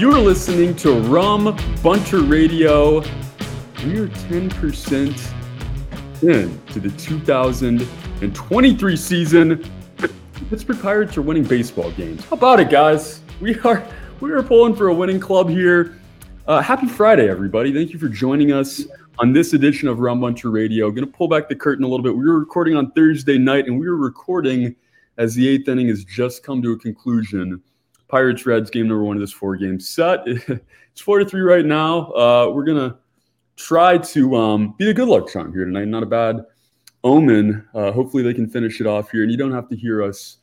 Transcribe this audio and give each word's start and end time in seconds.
You 0.00 0.10
are 0.12 0.18
listening 0.18 0.74
to 0.76 0.98
Rum 0.98 1.54
Bunter 1.82 2.20
Radio. 2.20 3.00
We 3.84 3.98
are 3.98 4.08
10% 4.08 6.22
in 6.22 6.66
to 6.68 6.80
the 6.80 6.88
2023 6.96 8.96
season. 8.96 9.62
Pittsburgh 10.48 10.80
Pirates 10.80 11.18
are 11.18 11.22
winning 11.22 11.44
baseball 11.44 11.90
games. 11.90 12.24
How 12.24 12.36
about 12.36 12.60
it, 12.60 12.70
guys? 12.70 13.20
We 13.42 13.60
are 13.60 13.86
we 14.20 14.32
are 14.32 14.42
pulling 14.42 14.74
for 14.74 14.88
a 14.88 14.94
winning 14.94 15.20
club 15.20 15.50
here. 15.50 16.00
Uh, 16.46 16.62
happy 16.62 16.86
Friday, 16.86 17.28
everybody! 17.28 17.70
Thank 17.70 17.92
you 17.92 17.98
for 17.98 18.08
joining 18.08 18.52
us 18.52 18.86
on 19.18 19.34
this 19.34 19.52
edition 19.52 19.86
of 19.86 19.98
Rum 19.98 20.22
Bunter 20.22 20.50
Radio. 20.50 20.90
Going 20.90 21.04
to 21.04 21.12
pull 21.12 21.28
back 21.28 21.46
the 21.46 21.56
curtain 21.56 21.84
a 21.84 21.86
little 21.86 22.02
bit. 22.02 22.16
We 22.16 22.24
were 22.24 22.38
recording 22.38 22.74
on 22.74 22.90
Thursday 22.92 23.36
night, 23.36 23.66
and 23.66 23.78
we 23.78 23.86
were 23.86 23.98
recording 23.98 24.74
as 25.18 25.34
the 25.34 25.46
eighth 25.46 25.68
inning 25.68 25.88
has 25.88 26.04
just 26.04 26.42
come 26.42 26.62
to 26.62 26.72
a 26.72 26.78
conclusion. 26.78 27.62
Pirates 28.10 28.44
Reds 28.44 28.70
game 28.70 28.88
number 28.88 29.04
one 29.04 29.16
of 29.16 29.20
this 29.20 29.32
four 29.32 29.56
game 29.56 29.80
set. 29.80 30.26
It's 30.92 31.00
four 31.00 31.20
to 31.20 31.24
three 31.24 31.40
right 31.40 31.64
now. 31.64 32.10
Uh, 32.10 32.50
we're 32.52 32.64
gonna 32.64 32.98
try 33.56 33.96
to 33.96 34.36
um, 34.36 34.74
be 34.76 34.84
the 34.84 34.92
good 34.92 35.08
luck 35.08 35.28
charm 35.28 35.52
here 35.52 35.64
tonight. 35.64 35.86
Not 35.86 36.02
a 36.02 36.06
bad 36.06 36.44
omen. 37.04 37.64
Uh, 37.72 37.92
hopefully 37.92 38.22
they 38.22 38.34
can 38.34 38.48
finish 38.48 38.80
it 38.80 38.86
off 38.86 39.10
here, 39.10 39.22
and 39.22 39.30
you 39.30 39.38
don't 39.38 39.52
have 39.52 39.68
to 39.68 39.76
hear 39.76 40.02
us, 40.02 40.38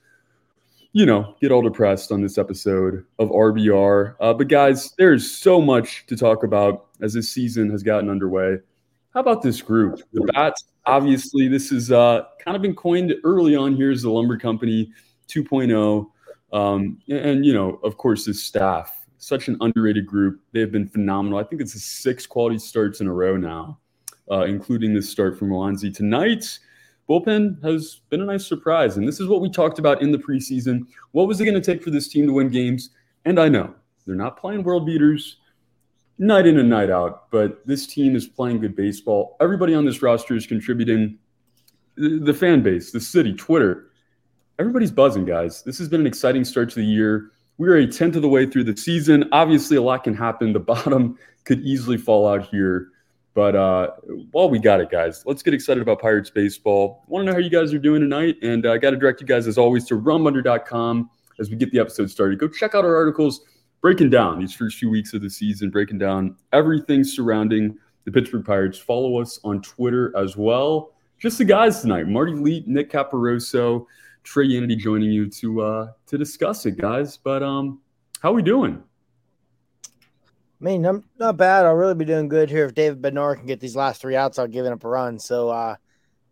you 0.94 1.06
know, 1.06 1.36
get 1.42 1.52
all 1.52 1.62
depressed 1.62 2.12
on 2.12 2.22
this 2.22 2.38
episode 2.38 3.06
of 3.20 3.30
RBR. 3.30 4.16
Uh, 4.20 4.34
but 4.34 4.48
guys, 4.48 4.94
there's 4.98 5.30
so 5.30 5.62
much 5.62 6.06
to 6.08 6.16
talk 6.16 6.44
about 6.44 6.88
as 7.02 7.14
this 7.14 7.30
season 7.30 7.70
has 7.70 7.84
gotten 7.84 8.10
underway. 8.10 8.58
How 9.14 9.20
about 9.20 9.42
this 9.42 9.62
group? 9.62 10.00
The 10.14 10.22
Bats, 10.34 10.64
obviously, 10.86 11.48
this 11.48 11.72
is 11.72 11.92
uh, 11.92 12.24
kind 12.44 12.56
of 12.56 12.62
been 12.62 12.76
coined 12.76 13.14
early 13.24 13.56
on 13.56 13.76
here 13.76 13.92
as 13.92 14.04
the 14.04 14.12
Lumber 14.12 14.38
Company 14.38 14.92
2.0. 15.28 16.08
Um, 16.54 17.00
and, 17.10 17.46
you 17.46 17.54
know, 17.54 17.80
of 17.84 17.98
course, 17.98 18.26
his 18.26 18.44
staff, 18.44 19.06
such 19.18 19.48
an 19.48 19.58
underrated 19.62 20.06
group. 20.06 20.40
They 20.54 20.60
have 20.62 20.72
been 20.72 20.88
phenomenal. 20.88 21.40
I 21.40 21.44
think 21.44 21.62
it's 21.62 21.82
six 21.82 22.26
quality 22.26 22.60
starts 22.60 23.02
in 23.02 23.08
a 23.08 23.14
row 23.14 23.36
now, 23.36 23.80
uh, 24.32 24.44
including 24.44 24.94
this 24.94 25.10
start 25.10 25.38
from 25.38 25.50
Roansy 25.50 25.94
tonight. 25.94 26.60
Bullpen 27.10 27.64
has 27.64 28.02
been 28.10 28.22
a 28.22 28.26
nice 28.26 28.46
surprise. 28.46 28.98
And 28.98 29.08
this 29.08 29.20
is 29.20 29.28
what 29.28 29.42
we 29.42 29.50
talked 29.50 29.80
about 29.80 30.02
in 30.02 30.12
the 30.12 30.18
preseason. 30.18 30.82
What 31.12 31.28
was 31.28 31.40
it 31.40 31.46
going 31.46 31.60
to 31.60 31.62
take 31.62 31.84
for 31.84 31.90
this 31.90 32.08
team 32.08 32.28
to 32.28 32.34
win 32.34 32.50
games? 32.50 32.92
And 33.26 33.40
I 33.40 33.50
know 33.50 33.74
they're 34.06 34.16
not 34.16 34.38
playing 34.38 34.64
world 34.64 34.86
beaters 34.86 35.38
night 36.20 36.48
in 36.48 36.58
and 36.58 36.70
night 36.70 36.90
out, 36.90 37.30
but 37.32 37.66
this 37.66 37.88
team 37.88 38.16
is 38.16 38.28
playing 38.28 38.60
good 38.60 38.76
baseball. 38.76 39.38
Everybody 39.40 39.74
on 39.74 39.86
this 39.86 40.02
roster 40.02 40.36
is 40.36 40.48
contributing. 40.48 41.18
The 41.96 42.34
fan 42.34 42.62
base, 42.62 42.92
the 42.92 43.00
city, 43.00 43.34
Twitter, 43.34 43.92
everybody's 44.60 44.92
buzzing, 44.92 45.26
guys. 45.26 45.62
This 45.64 45.78
has 45.78 45.90
been 45.90 46.02
an 46.02 46.08
exciting 46.08 46.44
start 46.44 46.70
to 46.70 46.76
the 46.76 46.86
year. 46.86 47.32
We 47.58 47.68
are 47.70 47.76
a 47.76 47.88
tenth 47.88 48.16
of 48.16 48.22
the 48.22 48.30
way 48.30 48.46
through 48.46 48.66
the 48.66 48.78
season. 48.78 49.28
Obviously, 49.32 49.78
a 49.78 49.82
lot 49.82 50.04
can 50.04 50.14
happen. 50.14 50.54
The 50.54 50.60
bottom 50.76 51.18
could 51.44 51.62
easily 51.62 51.98
fall 51.98 52.28
out 52.28 52.48
here. 52.48 52.90
But 53.34 53.56
uh, 53.56 53.92
while 54.32 54.50
we 54.50 54.58
got 54.58 54.82
it, 54.82 54.90
guys, 54.90 55.24
let's 55.26 55.44
get 55.44 55.54
excited 55.54 55.82
about 55.82 56.02
Pirates 56.02 56.32
baseball. 56.32 57.04
Want 57.08 57.22
to 57.22 57.26
know 57.28 57.34
how 57.34 57.40
you 57.40 57.52
guys 57.52 57.72
are 57.72 57.80
doing 57.80 58.02
tonight? 58.02 58.38
And 58.42 58.66
uh, 58.66 58.74
I 58.74 58.78
got 58.80 58.92
to 58.92 58.98
direct 58.98 59.22
you 59.22 59.28
guys, 59.28 59.46
as 59.46 59.60
always, 59.60 59.86
to 59.86 59.96
rumbunter.com 59.96 61.10
as 61.40 61.52
we 61.52 61.56
get 61.56 61.72
the 61.72 61.80
episode 61.80 62.10
started. 62.10 62.40
Go 62.40 62.48
check 62.48 62.74
out 62.74 62.84
our 62.84 62.96
articles 62.96 63.42
breaking 63.82 64.10
down 64.10 64.40
these 64.40 64.56
first 64.56 64.78
few 64.78 64.90
weeks 64.90 65.14
of 65.14 65.22
the 65.22 65.30
season, 65.30 65.70
breaking 65.70 66.00
down 66.00 66.36
everything 66.52 67.04
surrounding 67.04 67.78
the 68.06 68.12
Pittsburgh 68.12 68.44
Pirates. 68.44 68.80
Follow 68.80 69.20
us 69.22 69.40
on 69.44 69.62
Twitter 69.62 70.12
as 70.18 70.36
well. 70.36 70.94
Just 71.20 71.38
the 71.38 71.46
guys 71.46 71.82
tonight 71.82 72.08
Marty 72.08 72.34
Leet, 72.34 72.68
Nick 72.68 72.92
Caparoso. 72.92 73.86
Trey 74.28 74.46
Unity 74.46 74.76
joining 74.76 75.10
you 75.10 75.30
to 75.30 75.62
uh, 75.62 75.92
to 76.06 76.18
discuss 76.18 76.66
it, 76.66 76.78
guys. 76.78 77.16
But 77.16 77.42
um, 77.42 77.80
how 78.20 78.32
are 78.32 78.34
we 78.34 78.42
doing? 78.42 78.84
I 79.86 80.64
mean, 80.64 80.86
I'm 80.86 81.06
not 81.18 81.38
bad. 81.38 81.66
I'll 81.66 81.76
really 81.76 81.96
be 81.96 82.04
doing 82.04 82.28
good 82.28 82.50
here 82.50 82.66
if 82.66 82.74
David 82.74 83.02
Bednar 83.02 83.38
can 83.38 83.46
get 83.46 83.62
these 83.62 83.76
last 83.76 84.02
three 84.02 84.18
outs. 84.18 84.38
I'll 84.38 84.48
give 84.48 84.66
up 84.66 84.84
a 84.84 84.90
run. 84.90 85.18
So, 85.18 85.48
uh, 85.48 85.78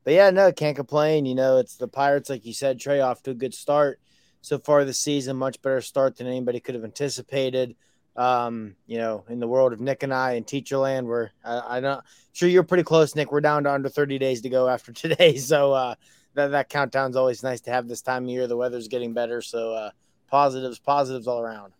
but 0.04 0.14
yeah, 0.14 0.30
no, 0.30 0.52
can't 0.52 0.76
complain. 0.76 1.26
You 1.26 1.36
know, 1.36 1.58
it's 1.58 1.78
the 1.78 1.88
Pirates, 1.88 2.30
like 2.30 2.46
you 2.46 2.54
said, 2.54 2.82
Trey 2.82 3.00
off 3.00 3.24
to 3.24 3.32
a 3.32 3.36
good 3.36 3.54
start 3.54 4.02
so 4.42 4.60
far 4.60 4.84
this 4.84 5.00
season. 5.00 5.38
Much 5.38 5.62
better 5.62 5.80
start 5.80 6.18
than 6.18 6.28
anybody 6.28 6.60
could 6.60 6.76
have 6.76 6.84
anticipated. 6.84 7.78
Um, 8.18 8.76
you 8.88 8.98
know, 8.98 9.24
in 9.30 9.40
the 9.40 9.48
world 9.48 9.72
of 9.72 9.80
Nick 9.80 10.04
and 10.04 10.14
I 10.14 10.34
and 10.34 10.46
Teacher 10.46 10.78
Land, 10.78 11.08
we're 11.08 11.30
I, 11.46 11.78
I'm 11.78 11.84
not 11.84 12.04
sure 12.34 12.50
you're 12.50 12.64
pretty 12.64 12.84
close, 12.84 13.16
Nick. 13.16 13.32
We're 13.32 13.40
down 13.40 13.64
to 13.64 13.72
under 13.72 13.88
30 13.88 14.20
days 14.20 14.42
to 14.42 14.50
go 14.50 14.68
after 14.68 14.92
today. 14.92 15.38
So, 15.38 15.72
uh, 15.72 15.96
that 16.36 16.52
that 16.52 16.70
countdown's 16.70 17.16
always 17.16 17.44
nice 17.44 17.62
to 17.62 17.72
have 17.72 17.88
this 17.88 18.02
time 18.02 18.26
of 18.26 18.30
year. 18.30 18.48
The 18.48 18.58
weather's 18.58 18.88
getting 18.88 19.14
better, 19.14 19.42
so 19.42 19.74
uh, 19.74 19.92
positives, 20.28 20.80
positives 20.80 21.28
all 21.28 21.40
around. 21.40 21.74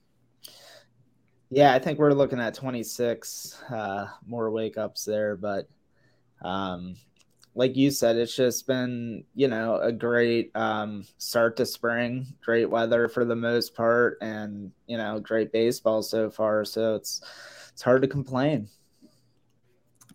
Yeah, 1.52 1.74
I 1.74 1.80
think 1.80 2.00
we're 2.00 2.14
looking 2.14 2.40
at 2.40 2.56
26 2.56 3.62
uh, 3.70 4.08
more 4.26 4.50
wake 4.50 4.78
ups 4.78 5.06
there, 5.06 5.36
but 5.36 5.68
um, 6.42 6.96
like 7.54 7.76
you 7.76 7.92
said, 7.92 8.16
it's 8.16 8.36
just 8.36 8.66
been 8.66 9.26
you 9.36 9.48
know 9.48 9.78
a 9.78 9.92
great 9.92 10.52
um, 10.56 11.06
start 11.18 11.58
to 11.58 11.66
spring, 11.66 12.26
great 12.44 12.70
weather 12.70 13.08
for 13.08 13.26
the 13.26 13.36
most 13.36 13.76
part, 13.76 14.18
and 14.22 14.72
you 14.88 14.98
know 14.98 15.20
great 15.20 15.52
baseball 15.52 16.02
so 16.02 16.30
far. 16.30 16.66
So 16.66 16.96
it's 16.96 17.22
it's 17.72 17.82
hard 17.82 18.02
to 18.02 18.08
complain. 18.08 18.70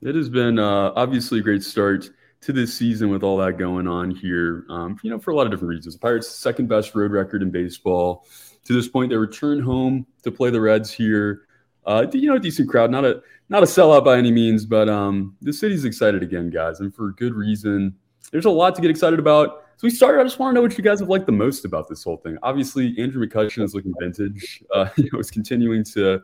It 0.02 0.14
has 0.14 0.30
been 0.30 0.58
uh, 0.58 0.92
obviously 0.96 1.40
a 1.40 1.42
great 1.42 1.62
start 1.62 2.10
to 2.42 2.52
this 2.52 2.72
season 2.72 3.10
with 3.10 3.22
all 3.22 3.36
that 3.38 3.58
going 3.58 3.86
on 3.86 4.10
here. 4.10 4.64
Um, 4.70 4.98
you 5.02 5.10
know, 5.10 5.18
for 5.18 5.30
a 5.30 5.36
lot 5.36 5.46
of 5.46 5.52
different 5.52 5.70
reasons. 5.70 5.94
The 5.94 6.00
Pirates' 6.00 6.28
second 6.28 6.68
best 6.68 6.94
road 6.94 7.12
record 7.12 7.42
in 7.42 7.50
baseball. 7.50 8.26
To 8.64 8.72
this 8.72 8.88
point, 8.88 9.10
they 9.10 9.16
return 9.16 9.60
home 9.60 10.06
to 10.22 10.30
play 10.30 10.50
the 10.50 10.60
Reds 10.60 10.92
here. 10.92 11.42
Uh, 11.86 12.06
you 12.12 12.28
know, 12.28 12.36
a 12.36 12.40
decent 12.40 12.68
crowd, 12.68 12.90
not 12.90 13.04
a 13.04 13.22
not 13.48 13.62
a 13.62 13.66
sellout 13.66 14.04
by 14.04 14.16
any 14.16 14.30
means, 14.30 14.64
but 14.64 14.88
um, 14.88 15.36
the 15.42 15.52
city's 15.52 15.84
excited 15.84 16.22
again, 16.22 16.50
guys, 16.50 16.80
and 16.80 16.94
for 16.94 17.12
good 17.12 17.34
reason. 17.34 17.94
There's 18.32 18.44
a 18.44 18.50
lot 18.50 18.74
to 18.76 18.82
get 18.82 18.90
excited 18.90 19.18
about. 19.18 19.64
So 19.76 19.86
we 19.86 19.90
started. 19.90 20.20
I 20.20 20.24
just 20.24 20.38
want 20.38 20.52
to 20.52 20.54
know 20.54 20.62
what 20.62 20.76
you 20.76 20.84
guys 20.84 21.00
have 21.00 21.08
liked 21.08 21.26
the 21.26 21.32
most 21.32 21.64
about 21.64 21.88
this 21.88 22.04
whole 22.04 22.18
thing. 22.18 22.36
Obviously, 22.42 22.94
Andrew 22.98 23.26
McCutchen 23.26 23.62
is 23.62 23.74
looking 23.74 23.94
vintage. 23.98 24.62
Uh, 24.72 24.88
you 24.96 25.08
know, 25.12 25.18
is 25.18 25.30
continuing 25.30 25.84
to 25.84 26.22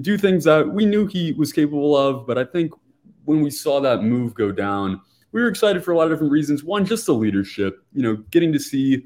do 0.00 0.18
things 0.18 0.44
that 0.44 0.68
we 0.68 0.84
knew 0.84 1.06
he 1.06 1.32
was 1.32 1.52
capable 1.52 1.96
of, 1.96 2.26
but 2.26 2.38
I 2.38 2.44
think 2.44 2.72
when 3.24 3.40
we 3.40 3.50
saw 3.50 3.80
that 3.80 4.02
move 4.02 4.34
go 4.34 4.50
down 4.50 5.00
we 5.32 5.40
were 5.40 5.48
excited 5.48 5.84
for 5.84 5.92
a 5.92 5.96
lot 5.96 6.04
of 6.04 6.10
different 6.10 6.32
reasons. 6.32 6.62
One, 6.62 6.84
just 6.84 7.06
the 7.06 7.14
leadership, 7.14 7.84
you 7.92 8.02
know, 8.02 8.16
getting 8.30 8.52
to 8.52 8.58
see 8.58 9.04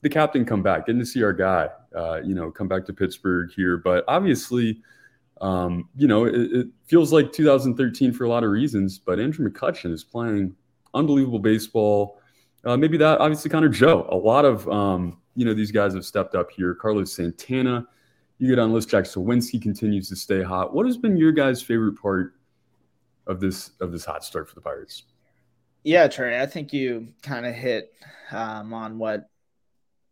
the 0.00 0.08
captain 0.08 0.44
come 0.44 0.62
back, 0.62 0.86
getting 0.86 1.00
to 1.00 1.06
see 1.06 1.22
our 1.22 1.32
guy, 1.32 1.68
uh, 1.94 2.20
you 2.24 2.34
know, 2.34 2.50
come 2.50 2.68
back 2.68 2.86
to 2.86 2.92
Pittsburgh 2.92 3.50
here. 3.54 3.76
But 3.76 4.04
obviously, 4.08 4.80
um, 5.40 5.88
you 5.96 6.08
know, 6.08 6.24
it, 6.24 6.34
it, 6.34 6.66
feels 6.86 7.12
like 7.12 7.32
2013 7.32 8.12
for 8.12 8.24
a 8.24 8.28
lot 8.28 8.44
of 8.44 8.50
reasons. 8.50 8.98
But 8.98 9.20
Andrew 9.20 9.48
McCutchen 9.48 9.92
is 9.92 10.02
playing 10.02 10.54
unbelievable 10.94 11.38
baseball. 11.38 12.18
Uh, 12.64 12.76
maybe 12.76 12.96
that 12.96 13.20
obviously 13.20 13.50
Connor 13.50 13.68
Joe. 13.68 14.08
A 14.10 14.16
lot 14.16 14.44
of 14.44 14.68
um, 14.68 15.18
you 15.36 15.44
know 15.44 15.54
these 15.54 15.70
guys 15.70 15.94
have 15.94 16.04
stepped 16.04 16.34
up 16.34 16.50
here. 16.50 16.74
Carlos 16.74 17.12
Santana, 17.12 17.86
you 18.38 18.48
get 18.48 18.58
on 18.58 18.72
list. 18.72 18.88
Jack 18.88 19.04
Suwinski 19.04 19.60
continues 19.60 20.08
to 20.08 20.16
stay 20.16 20.42
hot. 20.42 20.74
What 20.74 20.86
has 20.86 20.96
been 20.96 21.16
your 21.16 21.32
guys' 21.32 21.62
favorite 21.62 22.00
part 22.00 22.34
of 23.26 23.38
this 23.38 23.72
of 23.80 23.92
this 23.92 24.04
hot 24.04 24.24
start 24.24 24.48
for 24.48 24.54
the 24.54 24.60
Pirates? 24.60 25.04
Yeah, 25.88 26.06
Trey, 26.06 26.38
I 26.38 26.44
think 26.44 26.74
you 26.74 27.14
kind 27.22 27.46
of 27.46 27.54
hit 27.54 27.94
um, 28.30 28.74
on 28.74 28.98
what 28.98 29.30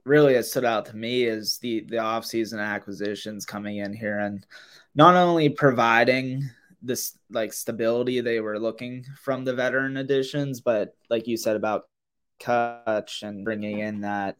really 0.06 0.32
has 0.32 0.50
stood 0.50 0.64
out 0.64 0.86
to 0.86 0.96
me 0.96 1.24
is 1.24 1.58
the 1.58 1.80
the 1.80 1.96
offseason 1.96 2.64
acquisitions 2.64 3.44
coming 3.44 3.76
in 3.76 3.92
here 3.92 4.18
and 4.18 4.46
not 4.94 5.16
only 5.16 5.50
providing 5.50 6.48
this 6.80 7.18
like 7.30 7.52
stability 7.52 8.22
they 8.22 8.40
were 8.40 8.58
looking 8.58 9.04
from 9.20 9.44
the 9.44 9.52
veteran 9.52 9.98
additions, 9.98 10.62
but 10.62 10.96
like 11.10 11.26
you 11.26 11.36
said 11.36 11.56
about 11.56 11.90
Kutch 12.40 13.22
and 13.22 13.44
bringing 13.44 13.80
in 13.80 14.00
that, 14.00 14.38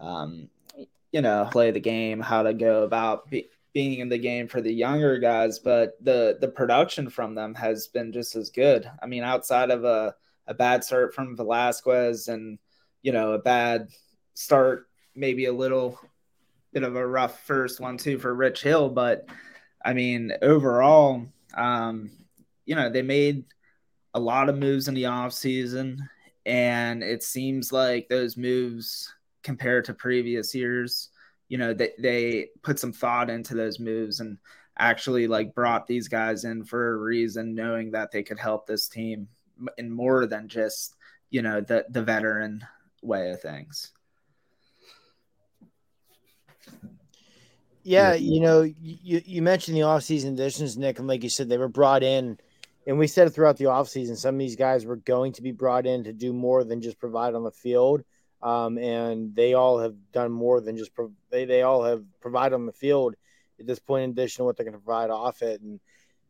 um, 0.00 0.48
you 1.12 1.20
know, 1.20 1.48
play 1.52 1.70
the 1.70 1.78
game, 1.78 2.18
how 2.18 2.42
to 2.42 2.52
go 2.52 2.82
about 2.82 3.30
be, 3.30 3.48
being 3.72 4.00
in 4.00 4.08
the 4.08 4.18
game 4.18 4.48
for 4.48 4.60
the 4.60 4.74
younger 4.74 5.20
guys. 5.20 5.60
But 5.60 5.96
the 6.00 6.36
the 6.40 6.48
production 6.48 7.10
from 7.10 7.36
them 7.36 7.54
has 7.54 7.86
been 7.86 8.10
just 8.10 8.34
as 8.34 8.50
good. 8.50 8.90
I 9.00 9.06
mean, 9.06 9.22
outside 9.22 9.70
of 9.70 9.84
a 9.84 10.16
a 10.46 10.54
bad 10.54 10.84
start 10.84 11.14
from 11.14 11.36
Velasquez 11.36 12.28
and 12.28 12.58
you 13.02 13.12
know 13.12 13.32
a 13.32 13.38
bad 13.38 13.88
start, 14.34 14.88
maybe 15.14 15.46
a 15.46 15.52
little 15.52 15.98
bit 16.72 16.82
of 16.82 16.96
a 16.96 17.06
rough 17.06 17.40
first 17.40 17.80
one 17.80 17.98
too 17.98 18.18
for 18.18 18.34
Rich 18.34 18.62
Hill, 18.62 18.88
but 18.88 19.26
I 19.84 19.92
mean 19.92 20.32
overall, 20.42 21.26
um, 21.56 22.10
you 22.64 22.74
know 22.74 22.90
they 22.90 23.02
made 23.02 23.44
a 24.14 24.20
lot 24.20 24.48
of 24.48 24.58
moves 24.58 24.88
in 24.88 24.94
the 24.94 25.06
off 25.06 25.32
season, 25.32 26.08
and 26.46 27.02
it 27.02 27.22
seems 27.22 27.72
like 27.72 28.08
those 28.08 28.36
moves 28.36 29.12
compared 29.42 29.84
to 29.86 29.94
previous 29.94 30.54
years, 30.54 31.10
you 31.48 31.58
know 31.58 31.74
they 31.74 31.92
they 31.98 32.48
put 32.62 32.78
some 32.78 32.92
thought 32.92 33.30
into 33.30 33.54
those 33.54 33.78
moves 33.78 34.20
and 34.20 34.38
actually 34.78 35.26
like 35.26 35.54
brought 35.54 35.86
these 35.86 36.08
guys 36.08 36.44
in 36.44 36.64
for 36.64 36.94
a 36.94 36.96
reason, 36.96 37.54
knowing 37.54 37.90
that 37.92 38.10
they 38.10 38.22
could 38.22 38.38
help 38.38 38.66
this 38.66 38.88
team 38.88 39.28
in 39.78 39.90
more 39.90 40.26
than 40.26 40.48
just 40.48 40.96
you 41.30 41.42
know 41.42 41.60
the 41.60 41.84
the 41.88 42.02
veteran 42.02 42.64
way 43.02 43.30
of 43.30 43.40
things. 43.40 43.92
Yeah, 47.84 48.14
you 48.14 48.40
know, 48.40 48.62
you, 48.62 49.22
you 49.24 49.42
mentioned 49.42 49.76
the 49.76 49.80
offseason 49.80 50.34
additions, 50.34 50.76
Nick, 50.76 51.00
and 51.00 51.08
like 51.08 51.24
you 51.24 51.28
said, 51.28 51.48
they 51.48 51.58
were 51.58 51.68
brought 51.68 52.04
in, 52.04 52.38
and 52.86 52.96
we 52.96 53.08
said 53.08 53.34
throughout 53.34 53.56
the 53.56 53.64
offseason. 53.64 54.16
Some 54.16 54.36
of 54.36 54.38
these 54.38 54.54
guys 54.54 54.86
were 54.86 54.96
going 54.96 55.32
to 55.32 55.42
be 55.42 55.50
brought 55.50 55.84
in 55.84 56.04
to 56.04 56.12
do 56.12 56.32
more 56.32 56.62
than 56.62 56.80
just 56.80 57.00
provide 57.00 57.34
on 57.34 57.42
the 57.42 57.50
field. 57.50 58.04
Um, 58.42 58.76
and 58.78 59.34
they 59.34 59.54
all 59.54 59.78
have 59.78 59.94
done 60.12 60.32
more 60.32 60.60
than 60.60 60.76
just 60.76 60.94
pro- 60.94 61.12
they, 61.30 61.44
they 61.44 61.62
all 61.62 61.84
have 61.84 62.04
provided 62.20 62.56
on 62.56 62.66
the 62.66 62.72
field 62.72 63.14
at 63.60 63.66
this 63.66 63.78
point, 63.78 64.04
in 64.04 64.10
addition 64.10 64.42
to 64.42 64.44
what 64.44 64.56
they're 64.56 64.64
going 64.64 64.74
to 64.74 64.84
provide 64.84 65.10
off 65.10 65.42
it. 65.42 65.60
And 65.60 65.78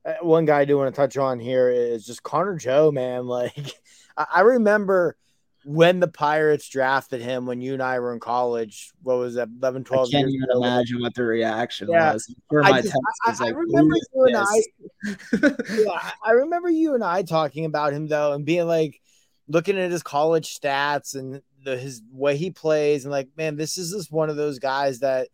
Uh, 0.04 0.14
one 0.22 0.44
guy 0.44 0.60
I 0.60 0.64
do 0.64 0.76
want 0.78 0.92
to 0.94 0.98
touch 1.00 1.16
on 1.16 1.38
here 1.38 1.70
is 1.70 2.04
just 2.06 2.22
Connor 2.22 2.56
Joe, 2.56 2.90
man. 2.90 3.26
Like, 3.26 3.74
I 4.16 4.40
remember 4.40 5.16
when 5.64 6.00
the 6.00 6.08
Pirates 6.08 6.68
drafted 6.68 7.22
him 7.22 7.46
when 7.46 7.60
you 7.60 7.72
and 7.74 7.82
I 7.82 7.98
were 8.00 8.12
in 8.12 8.18
college, 8.20 8.90
what 9.02 9.16
was 9.16 9.36
that, 9.36 9.48
11, 9.62 9.84
12 9.84 10.08
I 10.08 10.10
can't 10.10 10.20
years 10.28 10.34
even 10.34 10.50
ago. 10.50 10.58
imagine 10.64 11.00
what 11.00 11.14
the 11.14 11.22
reaction 11.22 11.88
Yeah. 11.88 12.12
was. 12.14 12.34
For 12.50 12.64
I, 12.64 12.82
just- 12.82 12.94
I- 13.24 13.32
like, 13.44 13.54
remember 13.54 13.94
"Who 14.12 14.28
you 14.28 14.36
and 14.36 14.36
I. 14.36 15.54
yeah, 15.72 16.10
I 16.24 16.32
remember 16.32 16.68
you 16.68 16.94
and 16.94 17.04
I 17.04 17.22
talking 17.22 17.64
about 17.64 17.92
him 17.92 18.08
though, 18.08 18.32
and 18.32 18.44
being 18.44 18.66
like, 18.66 19.00
looking 19.48 19.78
at 19.78 19.90
his 19.90 20.02
college 20.02 20.58
stats 20.58 21.14
and 21.14 21.42
the 21.64 21.76
his 21.76 22.02
way 22.10 22.36
he 22.36 22.50
plays, 22.50 23.04
and 23.04 23.12
like, 23.12 23.28
man, 23.36 23.56
this 23.56 23.78
is 23.78 23.92
just 23.92 24.10
one 24.12 24.30
of 24.30 24.36
those 24.36 24.58
guys 24.58 24.98
that 25.00 25.28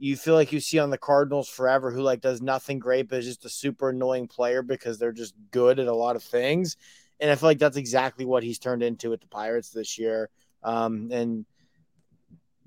you 0.00 0.16
feel 0.16 0.34
like 0.34 0.50
you 0.50 0.60
see 0.60 0.78
on 0.78 0.90
the 0.90 0.98
Cardinals 0.98 1.48
forever, 1.48 1.90
who 1.90 2.00
like 2.00 2.22
does 2.22 2.40
nothing 2.40 2.78
great, 2.78 3.08
but 3.08 3.18
is 3.18 3.26
just 3.26 3.44
a 3.44 3.50
super 3.50 3.90
annoying 3.90 4.26
player 4.26 4.62
because 4.62 4.98
they're 4.98 5.12
just 5.12 5.34
good 5.50 5.78
at 5.78 5.86
a 5.86 5.94
lot 5.94 6.16
of 6.16 6.22
things. 6.22 6.76
And 7.20 7.30
I 7.30 7.34
feel 7.34 7.50
like 7.50 7.58
that's 7.58 7.76
exactly 7.76 8.24
what 8.24 8.42
he's 8.42 8.58
turned 8.58 8.82
into 8.82 9.10
with 9.10 9.20
the 9.20 9.26
Pirates 9.28 9.70
this 9.70 9.98
year. 9.98 10.30
Um, 10.62 11.10
and 11.12 11.44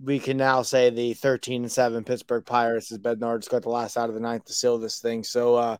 we 0.01 0.19
can 0.19 0.37
now 0.37 0.61
say 0.61 0.91
the 0.91 1.15
13 1.15 1.63
and 1.63 1.71
7 1.71 2.03
Pittsburgh 2.03 2.45
Pirates 2.45 2.91
as 2.91 2.99
Bednar's 2.99 3.47
got 3.47 3.63
the 3.63 3.69
last 3.69 3.97
out 3.97 4.09
of 4.09 4.15
the 4.15 4.21
ninth 4.21 4.45
to 4.45 4.53
seal 4.53 4.77
this 4.77 4.99
thing. 4.99 5.23
So 5.23 5.55
uh 5.55 5.77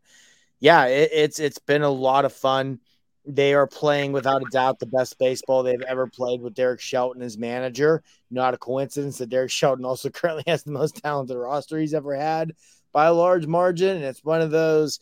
yeah, 0.60 0.86
it, 0.86 1.10
it's 1.12 1.40
it's 1.40 1.60
been 1.60 1.82
a 1.82 1.90
lot 1.90 2.24
of 2.24 2.32
fun. 2.32 2.80
They 3.26 3.54
are 3.54 3.68
playing 3.68 4.12
without 4.12 4.42
a 4.42 4.50
doubt 4.52 4.80
the 4.80 4.86
best 4.86 5.18
baseball 5.18 5.64
they've 5.64 5.82
ever 5.82 6.08
played 6.08 6.42
with 6.42 6.56
Derek 6.56 6.82
Shelton 6.82 7.22
as 7.22 7.38
manager. 7.38 8.04
Not 8.30 8.54
a 8.54 8.58
coincidence 8.58 9.18
that 9.20 9.30
Derek 9.30 9.52
Shelton 9.52 9.86
also 9.86 10.10
currently 10.12 10.44
has 10.48 10.64
the 10.64 10.72
most 10.72 10.98
talented 10.98 11.38
roster 11.38 11.78
he's 11.78 11.94
ever 11.94 12.16
had 12.16 12.54
by 12.92 13.06
a 13.06 13.14
large 13.14 13.48
margin. 13.48 13.96
And 13.96 14.06
it's 14.06 14.24
one 14.24 14.42
of 14.42 14.52
those 14.52 15.00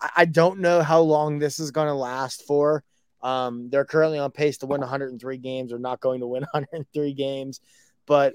I, 0.00 0.24
don't 0.24 0.60
know 0.60 0.82
how 0.82 1.00
long 1.00 1.38
this 1.38 1.58
is 1.58 1.70
going 1.70 1.88
to 1.88 1.94
last 1.94 2.46
for. 2.46 2.84
Um, 3.22 3.68
they're 3.70 3.84
currently 3.84 4.18
on 4.18 4.30
pace 4.30 4.58
to 4.58 4.66
win 4.66 4.80
103 4.80 5.38
games. 5.38 5.70
They're 5.70 5.78
not 5.78 6.00
going 6.00 6.20
to 6.20 6.26
win 6.26 6.42
103 6.52 7.12
games, 7.14 7.60
but 8.06 8.34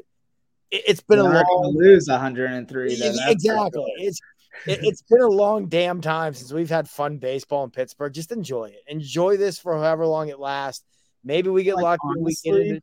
it, 0.72 0.84
it's 0.88 1.02
been 1.02 1.20
They're 1.20 1.42
a 1.42 1.54
long 1.54 1.76
lose 1.78 2.08
103. 2.10 2.96
though, 2.96 3.32
exactly. 3.32 3.94
It's 3.98 4.20
it, 4.68 4.80
it's 4.84 5.02
been 5.02 5.22
a 5.22 5.28
long 5.28 5.68
damn 5.68 6.02
time 6.02 6.34
since 6.34 6.52
we've 6.52 6.70
had 6.70 6.90
fun 6.90 7.18
baseball 7.18 7.64
in 7.64 7.70
Pittsburgh. 7.72 8.14
Just 8.14 8.32
enjoy 8.32 8.66
it. 8.66 8.84
Enjoy 8.88 9.38
this 9.38 9.60
for 9.60 9.76
however 9.76 10.06
long 10.06 10.30
it 10.30 10.40
lasts. 10.40 10.84
Maybe 11.24 11.50
we 11.50 11.64
get 11.64 11.76
Like, 11.76 11.84
lucky 11.84 12.02
and 12.16 12.26
we 12.26 12.36
get 12.44 12.56
into, 12.56 12.82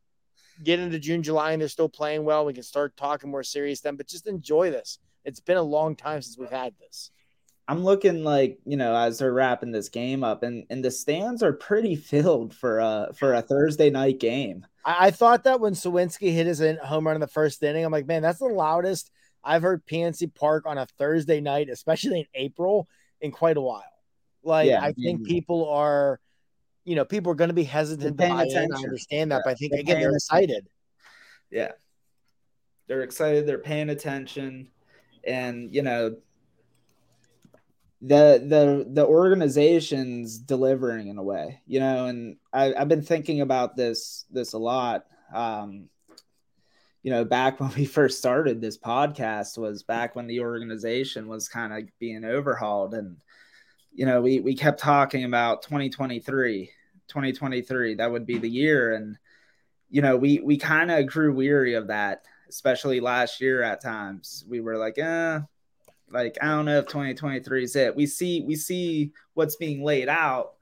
get 0.63 0.79
into 0.79 0.99
June, 0.99 1.23
July, 1.23 1.51
and 1.53 1.61
they're 1.61 1.69
still 1.69 1.89
playing 1.89 2.23
well. 2.23 2.45
We 2.45 2.53
can 2.53 2.63
start 2.63 2.97
talking 2.97 3.29
more 3.29 3.43
serious 3.43 3.81
then. 3.81 3.95
But 3.95 4.07
just 4.07 4.27
enjoy 4.27 4.71
this. 4.71 4.99
It's 5.23 5.39
been 5.39 5.57
a 5.57 5.63
long 5.63 5.95
time 5.95 6.21
since 6.21 6.37
we've 6.37 6.49
had 6.49 6.73
this. 6.79 7.11
I'm 7.67 7.83
looking 7.83 8.23
like 8.23 8.59
you 8.65 8.75
know 8.75 8.93
as 8.95 9.19
they're 9.19 9.31
wrapping 9.31 9.71
this 9.71 9.89
game 9.89 10.23
up, 10.23 10.43
and 10.43 10.65
and 10.69 10.83
the 10.83 10.91
stands 10.91 11.41
are 11.43 11.53
pretty 11.53 11.95
filled 12.11 12.53
for 12.53 12.79
a 12.79 13.11
for 13.15 13.33
a 13.33 13.41
Thursday 13.41 13.89
night 13.89 14.19
game. 14.19 14.65
I, 14.83 15.07
I 15.07 15.11
thought 15.11 15.43
that 15.45 15.59
when 15.61 15.73
Suwinski 15.73 16.33
hit 16.33 16.47
his 16.47 16.61
home 16.83 17.07
run 17.07 17.15
in 17.15 17.21
the 17.21 17.27
first 17.27 17.63
inning, 17.63 17.85
I'm 17.85 17.91
like, 17.91 18.07
man, 18.07 18.21
that's 18.21 18.39
the 18.39 18.45
loudest 18.45 19.11
I've 19.43 19.61
heard 19.61 19.85
PNC 19.85 20.33
Park 20.35 20.65
on 20.65 20.77
a 20.77 20.85
Thursday 20.97 21.41
night, 21.41 21.69
especially 21.69 22.19
in 22.21 22.25
April, 22.35 22.87
in 23.21 23.31
quite 23.31 23.57
a 23.57 23.61
while. 23.61 23.83
Like, 24.43 24.69
Yeah, 24.69 24.81
I 24.81 24.93
think 24.93 25.21
mhm. 25.21 25.25
people 25.25 25.69
are, 25.69 26.19
you 26.83 26.95
know, 26.95 27.05
people 27.05 27.31
are 27.31 27.35
going 27.35 27.49
to 27.49 27.53
be 27.55 27.63
hesitant 27.63 28.17
to 28.17 28.29
buy 28.29 28.45
in. 28.45 28.73
I 28.73 28.77
understand 28.77 29.31
that, 29.31 29.37
Yeah, 29.37 29.41
but 29.45 29.51
I 29.51 29.53
think 29.55 29.71
they're 29.71 29.81
again 29.81 29.99
they're 29.99 30.11
excited. 30.11 30.67
Yeah, 31.49 31.71
they're 32.87 33.03
excited. 33.03 33.45
They're 33.45 33.59
paying 33.59 33.89
attention, 33.89 34.69
and 35.23 35.73
you 35.73 35.81
know 35.81 36.15
the 38.01 38.43
the 38.47 38.85
the 38.91 39.05
organization's 39.05 40.39
delivering 40.39 41.07
in 41.07 41.17
a 41.17 41.23
way, 41.23 41.61
you 41.67 41.79
know. 41.79 42.07
And 42.07 42.37
I, 42.51 42.73
I've 42.73 42.87
been 42.87 43.03
thinking 43.03 43.41
about 43.41 43.75
this 43.75 44.25
this 44.31 44.53
a 44.53 44.57
lot. 44.57 45.05
Um, 45.33 45.89
you 47.03 47.11
know, 47.11 47.25
back 47.25 47.59
when 47.59 47.73
we 47.75 47.85
first 47.85 48.17
started 48.17 48.61
this 48.61 48.77
podcast 48.77 49.57
was 49.57 49.83
back 49.83 50.15
when 50.15 50.27
the 50.27 50.41
organization 50.41 51.27
was 51.27 51.49
kind 51.49 51.73
of 51.73 51.89
being 51.99 52.23
overhauled, 52.23 52.93
and 52.93 53.17
you 53.93 54.05
know, 54.05 54.21
we 54.21 54.39
we 54.39 54.55
kept 54.55 54.79
talking 54.79 55.25
about 55.25 55.63
2023, 55.63 56.69
2023. 57.07 57.95
That 57.95 58.11
would 58.11 58.25
be 58.25 58.37
the 58.37 58.49
year, 58.49 58.93
and 58.93 59.17
you 59.89 60.01
know, 60.01 60.17
we 60.17 60.39
we 60.39 60.57
kind 60.57 60.91
of 60.91 61.07
grew 61.07 61.33
weary 61.33 61.73
of 61.73 61.87
that, 61.87 62.23
especially 62.49 62.99
last 62.99 63.41
year. 63.41 63.61
At 63.61 63.81
times, 63.81 64.45
we 64.47 64.61
were 64.61 64.77
like, 64.77 64.97
eh, 64.97 65.39
like 66.11 66.37
I 66.41 66.47
don't 66.47 66.65
know 66.65 66.79
if 66.79 66.87
2023 66.87 67.63
is 67.63 67.75
it. 67.75 67.95
We 67.95 68.05
see 68.05 68.41
we 68.41 68.55
see 68.55 69.11
what's 69.33 69.55
being 69.55 69.83
laid 69.83 70.09
out, 70.09 70.53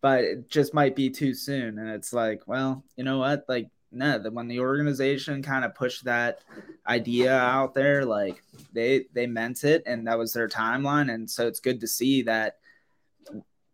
but 0.00 0.24
it 0.24 0.50
just 0.50 0.74
might 0.74 0.96
be 0.96 1.10
too 1.10 1.34
soon. 1.34 1.78
And 1.78 1.90
it's 1.90 2.12
like, 2.12 2.42
well, 2.46 2.84
you 2.96 3.04
know 3.04 3.18
what? 3.18 3.44
Like, 3.48 3.68
no, 3.92 4.18
the, 4.18 4.30
when 4.30 4.48
the 4.48 4.60
organization 4.60 5.42
kind 5.42 5.64
of 5.64 5.74
pushed 5.74 6.04
that 6.04 6.40
idea 6.86 7.36
out 7.36 7.74
there, 7.74 8.04
like 8.04 8.42
they 8.72 9.06
they 9.12 9.26
meant 9.26 9.64
it, 9.64 9.82
and 9.86 10.06
that 10.06 10.18
was 10.18 10.32
their 10.32 10.48
timeline. 10.48 11.12
And 11.12 11.28
so 11.30 11.46
it's 11.46 11.60
good 11.60 11.80
to 11.80 11.86
see 11.86 12.22
that 12.22 12.56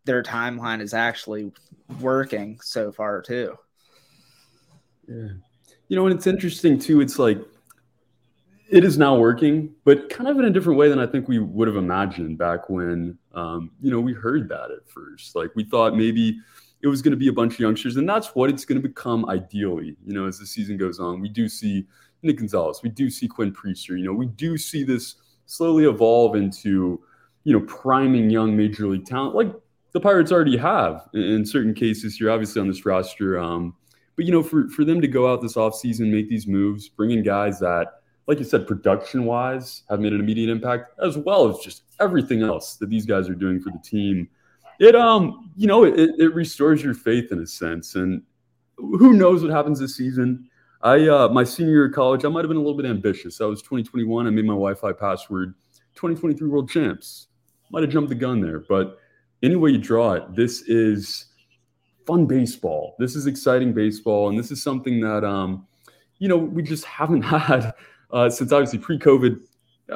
their 0.05 0.23
timeline 0.23 0.81
is 0.81 0.95
actually 0.95 1.53
working 2.01 2.59
so 2.63 2.93
far 2.93 3.23
too. 3.23 3.57
Yeah. 5.09 5.29
You 5.89 5.97
know, 5.97 6.07
and 6.07 6.15
it's 6.15 6.27
interesting 6.27 6.79
too. 6.79 7.01
It's 7.01 7.19
like 7.19 7.39
it 8.69 8.85
is 8.85 8.97
now 8.97 9.17
working, 9.17 9.75
but 9.85 10.09
kind 10.09 10.31
of 10.31 10.39
in 10.39 10.47
a 10.47 10.51
different 10.51 10.79
way 10.79 10.89
than 10.89 10.99
I 10.99 11.07
think 11.07 11.29
we 11.29 11.39
would 11.39 11.69
have 11.69 11.77
imagined 11.77 12.39
back 12.39 12.71
when, 12.71 13.19
um, 13.35 13.71
you 13.83 13.91
know, 13.91 14.01
we 14.01 14.15
heard 14.15 14.49
that 14.49 14.71
at 14.71 14.89
first. 14.89 15.37
Like 15.37 15.51
we 15.55 15.65
thought 15.65 15.95
maybe 15.95 16.41
it 16.83 16.89
was 16.89 17.01
going 17.01 17.13
to 17.13 17.17
be 17.17 17.29
a 17.29 17.33
bunch 17.33 17.55
of 17.55 17.61
youngsters, 17.61 17.97
and 17.97 18.09
that's 18.09 18.35
what 18.35 18.51
it's 18.51 18.65
going 18.65 18.81
to 18.81 18.87
become 18.87 19.29
ideally. 19.29 19.97
You 20.05 20.15
know, 20.15 20.27
as 20.27 20.39
the 20.39 20.47
season 20.47 20.77
goes 20.77 20.99
on, 20.99 21.21
we 21.21 21.29
do 21.29 21.49
see 21.49 21.87
Nick 22.23 22.39
Gonzalez, 22.39 22.81
we 22.83 22.89
do 22.89 23.09
see 23.09 23.29
Quinn 23.29 23.53
Priester. 23.53 23.91
You 23.99 24.05
know, 24.05 24.13
we 24.13 24.27
do 24.27 24.59
see 24.59 24.85
this 24.85 25.17
slowly 25.47 25.85
evolve 25.85 26.37
into, 26.37 27.01
you 27.45 27.53
know, 27.53 27.65
priming 27.67 28.31
young 28.31 28.57
major 28.57 28.87
league 28.89 29.07
talent, 29.07 29.35
like 29.35 29.53
the 29.93 30.01
Pirates 30.01 30.33
already 30.33 30.57
have 30.57 31.09
in, 31.15 31.23
in 31.23 31.47
certain 31.47 31.75
cases 31.75 32.17
here. 32.17 32.31
Obviously, 32.31 32.61
on 32.61 32.69
this 32.69 32.85
roster. 32.85 33.39
Um, 33.39 33.75
but 34.17 34.25
you 34.25 34.33
know, 34.33 34.43
for 34.43 34.69
for 34.69 34.85
them 34.85 35.01
to 35.01 35.09
go 35.09 35.33
out 35.33 35.41
this 35.41 35.55
offseason, 35.55 36.11
make 36.11 36.29
these 36.29 36.47
moves, 36.47 36.89
bring 36.89 37.13
in 37.13 37.23
guys 37.23 37.61
that, 37.61 38.01
like 38.27 38.39
you 38.39 38.45
said, 38.45 38.67
production 38.67 39.25
wise, 39.25 39.85
have 39.89 40.01
made 40.01 40.13
an 40.13 40.21
immediate 40.21 40.51
impact, 40.51 40.99
as 41.01 41.17
well 41.17 41.49
as 41.49 41.59
just 41.59 41.83
everything 42.01 42.43
else 42.43 42.77
that 42.77 42.91
these 42.91 43.07
guys 43.07 43.29
are 43.29 43.35
doing 43.35 43.61
for 43.61 43.71
the 43.71 43.79
team. 43.79 44.29
It 44.83 44.97
um, 44.97 45.49
you 45.55 45.69
know, 45.69 45.85
it, 45.85 46.11
it 46.19 46.35
restores 46.35 46.83
your 46.83 46.93
faith 46.93 47.31
in 47.31 47.39
a 47.39 47.47
sense. 47.47 47.95
And 47.95 48.21
who 48.77 49.13
knows 49.13 49.41
what 49.41 49.53
happens 49.53 49.79
this 49.79 49.97
season? 49.97 50.49
I 50.83 51.07
uh 51.07 51.29
my 51.29 51.45
senior 51.45 51.71
year 51.71 51.87
of 51.87 51.95
college, 51.95 52.25
I 52.25 52.29
might 52.29 52.41
have 52.41 52.49
been 52.49 52.57
a 52.57 52.61
little 52.61 52.77
bit 52.77 52.87
ambitious. 52.87 53.39
That 53.39 53.47
was 53.47 53.63
2021. 53.63 54.27
I 54.27 54.31
made 54.31 54.45
my 54.45 54.55
Wi-Fi 54.55 54.93
password 54.95 55.55
2023 55.95 56.49
world 56.49 56.69
champs. 56.69 57.29
Might 57.71 57.85
have 57.85 57.93
jumped 57.93 58.09
the 58.09 58.17
gun 58.17 58.41
there, 58.41 58.59
but 58.69 58.99
any 59.45 59.55
way 59.55 59.71
you 59.71 59.79
draw 59.79 60.15
it, 60.15 60.35
this 60.35 60.63
is 60.63 61.27
fun 62.05 62.27
baseball. 62.27 62.97
This 62.99 63.15
is 63.15 63.29
exciting 63.29 63.73
baseball, 63.73 64.31
and 64.31 64.37
this 64.39 64.51
is 64.51 64.61
something 64.65 65.01
that 65.01 65.23
um, 65.23 65.65
you 66.19 66.27
know 66.27 66.37
we 66.37 66.61
just 66.61 66.85
haven't 66.87 67.23
had 67.39 67.73
uh, 68.11 68.29
since 68.29 68.51
obviously 68.51 68.81
pre-COVID. 68.81 69.43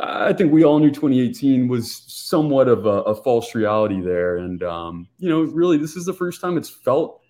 I 0.03 0.33
think 0.33 0.53
we 0.53 0.65
all 0.65 0.79
knew 0.79 0.91
2018 0.91 1.69
was 1.69 2.03
somewhat 2.07 2.69
of 2.69 2.87
a, 2.87 3.03
a 3.03 3.15
false 3.15 3.55
reality 3.55 4.01
there, 4.01 4.39
and 4.39 4.63
um, 4.63 5.09
you 5.19 5.29
know, 5.29 5.43
really, 5.43 5.79
this 5.79 5.97
is 5.97 6.05
the 6.05 6.13
first 6.13 6.41
time 6.41 6.57
it's 6.57 6.71
felt 6.71 7.21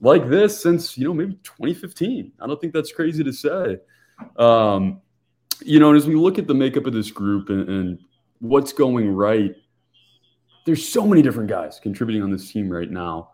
like 0.00 0.28
this 0.28 0.60
since 0.60 0.96
you 0.96 1.04
know 1.04 1.14
maybe 1.14 1.34
2015. 1.42 2.32
I 2.40 2.46
don't 2.46 2.60
think 2.60 2.72
that's 2.72 2.92
crazy 2.92 3.24
to 3.24 3.32
say. 3.32 3.78
Um, 4.38 5.00
you 5.64 5.80
know, 5.80 5.88
and 5.88 5.96
as 5.96 6.06
we 6.06 6.14
look 6.14 6.38
at 6.38 6.46
the 6.46 6.54
makeup 6.54 6.86
of 6.86 6.92
this 6.92 7.10
group 7.10 7.48
and, 7.48 7.68
and 7.68 7.98
what's 8.40 8.72
going 8.72 9.08
right, 9.08 9.54
there's 10.64 10.86
so 10.86 11.06
many 11.06 11.22
different 11.22 11.48
guys 11.48 11.80
contributing 11.80 12.22
on 12.22 12.30
this 12.30 12.50
team 12.50 12.68
right 12.68 12.90
now. 12.90 13.30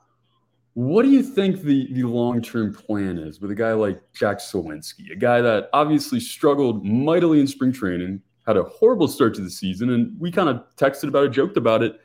What 0.74 1.02
do 1.02 1.10
you 1.10 1.22
think 1.22 1.62
the, 1.62 1.92
the 1.92 2.04
long 2.04 2.40
term 2.40 2.72
plan 2.72 3.18
is 3.18 3.40
with 3.40 3.50
a 3.50 3.54
guy 3.54 3.72
like 3.72 4.00
Jack 4.14 4.38
Suwinski, 4.38 5.12
a 5.12 5.16
guy 5.16 5.40
that 5.42 5.68
obviously 5.72 6.20
struggled 6.20 6.84
mightily 6.84 7.40
in 7.40 7.46
spring 7.46 7.72
training, 7.72 8.22
had 8.46 8.56
a 8.56 8.62
horrible 8.64 9.08
start 9.08 9.34
to 9.34 9.40
the 9.40 9.50
season, 9.50 9.90
and 9.90 10.18
we 10.18 10.30
kind 10.30 10.48
of 10.48 10.64
texted 10.76 11.08
about 11.08 11.24
it, 11.24 11.30
joked 11.30 11.56
about 11.56 11.82
it. 11.82 12.00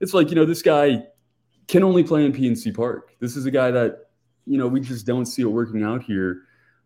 It's 0.00 0.14
like, 0.14 0.30
you 0.30 0.34
know, 0.34 0.44
this 0.44 0.62
guy 0.62 1.04
can 1.68 1.82
only 1.82 2.02
play 2.02 2.24
in 2.24 2.32
PNC 2.32 2.74
Park. 2.74 3.14
This 3.20 3.36
is 3.36 3.46
a 3.46 3.50
guy 3.50 3.70
that, 3.70 4.06
you 4.46 4.58
know, 4.58 4.66
we 4.66 4.80
just 4.80 5.06
don't 5.06 5.26
see 5.26 5.42
it 5.42 5.46
working 5.46 5.82
out 5.82 6.02
here. 6.02 6.42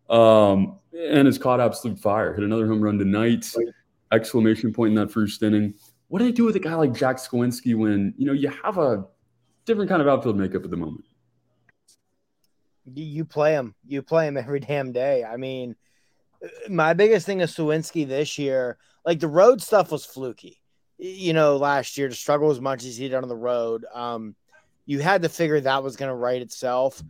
Um, 0.09 0.79
and 0.97 1.25
has 1.25 1.37
caught 1.37 1.59
absolute 1.59 1.99
fire, 1.99 2.33
hit 2.33 2.43
another 2.43 2.67
home 2.67 2.81
run 2.81 2.97
tonight. 2.97 3.45
exclamation 4.11 4.73
point 4.73 4.89
in 4.89 4.95
that 4.95 5.11
first 5.11 5.41
inning. 5.43 5.73
What 6.07 6.19
do 6.19 6.25
they 6.25 6.31
do 6.31 6.45
with 6.45 6.55
a 6.55 6.59
guy 6.59 6.75
like 6.75 6.93
Jack 6.93 7.17
Suwinski 7.17 7.75
when 7.75 8.13
you 8.17 8.25
know 8.25 8.33
you 8.33 8.49
have 8.63 8.77
a 8.77 9.05
different 9.65 9.89
kind 9.89 10.01
of 10.01 10.07
outfield 10.07 10.37
makeup 10.37 10.63
at 10.63 10.71
the 10.71 10.77
moment? 10.77 11.03
You 12.85 13.25
play 13.25 13.53
him. 13.53 13.75
You 13.85 14.01
play 14.01 14.27
him 14.27 14.37
every 14.37 14.61
damn 14.61 14.93
day. 14.93 15.25
I 15.25 15.35
mean, 15.35 15.75
my 16.69 16.93
biggest 16.93 17.25
thing 17.25 17.41
is 17.41 17.53
Suwinski 17.53 18.07
this 18.07 18.37
year. 18.37 18.77
Like 19.07 19.21
the 19.21 19.27
road 19.29 19.61
stuff 19.61 19.91
was 19.91 20.05
fluky. 20.05 20.61
You 20.99 21.31
know, 21.31 21.55
last 21.55 21.97
year 21.97 22.09
to 22.09 22.13
struggle 22.13 22.51
as 22.51 22.59
much 22.59 22.83
as 22.83 22.97
he 22.97 23.07
did 23.07 23.15
on 23.15 23.29
the 23.29 23.35
road. 23.35 23.85
Um, 23.93 24.35
you 24.85 24.99
had 24.99 25.21
to 25.21 25.29
figure 25.29 25.59
that 25.61 25.81
was 25.81 25.95
going 25.95 26.09
to 26.09 26.15
right 26.15 26.41
itself. 26.41 27.01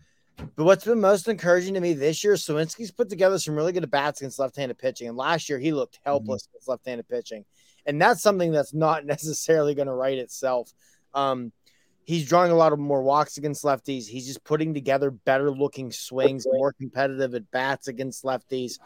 But 0.55 0.65
what's 0.65 0.85
been 0.85 1.01
most 1.01 1.27
encouraging 1.27 1.73
to 1.73 1.79
me 1.79 1.93
this 1.93 2.23
year, 2.23 2.35
Suwinski's 2.35 2.91
put 2.91 3.09
together 3.09 3.39
some 3.39 3.55
really 3.55 3.71
good 3.71 3.89
bats 3.89 4.21
against 4.21 4.37
left-handed 4.37 4.77
pitching. 4.77 5.07
And 5.07 5.17
last 5.17 5.49
year 5.49 5.57
he 5.57 5.71
looked 5.71 5.95
mm-hmm. 5.95 6.09
helpless 6.09 6.43
mm-hmm. 6.43 6.51
against 6.55 6.67
left-handed 6.67 7.09
pitching. 7.09 7.45
And 7.87 7.99
that's 7.99 8.21
something 8.21 8.51
that's 8.51 8.75
not 8.75 9.05
necessarily 9.07 9.73
going 9.73 9.87
to 9.87 9.93
right 9.93 10.19
itself. 10.19 10.71
Um, 11.15 11.51
he's 12.07 12.27
drawing 12.27 12.51
a 12.51 12.55
lot 12.55 12.73
of 12.73 12.79
more 12.79 13.01
walks 13.01 13.37
against 13.37 13.63
lefties. 13.63 14.07
He's 14.07 14.27
just 14.27 14.43
putting 14.43 14.73
together 14.73 15.09
better 15.11 15.49
looking 15.49 15.91
swings, 15.91 16.45
more 16.45 16.73
competitive 16.73 17.33
at 17.33 17.49
bats 17.49 17.87
against 17.87 18.23
lefties. 18.23 18.77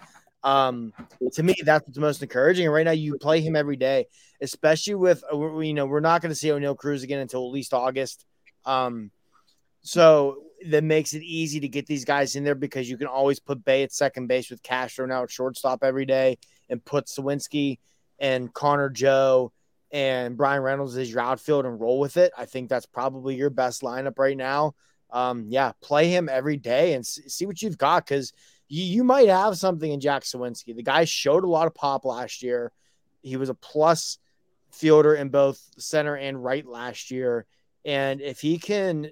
Um, 0.43 0.93
to 1.33 1.43
me, 1.43 1.55
that's 1.63 1.85
what's 1.87 1.97
most 1.97 2.23
encouraging. 2.23 2.65
And 2.65 2.73
right 2.73 2.85
now, 2.85 2.91
you 2.91 3.17
play 3.17 3.41
him 3.41 3.55
every 3.55 3.75
day, 3.75 4.07
especially 4.41 4.95
with 4.95 5.23
uh, 5.31 5.59
you 5.59 5.73
know 5.73 5.85
we're 5.85 5.99
not 5.99 6.21
going 6.21 6.31
to 6.31 6.35
see 6.35 6.49
Oneil 6.49 6.77
Cruz 6.77 7.03
again 7.03 7.19
until 7.19 7.45
at 7.45 7.51
least 7.51 7.73
August. 7.73 8.25
Um, 8.65 9.11
so 9.81 10.43
that 10.67 10.83
makes 10.83 11.13
it 11.13 11.23
easy 11.23 11.59
to 11.59 11.67
get 11.67 11.87
these 11.87 12.05
guys 12.05 12.35
in 12.35 12.43
there 12.43 12.55
because 12.55 12.89
you 12.89 12.97
can 12.97 13.07
always 13.07 13.39
put 13.39 13.65
Bay 13.65 13.83
at 13.83 13.91
second 13.91 14.27
base 14.27 14.49
with 14.49 14.61
Castro 14.61 15.05
now 15.05 15.23
at 15.23 15.31
shortstop 15.31 15.83
every 15.83 16.05
day 16.05 16.37
and 16.69 16.83
put 16.83 17.07
Suwinski 17.07 17.79
and 18.19 18.53
Connor 18.53 18.89
Joe 18.89 19.51
and 19.91 20.37
Brian 20.37 20.61
Reynolds 20.61 20.97
as 20.97 21.11
your 21.11 21.21
outfield 21.21 21.65
and 21.65 21.79
roll 21.79 21.99
with 21.99 22.17
it. 22.17 22.31
I 22.37 22.45
think 22.45 22.69
that's 22.69 22.85
probably 22.85 23.35
your 23.35 23.49
best 23.49 23.81
lineup 23.81 24.19
right 24.19 24.37
now. 24.37 24.75
Um, 25.09 25.45
yeah, 25.49 25.73
play 25.81 26.09
him 26.09 26.29
every 26.29 26.57
day 26.57 26.93
and 26.93 27.05
see 27.05 27.45
what 27.45 27.61
you've 27.61 27.77
got 27.77 28.05
because 28.05 28.31
you, 28.71 28.85
you 28.85 29.03
might 29.03 29.27
have 29.27 29.57
something 29.57 29.91
in 29.91 29.99
Jack 29.99 30.23
Suwinski. 30.23 30.73
The 30.73 30.81
guy 30.81 31.03
showed 31.03 31.43
a 31.43 31.49
lot 31.49 31.67
of 31.67 31.75
pop 31.75 32.05
last 32.05 32.41
year. 32.41 32.71
He 33.21 33.35
was 33.35 33.49
a 33.49 33.53
plus 33.53 34.17
fielder 34.71 35.13
in 35.13 35.27
both 35.27 35.61
center 35.77 36.15
and 36.15 36.41
right 36.41 36.65
last 36.65 37.11
year. 37.11 37.45
And 37.83 38.21
if 38.21 38.39
he 38.39 38.57
can 38.57 39.11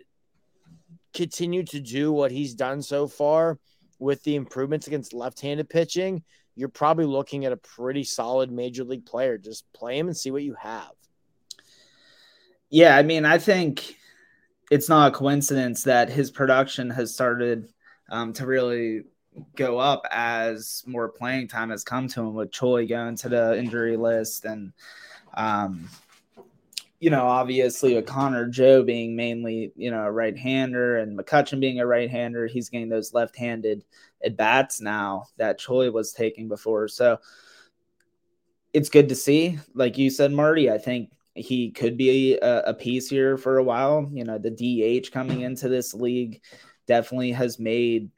continue 1.14 1.64
to 1.64 1.82
do 1.82 2.14
what 2.14 2.32
he's 2.32 2.56
done 2.56 2.82
so 2.82 3.08
far 3.08 3.60
with 4.00 4.24
the 4.24 4.36
improvements 4.36 4.88
against 4.88 5.14
left-handed 5.14 5.70
pitching, 5.70 6.24
you're 6.56 6.70
probably 6.70 7.06
looking 7.06 7.44
at 7.44 7.52
a 7.52 7.58
pretty 7.58 8.06
solid 8.06 8.52
major 8.52 8.86
league 8.86 9.06
player. 9.06 9.38
Just 9.38 9.66
play 9.74 10.00
him 10.00 10.08
and 10.08 10.16
see 10.16 10.32
what 10.32 10.44
you 10.44 10.56
have. 10.58 10.92
Yeah, 12.70 12.96
I 12.96 13.04
mean, 13.04 13.26
I 13.26 13.38
think 13.38 13.98
it's 14.72 14.88
not 14.88 15.12
a 15.12 15.16
coincidence 15.16 15.84
that 15.84 16.10
his 16.10 16.32
production 16.32 16.90
has 16.92 17.14
started 17.14 17.68
um, 18.10 18.32
to 18.34 18.46
really 18.46 19.04
go 19.56 19.78
up 19.78 20.06
as 20.12 20.84
more 20.86 21.10
playing 21.10 21.48
time 21.48 21.70
has 21.70 21.84
come 21.84 22.08
to 22.08 22.22
him 22.22 22.34
with 22.34 22.52
Choi 22.52 22.88
going 22.88 23.16
to 23.18 23.30
the 23.30 23.58
injury 23.58 23.98
list 23.98 24.46
and 24.46 24.74
um, 25.36 25.88
you 27.00 27.10
know, 27.10 27.26
obviously 27.26 27.96
with 27.96 28.06
Connor 28.06 28.48
Joe 28.48 28.84
being 28.84 29.16
mainly, 29.16 29.72
you 29.76 29.90
know, 29.90 30.04
a 30.04 30.12
right 30.12 30.38
hander 30.38 30.98
and 30.98 31.18
McCutchen 31.18 31.62
being 31.62 31.80
a 31.80 31.86
right 31.86 32.10
hander, 32.10 32.46
he's 32.46 32.70
getting 32.70 32.90
those 32.90 33.14
left 33.14 33.38
handed 33.38 33.86
at 34.24 34.36
bats 34.36 34.82
now 34.82 35.26
that 35.38 35.60
Choi 35.60 35.92
was 35.92 36.12
taking 36.12 36.50
before. 36.50 36.90
So 36.90 37.20
it's 38.74 38.90
good 38.90 39.10
to 39.10 39.16
see. 39.16 39.60
Like 39.74 39.98
you 39.98 40.10
said, 40.10 40.34
Marty, 40.34 40.70
I 40.70 40.78
think 40.78 41.12
he 41.36 41.72
could 41.72 41.96
be 41.96 42.38
a, 42.38 42.64
a 42.64 42.74
piece 42.74 43.10
here 43.10 43.38
for 43.38 43.58
a 43.58 43.64
while. 43.64 44.10
You 44.12 44.26
know, 44.26 44.38
the 44.38 44.52
DH 44.52 45.12
coming 45.12 45.42
into 45.42 45.70
this 45.70 45.94
league 45.94 46.42
definitely 46.86 47.32
has 47.32 47.60
made 47.60 48.10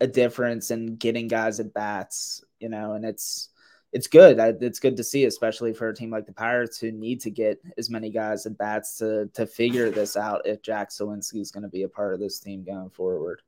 a 0.00 0.06
difference 0.06 0.70
in 0.70 0.96
getting 0.96 1.28
guys 1.28 1.60
at 1.60 1.74
bats, 1.74 2.44
you 2.60 2.68
know, 2.68 2.92
and 2.92 3.04
it's, 3.04 3.50
it's 3.92 4.06
good. 4.06 4.38
It's 4.62 4.80
good 4.80 4.98
to 4.98 5.02
see, 5.02 5.24
especially 5.24 5.72
for 5.72 5.88
a 5.88 5.94
team 5.94 6.10
like 6.10 6.26
the 6.26 6.32
Pirates 6.32 6.78
who 6.78 6.92
need 6.92 7.20
to 7.22 7.30
get 7.30 7.60
as 7.78 7.88
many 7.88 8.10
guys 8.10 8.44
at 8.44 8.58
bats 8.58 8.98
to 8.98 9.30
to 9.32 9.46
figure 9.46 9.88
this 9.90 10.14
out. 10.14 10.42
If 10.46 10.60
Jack 10.60 10.90
Suwinski 10.90 11.40
is 11.40 11.50
going 11.50 11.62
to 11.62 11.70
be 11.70 11.84
a 11.84 11.88
part 11.88 12.12
of 12.12 12.20
this 12.20 12.38
team 12.38 12.64
going 12.64 12.90
forward, 12.90 13.40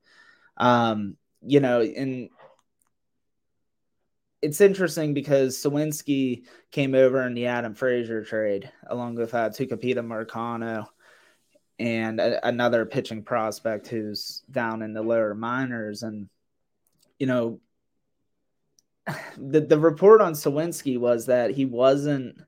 um, 0.56 1.18
you 1.42 1.60
know, 1.60 1.82
and 1.82 2.30
it's 4.40 4.62
interesting 4.62 5.12
because 5.12 5.58
Suwinski 5.58 6.44
came 6.70 6.94
over 6.94 7.20
in 7.26 7.34
the 7.34 7.44
Adam 7.46 7.74
Frazier 7.74 8.24
trade 8.24 8.72
along 8.88 9.16
with 9.16 9.34
uh, 9.34 9.50
Tucupita 9.50 9.96
Marcano 9.96 10.86
and 11.78 12.18
a, 12.18 12.46
another 12.48 12.86
pitching 12.86 13.22
prospect 13.22 13.88
who's 13.88 14.42
down 14.50 14.80
in 14.80 14.94
the 14.94 15.02
lower 15.02 15.34
minors, 15.34 16.02
and 16.02 16.30
you 17.20 17.26
know 17.26 17.60
the 19.36 19.60
the 19.60 19.78
report 19.78 20.20
on 20.20 20.32
Suwinski 20.32 20.98
was 20.98 21.26
that 21.26 21.52
he 21.52 21.64
wasn't 21.64 22.40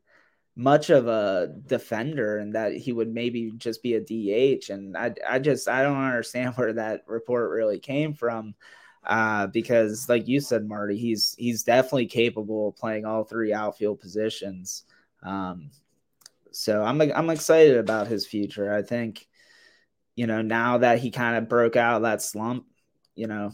much 0.54 0.90
of 0.90 1.06
a 1.06 1.54
defender 1.66 2.38
and 2.38 2.54
that 2.54 2.74
he 2.74 2.92
would 2.92 3.12
maybe 3.12 3.52
just 3.56 3.82
be 3.82 3.94
a 3.94 4.00
DH. 4.00 4.68
And 4.70 4.96
I, 4.96 5.14
I 5.28 5.38
just 5.38 5.68
I 5.68 5.82
don't 5.82 5.96
understand 5.96 6.54
where 6.56 6.72
that 6.74 7.04
report 7.06 7.50
really 7.50 7.78
came 7.78 8.14
from. 8.14 8.54
Uh, 9.04 9.48
because 9.48 10.08
like 10.08 10.28
you 10.28 10.40
said, 10.40 10.68
Marty, 10.68 10.96
he's 10.96 11.34
he's 11.36 11.64
definitely 11.64 12.06
capable 12.06 12.68
of 12.68 12.76
playing 12.76 13.04
all 13.04 13.24
three 13.24 13.52
outfield 13.52 14.00
positions. 14.00 14.84
Um, 15.24 15.70
so 16.52 16.82
I'm 16.84 17.00
I'm 17.00 17.30
excited 17.30 17.78
about 17.78 18.06
his 18.06 18.26
future. 18.26 18.72
I 18.72 18.82
think, 18.82 19.26
you 20.14 20.26
know, 20.28 20.42
now 20.42 20.78
that 20.78 21.00
he 21.00 21.10
kind 21.10 21.36
of 21.36 21.48
broke 21.48 21.74
out 21.74 22.02
that 22.02 22.22
slump, 22.22 22.66
you 23.16 23.26
know, 23.26 23.52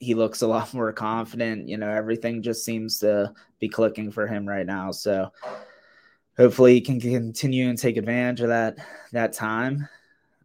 he 0.00 0.14
looks 0.14 0.42
a 0.42 0.48
lot 0.48 0.74
more 0.74 0.92
confident. 0.92 1.68
You 1.68 1.76
know, 1.76 1.90
everything 1.90 2.42
just 2.42 2.64
seems 2.64 2.98
to 2.98 3.32
be 3.60 3.68
clicking 3.68 4.10
for 4.10 4.26
him 4.26 4.48
right 4.48 4.66
now. 4.66 4.90
So 4.90 5.30
hopefully 6.36 6.74
he 6.74 6.80
can 6.80 7.00
continue 7.00 7.68
and 7.68 7.78
take 7.78 7.96
advantage 7.96 8.40
of 8.40 8.48
that 8.48 8.78
that 9.12 9.32
time. 9.32 9.88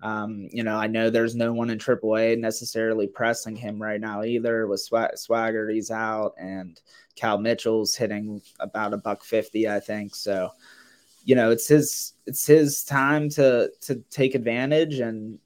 Um, 0.01 0.49
you 0.51 0.63
know, 0.63 0.75
I 0.75 0.85
know 0.87 1.09
there's 1.09 1.35
no 1.35 1.51
one 1.53 1.71
in 1.71 1.79
AAA 1.79 2.37
necessarily 2.37 3.07
pressing 3.07 3.55
him 3.55 3.81
right 3.81 3.99
now 3.99 4.23
either. 4.23 4.67
With 4.67 4.81
Swag- 4.81 5.17
Swagger, 5.17 5.69
he's 5.69 5.89
out, 5.89 6.35
and 6.37 6.79
Cal 7.15 7.39
Mitchell's 7.39 7.95
hitting 7.95 8.41
about 8.59 8.93
a 8.93 8.97
buck 8.97 9.23
fifty, 9.23 9.67
I 9.67 9.79
think. 9.79 10.13
So, 10.13 10.51
you 11.23 11.33
know, 11.33 11.49
it's 11.49 11.67
his 11.67 12.13
it's 12.27 12.45
his 12.45 12.83
time 12.83 13.29
to 13.29 13.71
to 13.81 13.95
take 14.11 14.35
advantage 14.35 14.99
and 14.99 15.39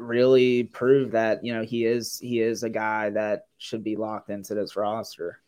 really 0.00 0.64
prove 0.64 1.12
that 1.12 1.44
you 1.44 1.54
know 1.54 1.62
he 1.62 1.84
is 1.84 2.18
he 2.18 2.40
is 2.40 2.62
a 2.62 2.70
guy 2.70 3.10
that 3.10 3.46
should 3.58 3.84
be 3.84 3.96
locked 3.96 4.30
into 4.30 4.54
this 4.54 4.74
roster. 4.74 5.40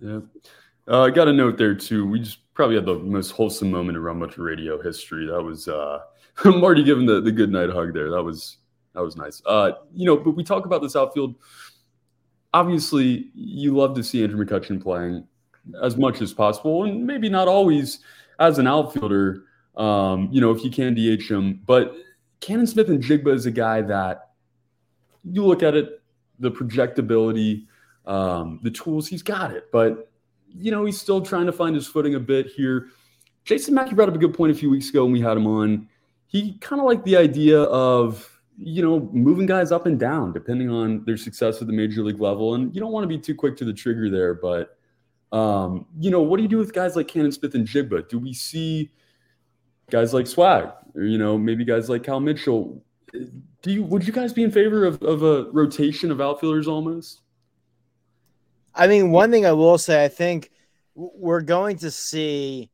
Yeah, 0.00 0.20
uh, 0.88 1.02
I 1.02 1.10
got 1.10 1.28
a 1.28 1.32
note 1.32 1.56
there 1.56 1.74
too. 1.74 2.06
We 2.06 2.20
just 2.20 2.38
probably 2.54 2.76
had 2.76 2.86
the 2.86 2.98
most 2.98 3.30
wholesome 3.30 3.70
moment 3.70 3.96
in 3.96 4.02
Bunter 4.02 4.42
Radio 4.42 4.80
history. 4.82 5.26
That 5.26 5.42
was 5.42 5.68
uh, 5.68 6.00
Marty 6.44 6.82
giving 6.82 7.06
the 7.06 7.20
the 7.20 7.32
good 7.32 7.50
night 7.50 7.70
hug 7.70 7.94
there. 7.94 8.10
That 8.10 8.22
was 8.22 8.58
that 8.94 9.02
was 9.02 9.16
nice. 9.16 9.40
Uh, 9.46 9.72
you 9.94 10.06
know, 10.06 10.16
but 10.16 10.32
we 10.32 10.44
talk 10.44 10.66
about 10.66 10.82
this 10.82 10.96
outfield. 10.96 11.36
Obviously, 12.52 13.30
you 13.34 13.76
love 13.76 13.94
to 13.96 14.04
see 14.04 14.22
Andrew 14.22 14.44
McCutchen 14.44 14.80
playing 14.80 15.26
as 15.82 15.96
much 15.96 16.20
as 16.20 16.32
possible, 16.32 16.84
and 16.84 17.06
maybe 17.06 17.28
not 17.28 17.48
always 17.48 18.00
as 18.38 18.58
an 18.58 18.66
outfielder. 18.66 19.44
Um, 19.76 20.28
you 20.30 20.40
know, 20.40 20.52
if 20.52 20.62
you 20.62 20.70
can 20.70 20.94
DH 20.94 21.28
him, 21.28 21.60
but 21.66 21.96
Canaan 22.44 22.66
Smith-Njigba 22.66 23.32
is 23.32 23.46
a 23.46 23.50
guy 23.50 23.80
that 23.80 24.32
you 25.24 25.46
look 25.46 25.62
at 25.62 25.74
it, 25.74 26.02
the 26.38 26.50
projectability, 26.50 27.64
um, 28.04 28.60
the 28.62 28.70
tools, 28.70 29.08
he's 29.08 29.22
got 29.22 29.50
it. 29.50 29.72
But, 29.72 30.10
you 30.54 30.70
know, 30.70 30.84
he's 30.84 31.00
still 31.00 31.22
trying 31.22 31.46
to 31.46 31.52
find 31.52 31.74
his 31.74 31.86
footing 31.86 32.16
a 32.16 32.20
bit 32.20 32.48
here. 32.48 32.88
Jason 33.44 33.72
Mackey 33.72 33.94
brought 33.94 34.10
up 34.10 34.14
a 34.14 34.18
good 34.18 34.34
point 34.34 34.52
a 34.52 34.54
few 34.54 34.68
weeks 34.68 34.90
ago 34.90 35.04
when 35.04 35.12
we 35.14 35.22
had 35.22 35.38
him 35.38 35.46
on. 35.46 35.88
He 36.26 36.58
kind 36.58 36.80
of 36.80 36.86
liked 36.86 37.06
the 37.06 37.16
idea 37.16 37.62
of, 37.62 38.30
you 38.58 38.82
know, 38.82 39.08
moving 39.14 39.46
guys 39.46 39.72
up 39.72 39.86
and 39.86 39.98
down 39.98 40.34
depending 40.34 40.68
on 40.68 41.02
their 41.06 41.16
success 41.16 41.62
at 41.62 41.66
the 41.66 41.72
major 41.72 42.02
league 42.02 42.20
level. 42.20 42.56
And 42.56 42.74
you 42.74 42.80
don't 42.80 42.92
want 42.92 43.04
to 43.04 43.08
be 43.08 43.18
too 43.18 43.34
quick 43.34 43.56
to 43.56 43.64
the 43.64 43.72
trigger 43.72 44.10
there. 44.10 44.34
But, 44.34 44.76
um, 45.32 45.86
you 45.98 46.10
know, 46.10 46.20
what 46.20 46.36
do 46.36 46.42
you 46.42 46.50
do 46.50 46.58
with 46.58 46.74
guys 46.74 46.94
like 46.94 47.08
Canaan 47.08 47.32
Smith-Njigba? 47.32 48.10
Do 48.10 48.18
we 48.18 48.34
see 48.34 48.90
guys 49.88 50.12
like 50.12 50.26
Swag 50.26 50.68
you 50.94 51.18
know, 51.18 51.36
maybe 51.36 51.64
guys 51.64 51.88
like 51.88 52.02
Cal 52.02 52.20
Mitchell? 52.20 52.82
Do 53.12 53.72
you 53.72 53.82
would 53.84 54.06
you 54.06 54.12
guys 54.12 54.32
be 54.32 54.42
in 54.42 54.50
favor 54.50 54.84
of, 54.84 55.02
of 55.02 55.22
a 55.22 55.50
rotation 55.52 56.10
of 56.10 56.20
outfielders 56.20 56.66
almost? 56.66 57.20
I 58.74 58.86
mean, 58.88 59.10
one 59.10 59.30
thing 59.30 59.46
I 59.46 59.52
will 59.52 59.78
say, 59.78 60.04
I 60.04 60.08
think 60.08 60.50
we're 60.94 61.42
going 61.42 61.78
to 61.78 61.90
see 61.90 62.70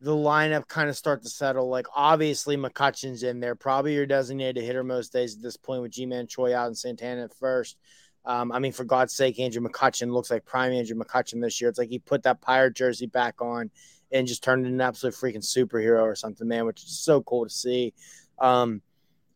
the 0.00 0.14
lineup 0.14 0.68
kind 0.68 0.88
of 0.88 0.96
start 0.96 1.22
to 1.22 1.28
settle. 1.28 1.68
Like 1.68 1.86
obviously 1.94 2.56
McCutchen's 2.56 3.22
in 3.22 3.40
there, 3.40 3.54
probably 3.54 3.94
your 3.94 4.06
designated 4.06 4.62
hitter 4.62 4.84
most 4.84 5.12
days 5.12 5.36
at 5.36 5.42
this 5.42 5.56
point 5.56 5.82
with 5.82 5.92
Ji-Man 5.92 6.26
Choi 6.26 6.54
out 6.54 6.68
and 6.68 6.78
Santana 6.78 7.24
at 7.24 7.34
first. 7.34 7.76
Um, 8.24 8.52
I 8.52 8.58
mean, 8.58 8.72
for 8.72 8.84
God's 8.84 9.14
sake, 9.14 9.40
Andrew 9.40 9.66
McCutchen 9.66 10.12
looks 10.12 10.30
like 10.30 10.44
prime 10.44 10.72
Andrew 10.72 10.96
McCutchen 10.96 11.40
this 11.40 11.60
year. 11.60 11.70
It's 11.70 11.78
like 11.78 11.88
he 11.88 11.98
put 11.98 12.22
that 12.24 12.40
pirate 12.40 12.76
jersey 12.76 13.06
back 13.06 13.40
on 13.40 13.70
and 14.12 14.26
just 14.26 14.42
turned 14.42 14.64
into 14.64 14.74
an 14.74 14.80
absolute 14.80 15.14
freaking 15.14 15.44
superhero 15.44 16.02
or 16.02 16.14
something, 16.14 16.48
man, 16.48 16.66
which 16.66 16.82
is 16.82 16.98
so 16.98 17.22
cool 17.22 17.44
to 17.44 17.50
see. 17.50 17.92
Um, 18.38 18.82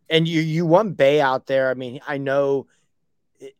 and 0.09 0.27
you 0.27 0.41
you 0.41 0.67
want 0.67 0.97
Bay 0.97 1.21
out 1.21 1.47
there. 1.47 1.71
I 1.71 1.75
mean, 1.75 2.01
I 2.07 2.19
know 2.19 2.67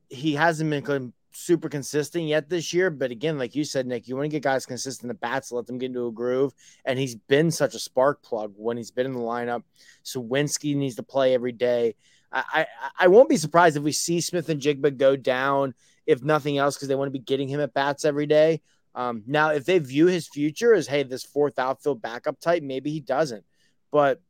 he 0.09 0.35
hasn't 0.35 0.71
been 0.71 1.13
super 1.35 1.69
consistent 1.69 2.25
yet 2.25 2.49
this 2.49 2.75
year, 2.75 2.91
but 2.91 3.11
again, 3.11 3.39
like 3.39 3.55
you 3.55 3.65
said, 3.65 3.87
Nick, 3.87 4.07
you 4.07 4.15
want 4.15 4.27
to 4.27 4.29
get 4.29 4.43
guys 4.43 4.67
consistent 4.67 5.11
at 5.11 5.21
bats, 5.21 5.51
let 5.51 5.67
them 5.67 5.79
get 5.79 5.87
into 5.87 6.07
a 6.07 6.13
groove. 6.13 6.53
And 6.85 6.99
he's 6.99 7.15
been 7.15 7.51
such 7.51 7.75
a 7.75 7.79
spark 7.79 8.23
plug 8.23 8.53
when 8.57 8.77
he's 8.77 8.91
been 8.91 9.07
in 9.07 9.15
the 9.15 9.19
lineup. 9.19 9.63
Suwinski 10.05 10.77
needs 10.77 10.97
to 10.97 11.03
play 11.03 11.35
every 11.35 11.53
day. 11.53 11.95
I, 12.31 12.45
I, 12.53 12.67
I 13.01 13.09
won't 13.09 13.29
be 13.29 13.37
surprised 13.37 13.77
if 13.77 13.83
we 13.83 13.93
see 13.93 14.21
Smith-Njigba 14.21 14.97
go 14.97 15.17
down, 15.17 15.75
if 16.07 16.23
nothing 16.23 16.59
else, 16.59 16.77
because 16.77 16.89
they 16.89 16.95
want 16.95 17.09
to 17.09 17.19
be 17.19 17.25
getting 17.25 17.49
him 17.49 17.61
at 17.61 17.75
bats 17.75 18.05
every 18.05 18.27
day. 18.27 18.61
Um, 18.95 19.23
now, 19.27 19.51
if 19.51 19.65
they 19.65 19.79
view 19.79 20.07
his 20.07 20.29
future 20.29 20.75
as, 20.75 20.87
hey, 20.87 21.03
this 21.03 21.25
fourth 21.25 21.59
outfield 21.59 22.03
backup 22.03 22.41
type, 22.41 22.63
maybe 22.63 22.91
he 22.91 23.01
doesn't. 23.01 23.45
But 23.91 24.21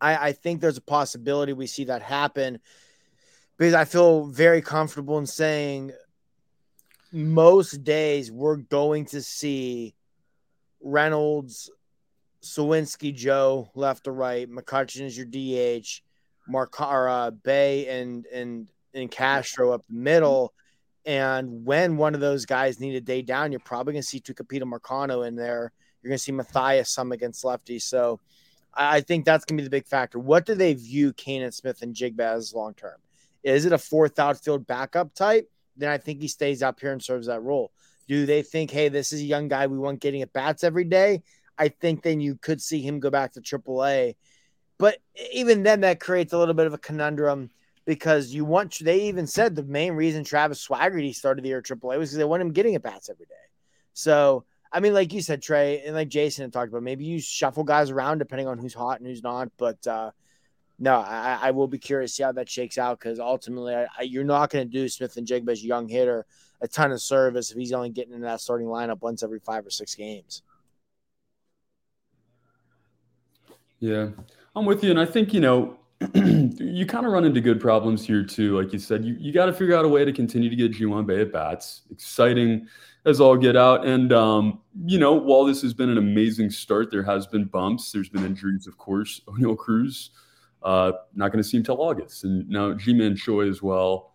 I, 0.00 0.28
I 0.28 0.32
think 0.32 0.60
there's 0.60 0.76
a 0.76 0.82
possibility 0.82 1.52
we 1.52 1.66
see 1.66 1.84
that 1.84 2.02
happen 2.02 2.60
because 3.56 3.74
I 3.74 3.84
feel 3.84 4.26
very 4.26 4.62
comfortable 4.62 5.18
in 5.18 5.26
saying 5.26 5.92
most 7.12 7.84
days 7.84 8.30
we're 8.30 8.56
going 8.56 9.06
to 9.06 9.22
see 9.22 9.94
Reynolds, 10.82 11.70
Suwinski, 12.42 13.14
Joe 13.14 13.70
left 13.74 14.04
to 14.04 14.10
right, 14.10 14.50
McCutchen 14.50 15.02
is 15.02 15.16
your 15.16 15.26
DH, 15.26 16.02
Marcara, 16.50 17.30
Bay, 17.42 17.86
and 17.88 18.26
and 18.26 18.66
and 18.92 19.10
Castro 19.10 19.72
up 19.72 19.84
the 19.88 19.94
middle. 19.94 20.52
And 21.06 21.64
when 21.64 21.96
one 21.96 22.14
of 22.14 22.20
those 22.20 22.46
guys 22.46 22.80
need 22.80 22.94
a 22.94 23.00
day 23.00 23.22
down, 23.22 23.52
you're 23.52 23.60
probably 23.60 23.92
going 23.92 24.02
to 24.02 24.08
see 24.08 24.20
Tucupita 24.20 24.62
Marcano 24.62 25.26
in 25.26 25.36
there. 25.36 25.72
You're 26.02 26.10
going 26.10 26.18
to 26.18 26.22
see 26.22 26.32
Mathias 26.32 26.90
some 26.90 27.12
against 27.12 27.44
lefties. 27.44 27.82
So 27.82 28.20
I 28.72 29.00
think 29.00 29.24
that's 29.24 29.44
going 29.44 29.58
to 29.58 29.62
be 29.62 29.66
the 29.66 29.70
big 29.70 29.86
factor. 29.86 30.18
What 30.18 30.46
do 30.46 30.54
they 30.54 30.74
view 30.74 31.12
Canaan 31.12 31.52
Smith-Njigba 31.52 32.20
as 32.20 32.54
long 32.54 32.74
term? 32.74 32.96
Is 33.42 33.66
it 33.66 33.72
a 33.72 33.78
fourth 33.78 34.18
outfield 34.18 34.66
backup 34.66 35.14
type? 35.14 35.50
Then 35.76 35.90
I 35.90 35.98
think 35.98 36.20
he 36.20 36.28
stays 36.28 36.62
up 36.62 36.80
here 36.80 36.92
and 36.92 37.02
serves 37.02 37.26
that 37.26 37.42
role. 37.42 37.70
Do 38.08 38.26
they 38.26 38.42
think, 38.42 38.70
hey, 38.70 38.88
this 38.88 39.12
is 39.12 39.20
a 39.20 39.24
young 39.24 39.48
guy 39.48 39.66
we 39.66 39.78
want 39.78 40.00
getting 40.00 40.22
at 40.22 40.32
bats 40.32 40.64
every 40.64 40.84
day? 40.84 41.22
I 41.58 41.68
think 41.68 42.02
then 42.02 42.20
you 42.20 42.36
could 42.36 42.60
see 42.60 42.80
him 42.80 43.00
go 43.00 43.10
back 43.10 43.32
to 43.32 43.40
AAA. 43.40 44.16
But 44.78 44.98
even 45.32 45.62
then, 45.62 45.82
that 45.82 46.00
creates 46.00 46.32
a 46.32 46.38
little 46.38 46.54
bit 46.54 46.66
of 46.66 46.74
a 46.74 46.78
conundrum 46.78 47.50
because 47.84 48.32
you 48.32 48.44
want 48.44 48.78
they 48.80 49.02
even 49.02 49.26
said 49.26 49.54
the 49.54 49.62
main 49.62 49.92
reason 49.92 50.24
Travis 50.24 50.66
Swaggerty 50.66 51.14
started 51.14 51.44
the 51.44 51.48
year 51.48 51.58
at 51.58 51.64
AAA 51.64 51.98
was 51.98 52.10
because 52.10 52.16
they 52.16 52.24
want 52.24 52.42
him 52.42 52.52
getting 52.52 52.74
at 52.74 52.82
bats 52.82 53.10
every 53.10 53.26
day. 53.26 53.34
So 53.92 54.44
I 54.72 54.80
mean, 54.80 54.92
like 54.92 55.12
you 55.12 55.22
said, 55.22 55.40
Trey, 55.40 55.82
and 55.86 55.94
like 55.94 56.08
Jason 56.08 56.42
had 56.42 56.52
talked 56.52 56.68
about, 56.68 56.82
maybe 56.82 57.04
you 57.04 57.20
shuffle 57.20 57.62
guys 57.62 57.90
around 57.90 58.18
depending 58.18 58.48
on 58.48 58.58
who's 58.58 58.74
hot 58.74 58.98
and 58.98 59.06
who's 59.06 59.22
not. 59.22 59.48
But 59.56 59.86
uh, 59.86 60.10
no, 60.80 60.96
I, 60.96 61.38
I, 61.42 61.50
will 61.52 61.68
be 61.68 61.78
curious 61.78 62.10
to 62.10 62.14
see 62.16 62.22
how 62.24 62.32
that 62.32 62.50
shakes 62.50 62.76
out 62.76 62.98
because 62.98 63.20
ultimately, 63.20 63.72
I, 63.72 63.86
I, 63.96 64.02
you're 64.02 64.24
not 64.24 64.50
going 64.50 64.66
to 64.66 64.72
do 64.72 64.88
Smith-Njigba's 64.88 65.64
young 65.64 65.86
hitter 65.86 66.26
a 66.60 66.66
ton 66.66 66.90
of 66.90 67.00
service 67.00 67.52
if 67.52 67.56
he's 67.56 67.72
only 67.72 67.90
getting 67.90 68.14
into 68.14 68.24
that 68.24 68.40
starting 68.40 68.66
lineup 68.66 69.00
once 69.00 69.22
every 69.22 69.38
five 69.38 69.64
or 69.64 69.70
six 69.70 69.94
games. 69.94 70.42
Yeah, 73.78 74.08
I'm 74.56 74.64
with 74.64 74.82
you, 74.82 74.90
and 74.90 74.98
I 74.98 75.04
think 75.04 75.32
you 75.32 75.40
know 75.40 75.78
you 76.14 76.86
kind 76.86 77.06
of 77.06 77.12
run 77.12 77.24
into 77.24 77.40
good 77.40 77.60
problems 77.60 78.06
here 78.06 78.24
too. 78.24 78.60
Like 78.60 78.72
you 78.72 78.78
said, 78.78 79.04
you, 79.04 79.16
you 79.18 79.32
got 79.32 79.46
to 79.46 79.52
figure 79.52 79.76
out 79.76 79.84
a 79.84 79.88
way 79.88 80.04
to 80.04 80.12
continue 80.12 80.50
to 80.50 80.56
get 80.56 80.72
Ji-hwan 80.72 81.06
Bae 81.06 81.20
at 81.20 81.32
bats. 81.32 81.82
Exciting 81.90 82.66
as 83.04 83.20
all 83.20 83.36
get 83.36 83.56
out. 83.56 83.86
And, 83.86 84.12
um, 84.12 84.60
you 84.84 84.98
know, 84.98 85.12
while 85.12 85.44
this 85.44 85.62
has 85.62 85.74
been 85.74 85.90
an 85.90 85.98
amazing 85.98 86.50
start, 86.50 86.90
there 86.90 87.02
has 87.02 87.26
been 87.26 87.44
bumps. 87.44 87.92
There's 87.92 88.08
been 88.08 88.24
injuries, 88.24 88.66
of 88.66 88.76
course. 88.78 89.20
Oneil 89.28 89.56
Cruz, 89.56 90.10
uh, 90.62 90.92
not 91.14 91.30
going 91.30 91.42
to 91.42 91.48
see 91.48 91.58
him 91.58 91.62
till 91.62 91.80
August. 91.80 92.24
And 92.24 92.48
now 92.48 92.74
Ji-Man 92.74 93.16
Choi 93.16 93.48
as 93.48 93.62
well, 93.62 94.14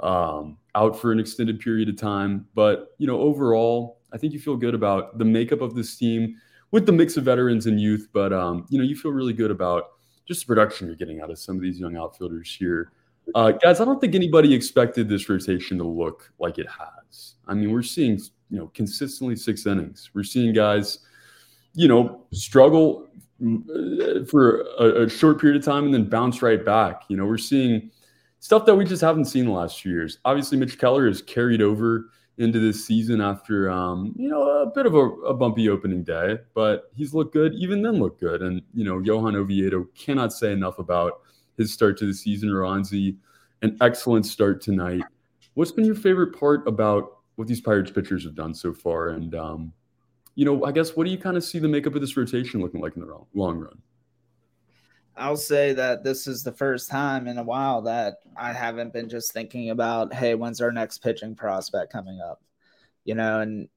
um, 0.00 0.56
out 0.74 0.98
for 0.98 1.12
an 1.12 1.20
extended 1.20 1.60
period 1.60 1.88
of 1.88 1.96
time. 1.96 2.46
But, 2.54 2.94
you 2.98 3.06
know, 3.06 3.20
overall, 3.20 4.00
I 4.12 4.18
think 4.18 4.32
you 4.32 4.40
feel 4.40 4.56
good 4.56 4.74
about 4.74 5.18
the 5.18 5.24
makeup 5.24 5.60
of 5.60 5.74
this 5.74 5.96
team 5.96 6.36
with 6.72 6.86
the 6.86 6.92
mix 6.92 7.16
of 7.16 7.24
veterans 7.24 7.66
and 7.66 7.80
youth. 7.80 8.08
But, 8.12 8.32
um, 8.32 8.66
you 8.70 8.78
know, 8.78 8.84
you 8.84 8.96
feel 8.96 9.12
really 9.12 9.32
good 9.32 9.50
about– 9.50 9.84
just 10.30 10.46
the 10.46 10.46
production 10.46 10.86
you're 10.86 10.94
getting 10.94 11.20
out 11.20 11.28
of 11.28 11.40
some 11.40 11.56
of 11.56 11.62
these 11.62 11.80
young 11.80 11.96
outfielders 11.96 12.54
here. 12.54 12.92
Uh, 13.34 13.50
guys, 13.50 13.80
I 13.80 13.84
don't 13.84 14.00
think 14.00 14.14
anybody 14.14 14.54
expected 14.54 15.08
this 15.08 15.28
rotation 15.28 15.76
to 15.78 15.84
look 15.84 16.32
like 16.38 16.56
it 16.58 16.68
has. 16.68 17.34
I 17.48 17.54
mean, 17.54 17.72
we're 17.72 17.82
seeing, 17.82 18.16
you 18.48 18.58
know, 18.58 18.68
consistently 18.68 19.34
six 19.34 19.66
innings. 19.66 20.10
We're 20.14 20.22
seeing 20.22 20.52
guys, 20.52 21.00
you 21.74 21.88
know, 21.88 22.26
struggle 22.32 23.08
uh, 23.42 24.24
for 24.24 24.60
a, 24.78 25.02
a, 25.02 25.08
short 25.08 25.40
period 25.40 25.58
of 25.58 25.64
time 25.64 25.86
and 25.86 25.92
then 25.92 26.08
bounce 26.08 26.42
right 26.42 26.64
back. 26.64 27.02
You 27.08 27.16
know, 27.16 27.26
we're 27.26 27.36
seeing 27.36 27.90
stuff 28.38 28.64
that 28.66 28.76
we 28.76 28.84
just 28.84 29.02
haven't 29.02 29.24
seen 29.24 29.46
the 29.46 29.50
last 29.50 29.80
few 29.82 29.90
years. 29.90 30.18
Obviously, 30.24 30.58
Mitch 30.58 30.78
Keller 30.78 31.08
has 31.08 31.22
carried 31.22 31.60
over 31.60 32.10
into 32.40 32.58
this 32.58 32.86
season 32.86 33.20
after 33.20 33.70
um, 33.70 34.14
you 34.16 34.26
know 34.26 34.42
a 34.62 34.66
bit 34.66 34.86
of 34.86 34.94
a, 34.94 35.08
a, 35.28 35.34
bumpy 35.34 35.68
opening 35.68 36.02
day, 36.02 36.38
but 36.54 36.90
he's 36.96 37.12
looked 37.12 37.34
good. 37.34 37.52
Even 37.54 37.82
then, 37.82 38.00
looked 38.00 38.18
good. 38.18 38.40
And 38.40 38.62
you 38.74 38.82
know, 38.82 38.98
Johan 38.98 39.36
Oviedo 39.36 39.86
cannot 39.94 40.32
say 40.32 40.50
enough 40.50 40.78
about 40.78 41.20
his 41.58 41.72
start 41.72 41.98
to 41.98 42.06
the 42.06 42.14
season. 42.14 42.48
Roansy, 42.48 43.16
an 43.60 43.76
excellent 43.82 44.24
start 44.24 44.62
tonight. 44.62 45.02
What's 45.52 45.70
been 45.70 45.84
your 45.84 45.94
favorite 45.94 46.38
part 46.38 46.66
about 46.66 47.18
what 47.36 47.46
these 47.46 47.60
Pirates 47.60 47.90
pitchers 47.90 48.24
have 48.24 48.34
done 48.34 48.54
so 48.54 48.72
far? 48.72 49.10
And 49.10 49.34
um, 49.34 49.72
you 50.34 50.46
know, 50.46 50.64
I 50.64 50.72
guess 50.72 50.96
what 50.96 51.04
do 51.04 51.10
you 51.10 51.18
kind 51.18 51.36
of 51.36 51.44
see 51.44 51.58
the 51.58 51.68
makeup 51.68 51.94
of 51.94 52.00
this 52.00 52.16
rotation 52.16 52.62
looking 52.62 52.80
like 52.80 52.96
in 52.96 53.02
the 53.02 53.18
long 53.34 53.58
run? 53.58 53.82
I'll 55.16 55.36
say 55.36 55.72
that 55.74 56.04
this 56.04 56.26
is 56.26 56.42
the 56.42 56.52
first 56.52 56.90
time 56.90 57.26
in 57.26 57.38
a 57.38 57.42
while 57.42 57.82
that 57.82 58.18
I 58.36 58.52
haven't 58.52 58.92
been 58.92 59.08
just 59.08 59.32
thinking 59.32 59.70
about, 59.70 60.14
hey, 60.14 60.34
when's 60.34 60.60
our 60.60 60.72
next 60.72 60.98
pitching 60.98 61.34
prospect 61.34 61.92
coming 61.92 62.20
up? 62.20 62.42
You 63.04 63.14
know, 63.14 63.40
and 63.40 63.68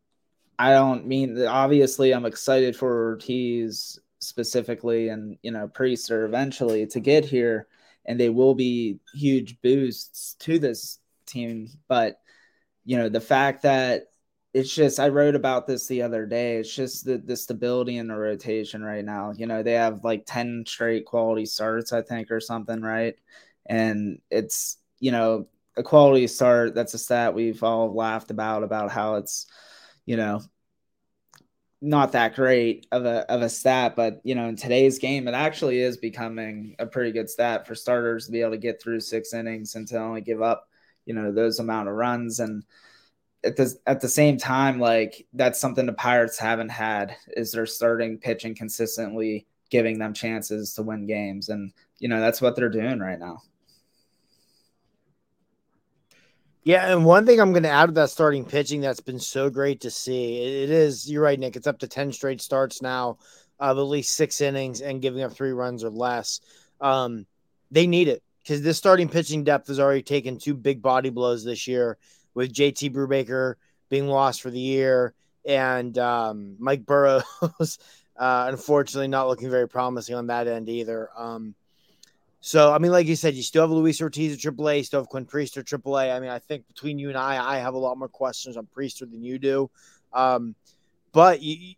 I 0.60 0.72
don't 0.72 1.08
mean 1.08 1.42
obviously 1.46 2.14
I'm 2.14 2.26
excited 2.26 2.76
for 2.76 3.12
Ortiz 3.12 4.00
specifically 4.20 5.10
and 5.10 5.38
you 5.42 5.52
know 5.52 5.68
Priester 5.68 6.26
eventually 6.26 6.86
to 6.88 7.00
get 7.00 7.26
here, 7.26 7.68
and 8.06 8.20
they 8.20 8.30
will 8.30 8.56
be 8.56 9.00
huge 9.14 9.62
boosts 9.62 10.36
to 10.40 10.60
this 10.60 11.00
team. 11.26 11.70
But 11.88 12.20
you 12.86 12.98
know, 12.98 13.10
the 13.10 13.22
fact 13.22 13.64
that 13.64 14.13
it's 14.54 14.74
just 14.74 15.00
I 15.00 15.10
wrote 15.10 15.36
about 15.36 15.66
this 15.66 15.88
the 15.88 16.04
other 16.04 16.26
day. 16.26 16.58
It's 16.58 16.74
just 16.74 17.06
the, 17.06 17.18
the 17.18 17.36
stability 17.36 17.98
in 17.98 18.08
the 18.08 18.16
rotation 18.16 18.84
right 18.84 19.04
now. 19.04 19.34
You 19.36 19.48
know, 19.48 19.64
they 19.64 19.74
have 19.74 20.04
like 20.04 20.24
10 20.28 20.66
straight 20.68 21.06
quality 21.06 21.46
starts, 21.46 21.92
I 21.92 22.04
think, 22.04 22.30
or 22.30 22.40
something, 22.40 22.82
right? 22.82 23.16
And 23.66 24.20
it's, 24.30 24.78
you 25.00 25.12
know, 25.12 25.48
a 25.76 25.82
quality 25.82 26.28
start, 26.28 26.76
that's 26.76 26.94
a 26.94 27.00
stat 27.00 27.34
we've 27.34 27.64
all 27.64 27.94
laughed 27.96 28.30
about 28.30 28.64
about 28.64 28.92
how 28.92 29.16
it's, 29.16 29.48
you 30.06 30.18
know, 30.18 30.42
not 31.82 32.12
that 32.14 32.36
great 32.36 32.88
of 32.92 33.06
a 33.06 33.30
of 33.32 33.42
a 33.42 33.50
stat, 33.50 33.96
but 33.96 34.22
you 34.24 34.36
know, 34.36 34.48
in 34.48 34.56
today's 34.56 35.00
game, 35.00 35.28
it 35.28 35.34
actually 35.34 35.80
is 35.80 35.98
becoming 35.98 36.76
a 36.80 36.86
pretty 36.86 37.12
good 37.12 37.30
stat 37.30 37.66
for 37.68 37.76
starters 37.76 38.26
to 38.28 38.32
be 38.32 38.42
able 38.42 38.52
to 38.52 38.58
get 38.58 38.82
through 38.82 39.00
six 39.00 39.34
innings 39.34 39.76
and 39.76 39.88
to 39.88 39.98
only 39.98 40.22
give 40.22 40.42
up, 40.42 40.70
you 41.06 41.14
know, 41.14 41.32
those 41.32 41.60
amount 41.60 41.90
of 41.90 41.96
runs 41.96 42.40
and 42.40 42.64
at 43.44 43.56
the 43.56 43.74
at 43.86 44.02
the 44.02 44.10
same 44.10 44.38
time, 44.38 44.80
like 44.80 45.28
that's 45.34 45.60
something 45.60 45.86
the 45.86 45.94
Pirates 45.94 46.40
haven't 46.40 46.70
had 46.70 47.16
is 47.36 47.52
they're 47.52 47.66
starting 47.66 48.18
pitching 48.18 48.56
consistently, 48.56 49.46
giving 49.70 50.00
them 50.00 50.14
chances 50.14 50.74
to 50.76 50.84
win 50.84 51.06
games, 51.06 51.50
and 51.50 51.72
you 52.00 52.08
know 52.08 52.20
that's 52.20 52.42
what 52.42 52.56
they're 52.56 52.70
doing 52.70 53.00
right 53.00 53.20
now. 53.20 53.42
Yeah, 56.64 56.94
and 56.94 57.04
one 57.04 57.26
thing 57.26 57.42
I'm 57.42 57.52
going 57.52 57.64
to 57.64 57.70
add 57.70 57.88
to 57.88 57.92
that 57.94 58.10
starting 58.10 58.46
pitching 58.46 58.80
that's 58.80 59.02
been 59.02 59.20
so 59.20 59.50
great 59.50 59.82
to 59.82 59.92
see. 59.92 60.38
It 60.64 60.70
is 60.70 61.10
you're 61.12 61.24
right, 61.24 61.40
Nick. 61.40 61.58
It's 61.58 61.68
up 61.68 61.80
to 61.80 61.88
ten 61.88 62.14
straight 62.14 62.42
starts 62.42 62.82
now, 62.82 63.18
of 63.60 63.78
at 63.78 63.82
least 63.82 64.16
six 64.16 64.40
innings 64.40 64.80
and 64.80 65.02
giving 65.02 65.22
up 65.22 65.34
three 65.34 65.52
runs 65.52 65.84
or 65.84 65.90
less. 65.90 66.40
Um, 66.80 67.26
they 67.72 67.88
need 67.88 68.08
it 68.08 68.24
because 68.42 68.62
this 68.62 68.78
starting 68.78 69.10
pitching 69.10 69.44
depth 69.44 69.68
has 69.68 69.80
already 69.80 70.04
taken 70.04 70.38
two 70.38 70.54
big 70.54 70.82
body 70.82 71.10
blows 71.10 71.44
this 71.44 71.68
year 71.68 71.98
with 72.34 72.54
JT 72.54 72.94
Brubaker 72.94 73.56
being 73.90 74.08
lost 74.08 74.42
for 74.42 74.50
the 74.50 74.60
year 74.60 75.14
and 75.46 75.98
um, 75.98 76.56
Mike 76.60 76.86
Burrows, 76.86 77.24
uh, 78.18 78.46
unfortunately, 78.50 79.08
not 79.08 79.28
looking 79.28 79.50
very 79.50 79.68
promising 79.68 80.16
on 80.16 80.28
that 80.28 80.48
end 80.48 80.70
either. 80.70 81.10
Um, 81.18 81.56
so, 82.40 82.74
I 82.74 82.78
mean, 82.78 82.92
like 82.92 83.08
you 83.08 83.16
said, 83.16 83.36
you 83.36 83.44
still 83.44 83.64
have 83.64 83.72
Luis 83.72 84.02
Ortiz 84.02 84.34
at 84.34 84.54
AAA, 84.54 84.78
you 84.78 84.84
still 84.84 85.00
have 85.00 85.10
Quinn 85.10 85.26
Priester 85.26 85.60
at 85.60 85.66
AAA. 85.66 86.14
I 86.14 86.20
mean, 86.20 86.30
I 86.30 86.40
think 86.40 86.68
between 86.68 87.00
you 87.00 87.10
and 87.10 87.18
I, 87.18 87.56
I 87.56 87.58
have 87.60 87.74
a 87.74 87.78
lot 87.78 87.98
more 87.98 88.10
questions 88.10 88.58
on 88.58 88.68
Priester 88.76 89.10
than 89.10 89.24
you 89.24 89.40
do. 89.40 89.70
Um, 90.12 90.56
but 91.14 91.42
you, 91.42 91.76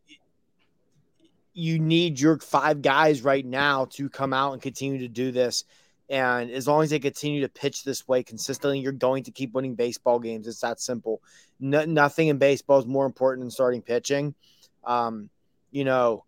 you 1.53 1.79
need 1.79 2.19
your 2.19 2.39
five 2.39 2.81
guys 2.81 3.21
right 3.21 3.45
now 3.45 3.85
to 3.91 4.09
come 4.09 4.33
out 4.33 4.53
and 4.53 4.61
continue 4.61 4.99
to 4.99 5.07
do 5.07 5.31
this 5.31 5.65
And 6.09 6.51
as 6.51 6.67
long 6.67 6.83
as 6.83 6.91
they 6.91 6.99
continue 6.99 7.41
to 7.41 7.49
pitch 7.49 7.83
this 7.83 8.07
way 8.07 8.21
consistently, 8.21 8.79
you're 8.79 8.91
going 8.91 9.23
to 9.23 9.31
keep 9.31 9.53
winning 9.53 9.75
baseball 9.75 10.19
games. 10.19 10.47
It's 10.47 10.61
that 10.61 10.79
simple. 10.79 11.21
No, 11.59 11.83
nothing 11.85 12.27
in 12.27 12.37
baseball 12.37 12.79
is 12.79 12.85
more 12.85 13.05
important 13.07 13.43
than 13.43 13.51
starting 13.51 13.81
pitching. 13.81 14.35
Um, 14.83 15.29
you 15.71 15.83
know, 15.83 16.23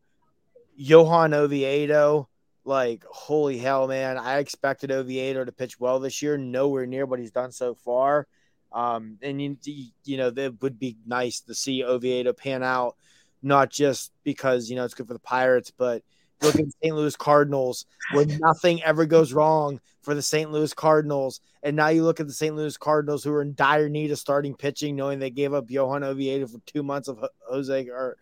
Johan 0.76 1.34
Oviedo, 1.34 2.28
like, 2.66 3.04
holy 3.06 3.60
hell, 3.60 3.88
man. 3.88 4.18
I 4.18 4.40
expected 4.40 4.92
Oviedo 4.92 5.46
to 5.46 5.52
pitch 5.52 5.80
well 5.80 6.00
this 6.00 6.22
year, 6.22 6.38
nowhere 6.38 6.86
near 6.86 7.06
what 7.06 7.20
he's 7.20 7.32
done 7.32 7.52
so 7.52 7.76
far. 7.76 8.28
Um, 8.74 9.18
and 9.22 9.42
you, 9.42 9.58
you 10.04 10.18
know, 10.18 10.32
it 10.36 10.62
would 10.62 10.80
be 10.80 10.98
nice 11.06 11.40
to 11.42 11.56
see 11.56 11.84
Oviedo 11.84 12.34
pan 12.34 12.64
out, 12.64 12.96
not 13.42 13.70
just 13.70 14.12
because, 14.24 14.70
you 14.70 14.76
know, 14.76 14.86
it's 14.86 14.94
good 14.94 15.08
for 15.08 15.14
the 15.14 15.20
Pirates, 15.20 15.72
but 15.72 16.04
look 16.42 16.56
at 16.56 16.66
St. 16.84 16.96
Louis 16.96 17.16
Cardinals 17.16 17.86
where 18.12 18.26
nothing 18.40 18.82
ever 18.84 19.06
goes 19.06 19.34
wrong 19.34 19.80
for 20.02 20.14
the 20.14 20.22
St. 20.22 20.52
Louis 20.52 20.74
Cardinals. 20.74 21.42
And 21.64 21.76
now 21.76 21.90
you 21.90 22.04
look 22.04 22.20
at 22.20 22.28
the 22.28 22.34
St. 22.34 22.56
Louis 22.56 22.78
Cardinals 22.78 23.24
who 23.24 23.34
are 23.34 23.42
in 23.42 23.56
dire 23.56 23.90
need 23.90 24.12
of 24.12 24.20
starting 24.20 24.56
pitching, 24.56 24.96
knowing 24.96 25.20
they 25.20 25.30
gave 25.30 25.54
up 25.54 25.70
Johan 25.70 26.04
Oviedo 26.04 26.48
for 26.48 26.60
two 26.66 26.84
months 26.84 27.08
of 27.08 27.24
Jose 27.50 27.90
or 27.90 28.18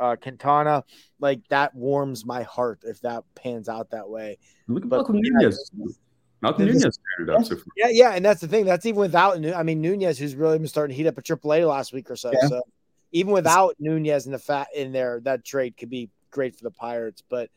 uh, 0.00 0.16
Quintana. 0.20 0.84
Like 1.20 1.40
that 1.48 1.74
warms 1.74 2.24
my 2.24 2.42
heart 2.42 2.80
if 2.84 3.00
that 3.02 3.24
pans 3.34 3.68
out 3.68 3.90
that 3.90 4.08
way. 4.08 4.38
Look 4.66 4.84
at 4.84 4.90
Malcolm 4.90 5.20
Nunez. 5.20 5.70
Malcolm 6.40 6.66
Nunez 6.66 6.98
it 7.20 7.30
up. 7.30 7.44
So 7.44 7.56
yeah, 7.76 7.88
yeah, 7.90 8.10
and 8.12 8.24
that's 8.24 8.40
the 8.40 8.48
thing. 8.48 8.64
That's 8.64 8.86
even 8.86 9.00
without. 9.00 9.44
I 9.54 9.62
mean, 9.62 9.80
Nunez, 9.80 10.18
who's 10.18 10.36
really 10.36 10.58
been 10.58 10.68
starting 10.68 10.94
to 10.94 11.02
heat 11.02 11.08
up 11.08 11.18
at 11.18 11.24
AAA 11.24 11.68
last 11.68 11.92
week 11.92 12.10
or 12.10 12.16
so. 12.16 12.30
Yeah. 12.32 12.48
So 12.48 12.62
even 13.12 13.32
without 13.32 13.74
Nunez 13.78 14.26
in 14.26 14.32
the 14.32 14.38
fat 14.38 14.68
in 14.74 14.92
there, 14.92 15.20
that 15.24 15.44
trade 15.44 15.76
could 15.76 15.90
be 15.90 16.10
great 16.30 16.54
for 16.54 16.64
the 16.64 16.70
Pirates. 16.70 17.22
But 17.28 17.50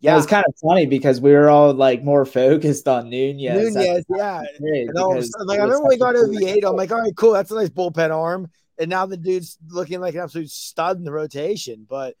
yeah, 0.00 0.14
it 0.14 0.16
was 0.16 0.26
kind 0.26 0.44
of 0.48 0.54
funny 0.62 0.86
because 0.86 1.20
we 1.20 1.32
were 1.32 1.50
all 1.50 1.74
like 1.74 2.02
more 2.02 2.24
focused 2.26 2.88
on 2.88 3.10
Nunez. 3.10 3.74
Nunez, 3.74 4.04
yeah. 4.08 4.42
Was, 4.60 5.30
like 5.44 5.60
I 5.60 5.64
remember 5.64 5.88
we 5.88 5.98
got 5.98 6.16
Oviedo. 6.16 6.70
I'm 6.70 6.76
like, 6.76 6.90
all 6.90 7.00
right, 7.00 7.14
cool. 7.16 7.32
That's 7.32 7.50
a 7.50 7.54
nice 7.54 7.68
bullpen 7.68 8.10
arm. 8.10 8.50
And 8.78 8.88
now 8.88 9.04
the 9.04 9.18
dude's 9.18 9.58
looking 9.68 10.00
like 10.00 10.14
an 10.14 10.20
absolute 10.20 10.50
stud 10.50 10.96
in 10.96 11.04
the 11.04 11.12
rotation. 11.12 11.86
But 11.88 12.14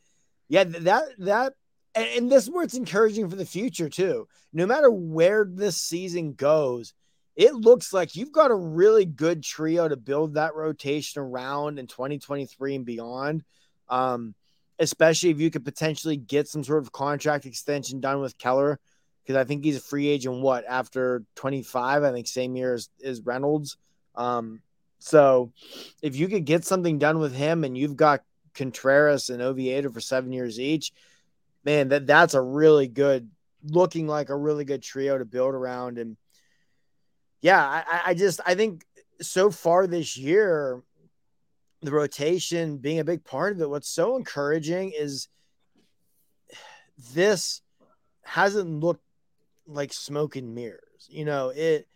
yeah, 0.48 0.64
that 0.64 1.04
that 1.18 1.54
and, 1.94 2.08
and 2.16 2.32
this 2.32 2.44
is 2.44 2.50
where 2.50 2.64
it's 2.64 2.74
encouraging 2.74 3.30
for 3.30 3.36
the 3.36 3.46
future 3.46 3.88
too. 3.88 4.28
No 4.52 4.66
matter 4.66 4.90
where 4.90 5.46
this 5.48 5.78
season 5.78 6.34
goes, 6.34 6.92
it 7.34 7.54
looks 7.54 7.94
like 7.94 8.14
you've 8.14 8.32
got 8.32 8.50
a 8.50 8.54
really 8.54 9.06
good 9.06 9.42
trio 9.42 9.88
to 9.88 9.96
build 9.96 10.34
that 10.34 10.54
rotation 10.54 11.22
around 11.22 11.78
in 11.78 11.86
2023 11.86 12.74
and 12.74 12.84
beyond. 12.84 13.42
Um, 13.88 14.34
especially 14.80 15.30
if 15.30 15.40
you 15.40 15.50
could 15.50 15.64
potentially 15.64 16.16
get 16.16 16.48
some 16.48 16.64
sort 16.64 16.82
of 16.82 16.90
contract 16.90 17.46
extension 17.46 18.00
done 18.00 18.20
with 18.20 18.38
Keller, 18.38 18.80
because 19.22 19.36
I 19.36 19.44
think 19.44 19.62
he's 19.62 19.76
a 19.76 19.80
free 19.80 20.08
agent. 20.08 20.40
What 20.40 20.64
after 20.66 21.22
25? 21.36 22.02
I 22.02 22.10
think 22.10 22.26
same 22.26 22.56
year 22.56 22.74
as, 22.74 22.88
as 23.04 23.20
Reynolds. 23.20 23.76
Um, 24.16 24.62
so 24.98 25.52
if 26.02 26.16
you 26.16 26.26
could 26.26 26.46
get 26.46 26.64
something 26.64 26.98
done 26.98 27.18
with 27.18 27.34
him, 27.34 27.62
and 27.62 27.76
you've 27.76 27.96
got 27.96 28.24
Contreras 28.54 29.30
and 29.30 29.42
Oviedo 29.42 29.90
for 29.90 30.00
seven 30.00 30.32
years 30.32 30.58
each, 30.58 30.92
man, 31.64 31.88
that 31.90 32.06
that's 32.06 32.34
a 32.34 32.40
really 32.40 32.88
good 32.88 33.30
looking 33.64 34.06
like 34.06 34.30
a 34.30 34.36
really 34.36 34.64
good 34.64 34.82
trio 34.82 35.18
to 35.18 35.24
build 35.24 35.54
around. 35.54 35.98
And 35.98 36.16
yeah, 37.42 37.64
I, 37.64 38.02
I 38.06 38.14
just 38.14 38.40
I 38.46 38.54
think 38.54 38.84
so 39.20 39.50
far 39.50 39.86
this 39.86 40.16
year, 40.16 40.82
the 41.82 41.90
rotation 41.90 42.78
being 42.78 42.98
a 42.98 43.04
big 43.04 43.24
part 43.24 43.52
of 43.52 43.60
it. 43.60 43.70
What's 43.70 43.88
so 43.88 44.16
encouraging 44.16 44.92
is 44.96 45.28
this 47.14 47.62
hasn't 48.22 48.80
looked 48.80 49.04
like 49.66 49.92
smoke 49.92 50.36
and 50.36 50.54
mirrors. 50.54 51.08
You 51.08 51.24
know, 51.24 51.50
it 51.50 51.86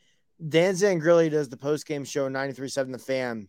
Dan 0.46 0.74
Zangrilli 0.74 1.30
does 1.30 1.48
the 1.48 1.56
post 1.56 1.86
game 1.86 2.04
show 2.04 2.28
93.7 2.28 2.92
The 2.92 2.98
Fan. 2.98 3.48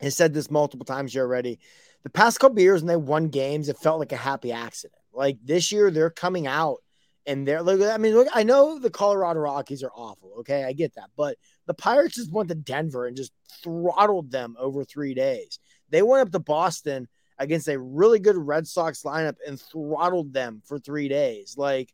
Has 0.00 0.16
said 0.16 0.34
this 0.34 0.50
multiple 0.50 0.84
times 0.84 1.12
here 1.12 1.22
already. 1.22 1.60
The 2.02 2.10
past 2.10 2.40
couple 2.40 2.60
years 2.60 2.82
when 2.82 2.88
they 2.88 2.96
won 2.96 3.28
games, 3.28 3.68
it 3.68 3.78
felt 3.78 4.00
like 4.00 4.12
a 4.12 4.16
happy 4.16 4.52
accident. 4.52 5.00
Like 5.12 5.38
this 5.42 5.70
year, 5.70 5.90
they're 5.90 6.10
coming 6.10 6.46
out 6.46 6.78
and 7.26 7.46
they're 7.46 7.62
look. 7.62 7.80
I 7.80 7.98
mean, 7.98 8.14
look, 8.14 8.28
I 8.34 8.42
know 8.42 8.78
the 8.78 8.90
Colorado 8.90 9.40
Rockies 9.40 9.82
are 9.82 9.92
awful. 9.94 10.32
Okay, 10.40 10.64
I 10.64 10.72
get 10.72 10.94
that, 10.94 11.10
but 11.16 11.36
the 11.66 11.74
Pirates 11.74 12.16
just 12.16 12.32
went 12.32 12.48
to 12.50 12.54
Denver 12.54 13.06
and 13.06 13.16
just 13.16 13.32
throttled 13.62 14.30
them 14.30 14.56
over 14.58 14.84
three 14.84 15.14
days. 15.14 15.58
They 15.90 16.02
went 16.02 16.26
up 16.26 16.32
to 16.32 16.38
Boston 16.38 17.08
against 17.38 17.68
a 17.68 17.78
really 17.78 18.18
good 18.18 18.36
Red 18.36 18.66
Sox 18.66 19.02
lineup 19.02 19.36
and 19.46 19.60
throttled 19.60 20.32
them 20.32 20.62
for 20.64 20.78
three 20.78 21.08
days. 21.08 21.56
Like 21.56 21.92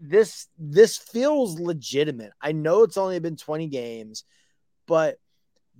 this, 0.00 0.46
this 0.58 0.96
feels 0.96 1.58
legitimate. 1.58 2.32
I 2.40 2.52
know 2.52 2.82
it's 2.82 2.96
only 2.96 3.18
been 3.18 3.36
20 3.36 3.68
games, 3.68 4.24
but 4.86 5.18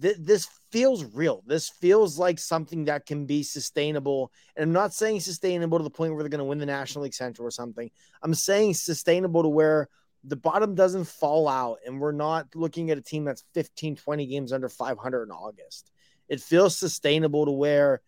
th- 0.01 0.17
this 0.19 0.49
feels 0.71 1.05
real. 1.05 1.43
This 1.47 1.69
feels 1.69 2.19
like 2.19 2.39
something 2.39 2.85
that 2.87 3.07
can 3.07 3.27
be 3.27 3.43
sustainable. 3.43 4.33
And 4.57 4.65
I'm 4.65 4.73
not 4.73 4.95
saying 4.95 5.21
sustainable 5.21 5.79
to 5.79 5.85
the 5.85 5.91
point 5.91 6.13
where 6.13 6.23
they're 6.23 6.31
going 6.31 6.39
to 6.39 6.45
win 6.45 6.59
the 6.59 6.67
National 6.67 7.05
League 7.05 7.15
Central 7.15 7.47
or 7.47 7.51
something. 7.51 7.91
I'm 8.23 8.35
saying 8.35 8.75
sustainable 8.75 9.43
to 9.43 9.49
where 9.49 9.89
the 10.25 10.37
bottom 10.37 10.75
doesn't 10.75 11.05
fall 11.05 11.49
out 11.49 11.79
and 11.87 12.01
we're 12.01 12.13
not 12.13 12.49
looking 12.55 12.91
at 12.91 12.99
a 12.99 13.03
team 13.03 13.25
that's 13.25 13.45
15, 13.55 13.97
20 13.97 14.27
games 14.27 14.53
under 14.53 14.69
500 14.69 15.23
in 15.23 15.31
August. 15.31 15.91
It 16.29 16.41
feels 16.41 16.77
sustainable 16.77 17.47
to 17.47 17.53
where, 17.53 18.01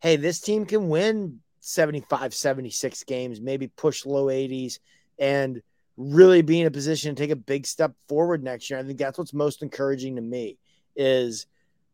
hey, 0.00 0.16
this 0.16 0.40
team 0.40 0.66
can 0.66 0.88
win 0.88 1.40
75, 1.60 2.34
76 2.34 3.04
games, 3.04 3.40
maybe 3.40 3.68
push 3.68 4.04
low 4.04 4.26
80s 4.26 4.78
and 5.18 5.62
really 5.96 6.42
be 6.42 6.60
in 6.60 6.66
a 6.66 6.70
position 6.70 7.14
to 7.14 7.22
take 7.22 7.30
a 7.30 7.36
big 7.36 7.66
step 7.66 7.94
forward 8.08 8.42
next 8.42 8.68
year. 8.68 8.78
I 8.78 8.82
think 8.82 8.98
that's 8.98 9.18
what's 9.18 9.32
most 9.32 9.62
encouraging 9.62 10.16
to 10.16 10.22
me 10.22 10.58
is 10.96 11.46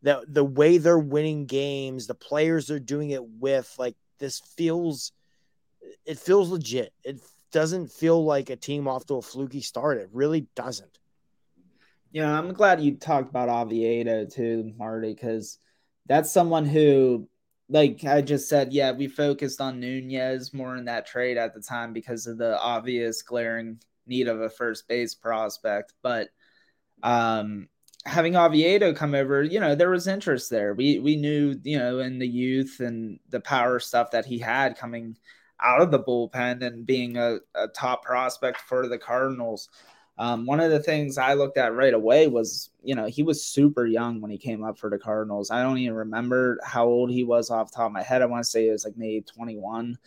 that 0.03 0.33
the 0.33 0.45
way 0.45 0.79
they're 0.79 0.99
winning 0.99 1.47
games, 1.47 2.07
the 2.07 2.15
players 2.15 2.67
they're 2.67 2.79
doing 2.79 3.11
it 3.11 3.25
with, 3.25 3.75
like 3.79 3.97
this 4.19 4.41
feels 4.57 5.13
it 6.05 6.19
feels 6.19 6.51
legit. 6.51 6.93
It 7.05 7.21
doesn't 7.53 7.91
feel 7.91 8.25
like 8.25 8.51
a 8.51 8.57
team 8.57 8.87
off 8.87 9.07
to 9.07 9.15
a 9.15 9.23
fluky 9.23 9.61
start. 9.61 9.99
It 9.99 10.09
really 10.13 10.47
doesn't. 10.55 10.99
Yeah, 12.13 12.37
I'm 12.37 12.53
glad 12.53 12.81
you 12.81 12.97
talked 12.97 13.31
about 13.31 13.49
Oviedo 13.49 14.27
too, 14.27 14.73
Marty, 14.77 15.15
because 15.15 15.59
that's 16.07 16.33
someone 16.33 16.67
who, 16.67 17.29
like 17.69 18.05
I 18.05 18.21
just 18.21 18.49
said, 18.49 18.73
yeah, 18.73 18.91
we 18.91 19.07
focused 19.07 19.61
on 19.61 19.79
Nunez 19.79 20.53
more 20.53 20.77
in 20.77 20.87
that 20.87 21.07
trade 21.07 21.37
at 21.37 21.55
the 21.55 21.61
time 21.61 21.93
because 21.93 22.27
of 22.27 22.37
the 22.37 22.59
obvious 22.59 23.23
glaring 23.23 23.79
need 24.07 24.27
of 24.27 24.41
a 24.41 24.51
first 24.51 24.89
base 24.89 25.15
prospect. 25.15 25.95
But 26.03 26.31
um, 27.03 27.69
having 28.07 28.37
Oviedo 28.37 28.95
come 28.95 29.15
over, 29.15 29.43
you 29.43 29.61
know, 29.61 29.75
there 29.75 29.91
was 29.91 30.07
interest 30.07 30.51
there. 30.51 30.75
We 30.75 30.99
we 30.99 31.17
knew, 31.17 31.59
you 31.63 31.79
know, 31.79 31.99
in 32.01 32.19
the 32.19 32.29
youth 32.29 32.81
and 32.81 33.19
the 33.31 33.41
power 33.41 33.79
stuff 33.79 34.11
that 34.13 34.25
he 34.27 34.39
had 34.39 34.77
coming 34.77 35.17
out 35.63 35.83
of 35.83 35.91
the 35.91 36.03
bullpen 36.03 36.65
and 36.65 36.87
being 36.87 37.17
a, 37.17 37.39
a 37.55 37.69
top 37.69 38.05
prospect 38.05 38.61
for 38.63 38.89
the 38.89 38.99
Cardinals. 38.99 39.69
Um, 40.19 40.45
one 40.45 40.61
of 40.61 40.71
the 40.71 40.83
things 40.83 41.17
I 41.19 41.35
looked 41.35 41.57
at 41.57 41.75
right 41.75 41.95
away 41.95 42.27
was, 42.27 42.71
you 42.83 42.95
know, 42.95 43.07
he 43.07 43.23
was 43.23 43.45
super 43.45 43.87
young 43.87 44.21
when 44.21 44.31
he 44.31 44.39
came 44.39 44.65
up 44.65 44.79
for 44.79 44.91
the 44.91 44.99
Cardinals. 44.99 45.51
I 45.51 45.63
don't 45.63 45.79
even 45.79 45.95
remember 45.95 46.59
how 46.63 46.87
old 46.87 47.11
he 47.11 47.25
was 47.25 47.51
off 47.51 47.73
top 47.73 47.87
of 47.87 47.93
my 47.93 48.03
head. 48.03 48.21
I 48.21 48.27
want 48.27 48.45
to 48.45 48.51
say 48.51 48.69
it 48.69 48.73
was 48.73 48.85
like 48.85 48.97
maybe 48.97 49.23
21. 49.23 49.99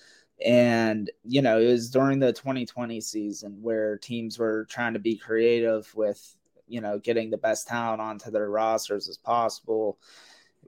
And, 0.46 1.10
you 1.24 1.42
know, 1.42 1.60
it 1.60 1.66
was 1.66 1.90
during 1.90 2.20
the 2.20 2.34
2020 2.34 3.02
season 3.02 3.58
where 3.62 3.98
teams 3.98 4.38
were 4.38 4.66
trying 4.66 4.94
to 4.94 5.00
be 5.00 5.16
creative 5.16 5.92
with 5.96 6.36
you 6.74 6.82
know, 6.82 6.98
getting 6.98 7.30
the 7.30 7.38
best 7.38 7.68
talent 7.68 8.02
onto 8.02 8.32
their 8.32 8.50
rosters 8.50 9.08
as 9.08 9.16
possible 9.16 10.00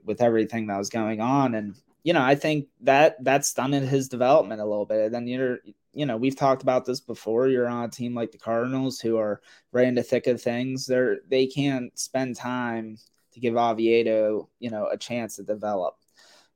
with 0.04 0.22
everything 0.22 0.68
that 0.68 0.78
was 0.78 0.88
going 0.88 1.20
on. 1.20 1.56
And, 1.56 1.74
you 2.04 2.12
know, 2.12 2.22
I 2.22 2.36
think 2.36 2.68
that 2.82 3.16
that's 3.24 3.48
stunted 3.48 3.82
his 3.82 4.08
development 4.08 4.60
a 4.60 4.64
little 4.64 4.86
bit. 4.86 5.06
And 5.06 5.14
then 5.14 5.26
you're, 5.26 5.58
you 5.92 6.06
know, 6.06 6.16
we've 6.16 6.36
talked 6.36 6.62
about 6.62 6.84
this 6.84 7.00
before. 7.00 7.48
You're 7.48 7.66
on 7.66 7.86
a 7.86 7.88
team 7.88 8.14
like 8.14 8.30
the 8.30 8.38
Cardinals 8.38 9.00
who 9.00 9.18
are 9.18 9.40
right 9.72 9.88
in 9.88 9.96
the 9.96 10.02
thick 10.04 10.28
of 10.28 10.40
things. 10.40 10.86
They're 10.86 11.18
they 11.28 11.48
can't 11.48 11.98
spend 11.98 12.36
time 12.36 12.98
to 13.32 13.40
give 13.40 13.56
Oviedo, 13.56 14.48
you 14.60 14.70
know, 14.70 14.86
a 14.86 14.96
chance 14.96 15.36
to 15.36 15.42
develop. 15.42 15.96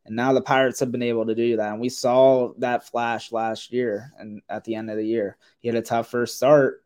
And 0.07 0.15
now 0.15 0.33
the 0.33 0.43
Pirates 0.43 0.79
have 0.79 0.93
been 0.93 1.03
able 1.03 1.27
to 1.27 1.35
do 1.35 1.57
that. 1.57 1.73
And 1.73 1.81
we 1.81 1.89
saw 1.89 2.53
that 2.59 2.87
flash 2.87 3.33
last 3.33 3.73
year 3.73 4.13
and 4.17 4.43
at 4.49 4.63
the 4.63 4.77
end 4.77 4.91
of 4.91 4.97
the 4.97 5.07
year. 5.07 5.37
He 5.59 5.67
had 5.67 5.77
a 5.77 5.83
tough 5.83 6.09
first 6.09 6.37
start, 6.37 6.85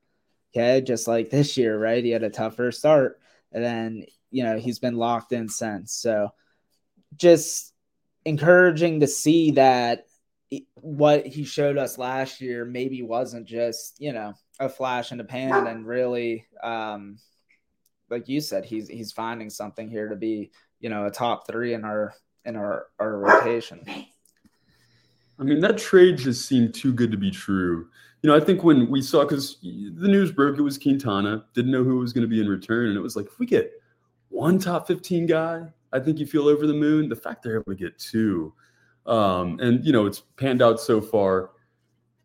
Okay, 0.56 0.80
just 0.82 1.08
like 1.08 1.30
this 1.30 1.56
year, 1.56 1.76
right? 1.76 2.04
He 2.04 2.10
had 2.10 2.22
a 2.22 2.30
tougher 2.30 2.70
start, 2.70 3.18
and 3.50 3.62
then 3.62 4.06
you 4.30 4.44
know 4.44 4.56
he's 4.56 4.78
been 4.78 4.96
locked 4.96 5.32
in 5.32 5.48
since. 5.48 5.92
So, 5.92 6.30
just 7.16 7.72
encouraging 8.24 9.00
to 9.00 9.06
see 9.08 9.52
that 9.52 10.06
what 10.74 11.26
he 11.26 11.44
showed 11.44 11.76
us 11.76 11.98
last 11.98 12.40
year 12.40 12.64
maybe 12.64 13.02
wasn't 13.02 13.46
just 13.46 14.00
you 14.00 14.12
know 14.12 14.34
a 14.60 14.68
flash 14.68 15.10
in 15.10 15.18
the 15.18 15.24
pan, 15.24 15.66
and 15.66 15.86
really, 15.86 16.46
um, 16.62 17.18
like 18.08 18.28
you 18.28 18.40
said, 18.40 18.64
he's 18.64 18.88
he's 18.88 19.10
finding 19.10 19.50
something 19.50 19.88
here 19.88 20.08
to 20.08 20.16
be 20.16 20.52
you 20.78 20.88
know 20.88 21.06
a 21.06 21.10
top 21.10 21.48
three 21.48 21.74
in 21.74 21.84
our 21.84 22.14
in 22.44 22.54
our 22.54 22.86
our 23.00 23.18
rotation. 23.18 23.84
I 25.38 25.42
mean, 25.42 25.60
that 25.60 25.78
trade 25.78 26.18
just 26.18 26.46
seemed 26.46 26.74
too 26.74 26.92
good 26.92 27.10
to 27.10 27.16
be 27.16 27.30
true 27.30 27.88
you 28.24 28.30
know, 28.30 28.36
I 28.36 28.40
think 28.40 28.64
when 28.64 28.88
we 28.88 29.02
saw 29.02 29.22
because 29.22 29.58
the 29.60 30.08
news 30.08 30.32
broke, 30.32 30.56
it 30.56 30.62
was 30.62 30.78
Quintana. 30.78 31.44
Didn't 31.52 31.70
know 31.70 31.84
who 31.84 31.98
was 31.98 32.14
going 32.14 32.22
to 32.22 32.26
be 32.28 32.40
in 32.40 32.48
return, 32.48 32.88
and 32.88 32.96
it 32.96 33.00
was 33.00 33.16
like 33.16 33.26
if 33.26 33.38
we 33.38 33.44
get 33.44 33.70
one 34.30 34.58
top 34.58 34.86
15 34.86 35.26
guy, 35.26 35.66
I 35.92 36.00
think 36.00 36.18
you 36.18 36.24
feel 36.24 36.48
over 36.48 36.66
the 36.66 36.72
moon. 36.72 37.10
The 37.10 37.16
fact 37.16 37.42
they're 37.42 37.56
able 37.56 37.72
to 37.72 37.74
get 37.74 37.98
two, 37.98 38.54
um, 39.04 39.60
and 39.60 39.84
you 39.84 39.92
know, 39.92 40.06
it's 40.06 40.20
panned 40.38 40.62
out 40.62 40.80
so 40.80 41.02
far. 41.02 41.50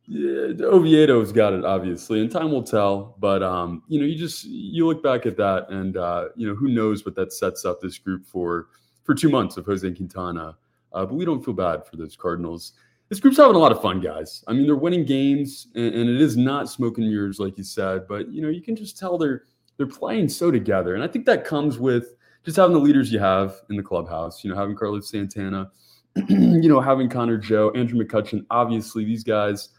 Yeah, 0.08 0.54
Oviedo's 0.68 1.34
got 1.34 1.52
it 1.52 1.66
obviously, 1.66 2.22
and 2.22 2.32
time 2.32 2.54
will 2.54 2.64
tell. 2.64 3.18
But 3.20 3.44
um, 3.44 3.84
you 3.90 4.00
know, 4.00 4.06
you 4.06 4.18
just 4.18 4.46
you 4.46 4.88
look 4.88 5.04
back 5.04 5.26
at 5.26 5.36
that, 5.36 5.70
and 5.70 5.98
uh, 5.98 6.30
you 6.38 6.48
know, 6.48 6.56
who 6.56 6.70
knows 6.70 7.04
what 7.04 7.16
that 7.16 7.34
sets 7.34 7.66
up 7.66 7.82
this 7.82 7.98
group 7.98 8.26
for 8.26 8.68
for 9.04 9.14
two 9.14 9.28
months 9.28 9.58
of 9.58 9.66
Jose 9.66 9.92
Quintana. 9.92 10.56
Uh, 10.94 11.06
but 11.06 11.16
we 11.16 11.26
don't 11.26 11.44
feel 11.44 11.54
bad 11.54 11.86
for 11.86 11.98
those 11.98 12.16
Cardinals. 12.16 12.72
This 13.10 13.20
group's 13.20 13.38
having 13.38 13.56
a 13.56 13.60
lot 13.60 13.72
of 13.72 13.82
fun, 13.82 14.00
guys. 14.00 14.44
I 14.48 14.54
mean, 14.54 14.68
they're 14.68 14.76
winning 14.76 15.04
games, 15.04 15.68
and, 15.74 15.96
and 15.96 16.10
it 16.10 16.22
is 16.22 16.38
not 16.38 16.70
smoke 16.70 17.00
and 17.00 17.10
mirrors, 17.10 17.40
like 17.40 17.58
you 17.58 17.64
said. 17.64 18.08
But 18.08 18.32
you 18.32 18.42
know, 18.42 18.50
you 18.50 18.62
can 18.62 18.76
just 18.76 18.98
tell 18.98 19.18
they're 19.18 19.44
they're 19.78 19.88
playing 19.88 20.30
so 20.30 20.52
together, 20.52 20.94
and 20.94 21.04
I 21.04 21.08
think 21.08 21.26
that 21.26 21.44
comes 21.44 21.80
with 21.80 22.16
just 22.46 22.58
having 22.58 22.74
the 22.74 22.80
leaders 22.80 23.12
you 23.12 23.20
have 23.20 23.56
in 23.70 23.78
the 23.78 23.84
clubhouse. 23.84 24.44
You 24.44 24.52
know, 24.52 24.56
having 24.56 24.76
Carlos 24.76 25.10
Santana, 25.10 25.72
you 26.30 26.70
know, 26.70 26.80
having 26.80 27.10
Connor 27.10 27.38
Joe, 27.38 27.72
Andrew 27.72 28.04
McCutchen. 28.04 28.46
Obviously, 28.52 29.06
these 29.06 29.24
guys 29.24 29.70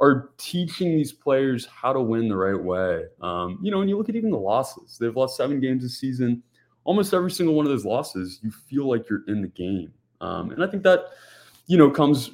are 0.00 0.30
teaching 0.36 0.90
these 0.96 1.12
players 1.12 1.66
how 1.66 1.92
to 1.92 2.00
win 2.00 2.28
the 2.28 2.36
right 2.36 2.60
way. 2.60 3.04
Um, 3.20 3.58
you 3.62 3.70
know, 3.70 3.80
and 3.80 3.88
you 3.88 3.96
look 3.96 4.08
at 4.08 4.16
even 4.16 4.30
the 4.30 4.38
losses, 4.38 4.98
they've 4.98 5.16
lost 5.16 5.36
seven 5.36 5.60
games 5.60 5.82
this 5.82 5.98
season. 5.98 6.42
Almost 6.84 7.14
every 7.14 7.30
single 7.30 7.54
one 7.54 7.64
of 7.64 7.72
those 7.72 7.86
losses, 7.86 8.40
you 8.42 8.50
feel 8.50 8.88
like 8.88 9.08
you're 9.08 9.22
in 9.28 9.40
the 9.40 9.48
game. 9.48 9.92
Um, 10.20 10.50
and 10.50 10.62
I 10.62 10.66
think 10.66 10.82
that, 10.82 11.06
you 11.66 11.78
know, 11.78 11.90
comes 11.90 12.30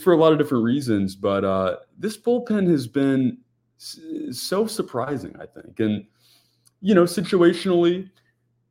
for 0.00 0.12
a 0.12 0.16
lot 0.16 0.32
of 0.32 0.38
different 0.38 0.64
reasons. 0.64 1.14
But 1.16 1.44
uh, 1.44 1.76
this 1.98 2.16
bullpen 2.16 2.68
has 2.70 2.86
been 2.86 3.38
so 3.78 4.66
surprising, 4.66 5.34
I 5.40 5.46
think. 5.46 5.80
And, 5.80 6.04
you 6.80 6.94
know, 6.94 7.04
situationally, 7.04 8.10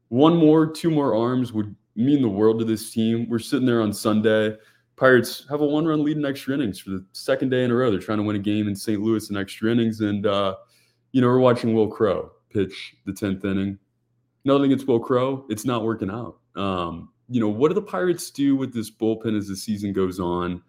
one 0.10 0.38
more, 0.38 0.68
two 0.68 0.90
more 0.92 1.16
arms 1.16 1.54
would 1.54 1.76
mean 1.96 2.22
the 2.22 2.30
world 2.30 2.60
to 2.60 2.66
this 2.66 2.92
team. 2.92 3.28
We're 3.30 3.40
sitting 3.40 3.66
there 3.66 3.82
on 3.82 3.92
Sunday 3.94 4.56
Pirates 4.98 5.46
have 5.50 5.62
a 5.62 5.66
one 5.66 5.86
run 5.86 6.04
lead 6.04 6.18
in 6.18 6.26
extra 6.26 6.56
innings 6.56 6.80
for 6.80 6.90
the 6.90 7.06
second 7.14 7.50
day 7.50 7.64
in 7.64 7.72
a 7.72 7.76
row. 7.76 7.92
They're 7.92 8.00
trying 8.00 8.18
to 8.18 8.24
win 8.24 8.36
a 8.36 8.40
game 8.40 8.68
in 8.68 8.76
St. 8.76 9.00
Louis 9.00 9.30
in 9.30 9.38
extra 9.38 9.72
innings. 9.72 10.02
And, 10.02 10.26
uh, 10.26 10.56
you 11.12 11.22
know, 11.22 11.28
we're 11.28 11.40
watching 11.40 11.74
Will 11.74 11.88
Crowe 11.88 12.32
pitch 12.50 12.96
the 13.06 13.14
10th 13.14 13.46
inning. 13.46 13.78
Nothing 14.44 14.66
against 14.66 14.88
Will 14.88 15.00
Crowe, 15.00 15.46
It's 15.50 15.66
not 15.66 15.84
working 15.84 16.10
out. 16.10 16.38
Um, 16.56 17.10
you 17.30 17.40
know, 17.40 17.48
what 17.48 17.68
do 17.68 17.76
the 17.76 17.82
Pirates 17.82 18.32
do 18.32 18.56
with 18.56 18.74
this 18.74 18.90
bullpen 18.90 19.38
as 19.38 19.48
the 19.48 19.56
season 19.56 19.94
goes 19.94 20.20
on? 20.20 20.64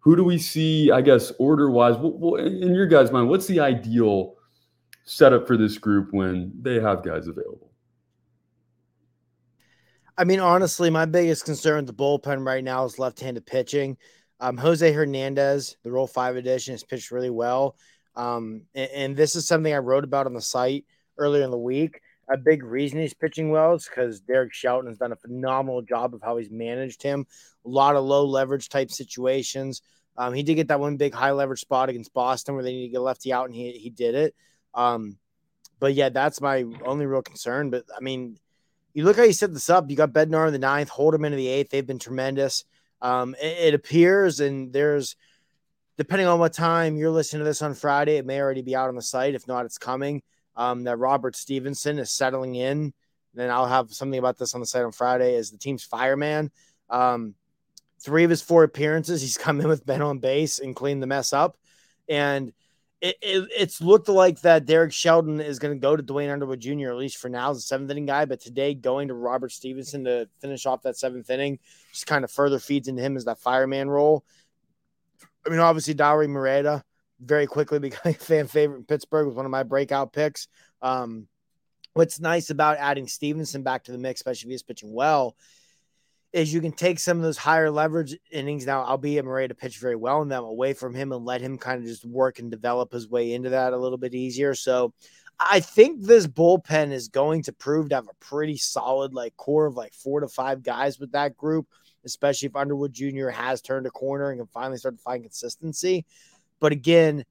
Who 0.00 0.16
do 0.16 0.24
we 0.24 0.38
see, 0.38 0.90
I 0.90 1.00
guess, 1.00 1.32
order 1.38 1.70
wise? 1.70 1.96
in 1.96 2.74
your 2.74 2.86
guys' 2.86 3.10
mind, 3.10 3.28
what's 3.28 3.46
the 3.46 3.60
ideal 3.60 4.36
setup 5.04 5.46
for 5.46 5.56
this 5.56 5.78
group 5.78 6.08
when 6.12 6.52
they 6.60 6.80
have 6.80 7.02
guys 7.02 7.26
available? 7.26 7.72
I 10.16 10.24
mean, 10.24 10.40
honestly, 10.40 10.90
my 10.90 11.04
biggest 11.04 11.44
concern 11.44 11.76
with 11.76 11.86
the 11.86 11.94
bullpen 11.94 12.44
right 12.44 12.64
now 12.64 12.84
is 12.84 12.98
left-handed 12.98 13.46
pitching. 13.46 13.96
Um, 14.40 14.56
Jose 14.56 14.92
Hernandez, 14.92 15.76
the 15.82 15.92
Rule 15.92 16.06
Five 16.06 16.36
edition, 16.36 16.74
has 16.74 16.84
pitched 16.84 17.10
really 17.10 17.30
well, 17.30 17.76
um, 18.16 18.62
and, 18.74 18.90
and, 18.90 19.16
this 19.16 19.36
is 19.36 19.46
something 19.46 19.72
I 19.72 19.78
wrote 19.78 20.04
about 20.04 20.26
on 20.26 20.34
the 20.34 20.40
site 20.40 20.84
earlier 21.18 21.44
in 21.44 21.50
the 21.50 21.58
week. 21.58 22.00
A 22.30 22.36
big 22.36 22.62
reason 22.62 23.00
he's 23.00 23.14
pitching 23.14 23.50
well 23.50 23.74
is 23.74 23.88
because 23.88 24.20
Derek 24.20 24.52
Shelton 24.52 24.88
has 24.88 24.98
done 24.98 25.12
a 25.12 25.16
phenomenal 25.16 25.82
job 25.82 26.14
of 26.14 26.22
how 26.22 26.36
he's 26.36 26.50
managed 26.50 27.02
him. 27.02 27.26
A 27.64 27.68
lot 27.68 27.96
of 27.96 28.04
low 28.04 28.26
leverage 28.26 28.68
type 28.68 28.90
situations. 28.90 29.82
Um, 30.16 30.34
he 30.34 30.42
did 30.42 30.56
get 30.56 30.68
that 30.68 30.80
one 30.80 30.96
big 30.96 31.14
high 31.14 31.30
leverage 31.30 31.60
spot 31.60 31.88
against 31.88 32.12
Boston 32.12 32.54
where 32.54 32.64
they 32.64 32.72
need 32.72 32.88
to 32.88 32.92
get 32.92 33.00
lefty 33.00 33.32
out, 33.32 33.46
and 33.46 33.54
he 33.54 33.72
he 33.72 33.90
did 33.90 34.14
it. 34.14 34.34
Um, 34.74 35.16
but 35.80 35.94
yeah, 35.94 36.08
that's 36.08 36.40
my 36.40 36.64
only 36.84 37.06
real 37.06 37.22
concern. 37.22 37.70
But 37.70 37.84
I 37.96 38.00
mean 38.00 38.38
you 38.98 39.04
look 39.04 39.16
how 39.16 39.22
you 39.22 39.32
set 39.32 39.52
this 39.52 39.70
up. 39.70 39.88
You 39.88 39.94
got 39.96 40.12
Bednar 40.12 40.48
in 40.48 40.52
the 40.52 40.58
ninth, 40.58 40.90
Holderman 40.90 41.26
in 41.26 41.36
the 41.36 41.46
eighth. 41.46 41.70
They've 41.70 41.86
been 41.86 42.00
tremendous. 42.00 42.64
Um, 43.00 43.36
it, 43.40 43.68
it, 43.68 43.74
appears, 43.74 44.40
and 44.40 44.72
there's 44.72 45.14
depending 45.96 46.26
on 46.26 46.40
what 46.40 46.52
time 46.52 46.96
you're 46.96 47.10
listening 47.12 47.40
to 47.40 47.44
this 47.44 47.62
on 47.62 47.74
Friday, 47.74 48.16
it 48.16 48.26
may 48.26 48.40
already 48.40 48.62
be 48.62 48.74
out 48.74 48.88
on 48.88 48.96
the 48.96 49.02
site. 49.02 49.36
If 49.36 49.46
not, 49.46 49.66
it's 49.66 49.78
coming. 49.78 50.22
Um, 50.58 50.84
that 50.84 50.98
Robert 50.98 51.36
Stephenson 51.36 51.98
is 52.00 52.10
settling 52.10 52.56
in. 52.56 52.92
Then 53.32 53.48
I'll 53.48 53.68
have 53.68 53.92
something 53.92 54.18
about 54.18 54.36
this 54.36 54.54
on 54.54 54.60
the 54.60 54.66
site 54.66 54.82
on 54.82 54.90
Friday 54.90 55.36
as 55.36 55.52
the 55.52 55.56
team's 55.56 55.84
fireman. 55.84 56.50
Um, 56.90 57.36
three 58.00 58.24
of 58.24 58.30
his 58.30 58.42
four 58.42 58.64
appearances, 58.64 59.22
he's 59.22 59.38
come 59.38 59.60
in 59.60 59.68
with 59.68 59.86
Ben 59.86 60.02
on 60.02 60.18
base 60.18 60.58
and 60.58 60.74
cleaned 60.74 61.02
the 61.02 61.06
mess 61.06 61.32
up. 61.32 61.56
And 62.08 62.52
it, 63.00 63.16
it, 63.22 63.48
it's 63.56 63.80
looked 63.80 64.08
like 64.08 64.40
that 64.40 64.66
Derek 64.66 64.92
Shelton 64.92 65.40
is 65.40 65.60
going 65.60 65.74
to 65.74 65.80
go 65.80 65.94
to 65.94 66.02
Duane 66.02 66.30
Underwood 66.30 66.58
Jr. 66.58 66.88
at 66.88 66.96
least 66.96 67.18
for 67.18 67.28
now 67.28 67.50
as 67.50 67.58
a 67.58 67.60
seventh 67.60 67.90
inning 67.90 68.06
guy, 68.06 68.24
but 68.24 68.40
today 68.40 68.74
going 68.74 69.08
to 69.08 69.14
Robert 69.14 69.52
Stephenson 69.52 70.04
to 70.04 70.28
finish 70.40 70.66
off 70.66 70.82
that 70.82 70.96
seventh 70.96 71.30
inning 71.30 71.60
just 71.92 72.06
kind 72.06 72.24
of 72.24 72.30
further 72.32 72.58
feeds 72.58 72.88
into 72.88 73.02
him 73.02 73.16
as 73.16 73.26
that 73.26 73.38
fireman 73.38 73.88
role. 73.88 74.24
I 75.46 75.50
mean, 75.50 75.60
obviously 75.60 75.94
Dauri 75.94 76.28
Moreta 76.28 76.82
very 77.20 77.46
quickly 77.46 77.78
becoming 77.80 78.16
a 78.16 78.24
fan 78.24 78.46
favorite 78.46 78.78
in 78.78 78.84
Pittsburgh 78.84 79.26
was 79.26 79.36
one 79.36 79.44
of 79.44 79.50
my 79.50 79.62
breakout 79.62 80.12
picks. 80.12 80.48
Um, 80.82 81.26
what's 81.94 82.20
nice 82.20 82.50
about 82.50 82.78
adding 82.78 83.08
Stephenson 83.08 83.62
back 83.62 83.84
to 83.84 83.92
the 83.92 83.98
mix, 83.98 84.20
especially 84.20 84.48
if 84.48 84.52
he's 84.52 84.62
pitching 84.62 84.92
well, 84.92 85.36
is 86.32 86.52
you 86.52 86.60
can 86.60 86.72
take 86.72 86.98
some 86.98 87.16
of 87.16 87.22
those 87.22 87.38
higher 87.38 87.70
leverage 87.70 88.16
innings 88.30 88.66
now, 88.66 88.82
I'll 88.82 88.98
be 88.98 89.18
albeit 89.18 89.48
to 89.48 89.54
pitch 89.54 89.78
very 89.78 89.96
well 89.96 90.22
in 90.22 90.28
them 90.28 90.44
away 90.44 90.74
from 90.74 90.94
him 90.94 91.12
and 91.12 91.24
let 91.24 91.40
him 91.40 91.56
kind 91.56 91.80
of 91.80 91.86
just 91.86 92.04
work 92.04 92.38
and 92.38 92.50
develop 92.50 92.92
his 92.92 93.08
way 93.08 93.32
into 93.32 93.50
that 93.50 93.72
a 93.72 93.78
little 93.78 93.98
bit 93.98 94.14
easier. 94.14 94.54
So 94.54 94.92
I 95.40 95.60
think 95.60 96.02
this 96.02 96.26
bullpen 96.26 96.92
is 96.92 97.08
going 97.08 97.42
to 97.44 97.52
prove 97.52 97.88
to 97.88 97.94
have 97.94 98.08
a 98.08 98.24
pretty 98.24 98.56
solid 98.56 99.14
like 99.14 99.36
core 99.36 99.66
of 99.66 99.76
like 99.76 99.94
four 99.94 100.20
to 100.20 100.28
five 100.28 100.62
guys 100.62 100.98
with 100.98 101.12
that 101.12 101.36
group, 101.36 101.66
especially 102.04 102.46
if 102.46 102.56
Underwood 102.56 102.92
Jr. 102.92 103.28
has 103.28 103.62
turned 103.62 103.86
a 103.86 103.90
corner 103.90 104.30
and 104.30 104.40
can 104.40 104.48
finally 104.48 104.78
start 104.78 104.96
to 104.96 105.02
find 105.02 105.22
consistency. 105.22 106.04
But 106.60 106.72
again, 106.72 107.24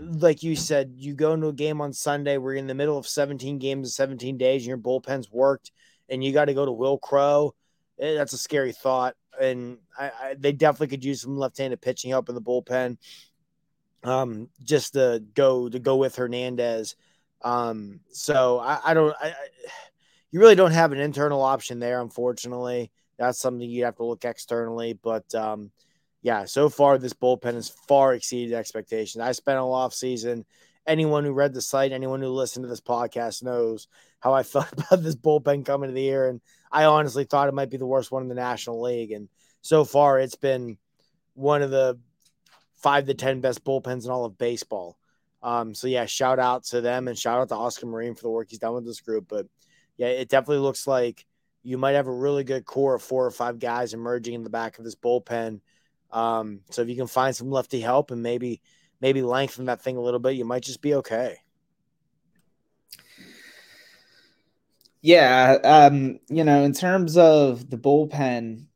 like 0.00 0.42
you 0.42 0.56
said, 0.56 0.92
you 0.96 1.14
go 1.14 1.32
into 1.32 1.48
a 1.48 1.52
game 1.52 1.80
on 1.80 1.92
Sunday, 1.92 2.38
we're 2.38 2.54
in 2.54 2.66
the 2.66 2.74
middle 2.74 2.98
of 2.98 3.06
17 3.06 3.58
games 3.58 3.88
in 3.88 3.90
17 3.90 4.38
days, 4.38 4.62
and 4.62 4.68
your 4.68 4.78
bullpen's 4.78 5.30
worked, 5.30 5.72
and 6.08 6.22
you 6.22 6.32
got 6.32 6.46
to 6.46 6.54
go 6.54 6.64
to 6.64 6.72
Will 6.72 6.98
Crowe 6.98 7.54
Eh, 7.98 8.14
that's 8.14 8.32
a 8.32 8.38
scary 8.38 8.72
thought. 8.72 9.14
And 9.40 9.78
I, 9.98 10.10
I, 10.20 10.36
they 10.38 10.52
definitely 10.52 10.88
could 10.88 11.04
use 11.04 11.22
some 11.22 11.36
left-handed 11.36 11.80
pitching 11.80 12.10
help 12.10 12.28
in 12.28 12.34
the 12.34 12.42
bullpen. 12.42 12.96
Um, 14.04 14.48
just 14.62 14.92
to 14.92 15.22
go 15.34 15.68
to 15.68 15.78
go 15.78 15.96
with 15.96 16.16
Hernandez. 16.16 16.94
Um, 17.42 18.00
so 18.10 18.58
I, 18.58 18.78
I 18.84 18.94
don't. 18.94 19.14
I, 19.20 19.34
you 20.30 20.40
really 20.40 20.54
don't 20.54 20.72
have 20.72 20.92
an 20.92 21.00
internal 21.00 21.42
option 21.42 21.78
there, 21.80 22.00
unfortunately. 22.00 22.92
That's 23.18 23.40
something 23.40 23.68
you 23.68 23.84
have 23.84 23.96
to 23.96 24.04
look 24.04 24.24
externally. 24.24 24.92
But 24.92 25.34
um, 25.34 25.72
yeah, 26.22 26.44
so 26.44 26.68
far 26.68 26.98
this 26.98 27.12
bullpen 27.12 27.54
has 27.54 27.68
far 27.68 28.14
exceeded 28.14 28.54
expectations. 28.54 29.22
I 29.22 29.32
spent 29.32 29.58
all 29.58 29.72
off 29.72 29.94
season. 29.94 30.44
Anyone 30.86 31.24
who 31.24 31.32
read 31.32 31.54
the 31.54 31.60
site, 31.60 31.92
anyone 31.92 32.20
who 32.20 32.28
listened 32.28 32.64
to 32.64 32.68
this 32.68 32.80
podcast 32.80 33.42
knows 33.42 33.88
how 34.20 34.32
I 34.32 34.42
felt 34.44 34.72
about 34.72 35.02
this 35.02 35.16
bullpen 35.16 35.64
coming 35.64 35.90
to 35.90 35.94
the 35.94 36.02
year, 36.02 36.28
and 36.28 36.40
I 36.72 36.84
honestly 36.84 37.24
thought 37.24 37.48
it 37.48 37.54
might 37.54 37.70
be 37.70 37.76
the 37.76 37.86
worst 37.86 38.10
one 38.10 38.22
in 38.22 38.28
the 38.28 38.34
National 38.34 38.82
League. 38.82 39.12
And 39.12 39.28
so 39.60 39.84
far, 39.84 40.18
it's 40.18 40.36
been 40.36 40.78
one 41.34 41.62
of 41.62 41.70
the 41.70 41.98
five 42.76 43.06
to 43.06 43.14
10 43.14 43.40
best 43.40 43.64
bullpens 43.64 44.04
in 44.04 44.10
all 44.10 44.24
of 44.24 44.38
baseball. 44.38 44.98
Um, 45.42 45.74
so, 45.74 45.86
yeah, 45.86 46.06
shout 46.06 46.38
out 46.38 46.64
to 46.64 46.80
them 46.80 47.06
and 47.06 47.16
shout 47.16 47.40
out 47.40 47.48
to 47.50 47.54
Oscar 47.54 47.86
Marin 47.86 48.14
for 48.14 48.22
the 48.22 48.30
work 48.30 48.48
he's 48.50 48.58
done 48.58 48.74
with 48.74 48.84
this 48.84 49.00
group. 49.00 49.26
But 49.28 49.46
yeah, 49.96 50.08
it 50.08 50.28
definitely 50.28 50.62
looks 50.62 50.86
like 50.86 51.24
you 51.62 51.78
might 51.78 51.92
have 51.92 52.06
a 52.06 52.12
really 52.12 52.44
good 52.44 52.64
core 52.64 52.94
of 52.94 53.02
four 53.02 53.24
or 53.24 53.30
five 53.30 53.58
guys 53.58 53.94
emerging 53.94 54.34
in 54.34 54.42
the 54.42 54.50
back 54.50 54.78
of 54.78 54.84
this 54.84 54.96
bullpen. 54.96 55.60
Um, 56.10 56.60
so 56.70 56.82
if 56.82 56.88
you 56.88 56.96
can 56.96 57.06
find 57.06 57.34
some 57.34 57.50
lefty 57.50 57.80
help 57.80 58.10
and 58.10 58.22
maybe 58.22 58.60
maybe 59.00 59.22
lengthen 59.22 59.66
that 59.66 59.80
thing 59.80 59.96
a 59.96 60.00
little 60.00 60.20
bit, 60.20 60.36
you 60.36 60.44
might 60.44 60.62
just 60.62 60.82
be 60.82 60.94
okay. 60.94 61.36
Yeah, 65.00 65.58
um, 65.62 66.18
you 66.28 66.42
know, 66.44 66.64
in 66.64 66.72
terms 66.72 67.16
of 67.16 67.70
the 67.70 67.78
bullpen, 67.78 68.66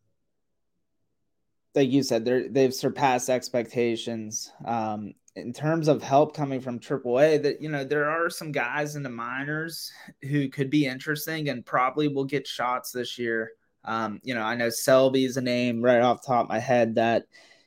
like 1.74 1.90
you 1.90 2.02
said, 2.02 2.24
they 2.24 2.48
they've 2.48 2.74
surpassed 2.74 3.28
expectations. 3.28 4.52
Um, 4.64 5.14
in 5.34 5.52
terms 5.52 5.88
of 5.88 6.02
help 6.02 6.36
coming 6.36 6.60
from 6.60 6.78
AAA, 6.78 7.42
that 7.42 7.60
you 7.62 7.70
know 7.70 7.84
there 7.84 8.08
are 8.08 8.28
some 8.30 8.52
guys 8.52 8.96
in 8.96 9.02
the 9.02 9.08
minors 9.08 9.90
who 10.22 10.48
could 10.48 10.70
be 10.70 10.86
interesting 10.86 11.48
and 11.48 11.64
probably 11.64 12.08
will 12.08 12.24
get 12.24 12.46
shots 12.46 12.92
this 12.92 13.18
year. 13.18 13.52
Um, 13.84 14.20
you 14.22 14.34
know, 14.34 14.42
I 14.42 14.54
know 14.54 14.68
Selby's 14.68 15.36
a 15.36 15.40
name 15.40 15.82
right 15.82 16.00
off 16.00 16.24
top 16.24 16.44
of 16.44 16.48
my 16.48 16.58
head 16.58 16.96
that 16.96 17.26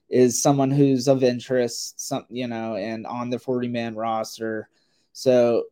is 0.09 0.41
someone 0.41 0.71
who's 0.71 1.07
of 1.07 1.23
interest, 1.23 1.99
some 1.99 2.25
you 2.29 2.47
know, 2.47 2.75
and 2.75 3.05
on 3.05 3.29
the 3.29 3.39
40 3.39 3.67
man 3.67 3.95
roster. 3.95 4.69
So 5.13 5.63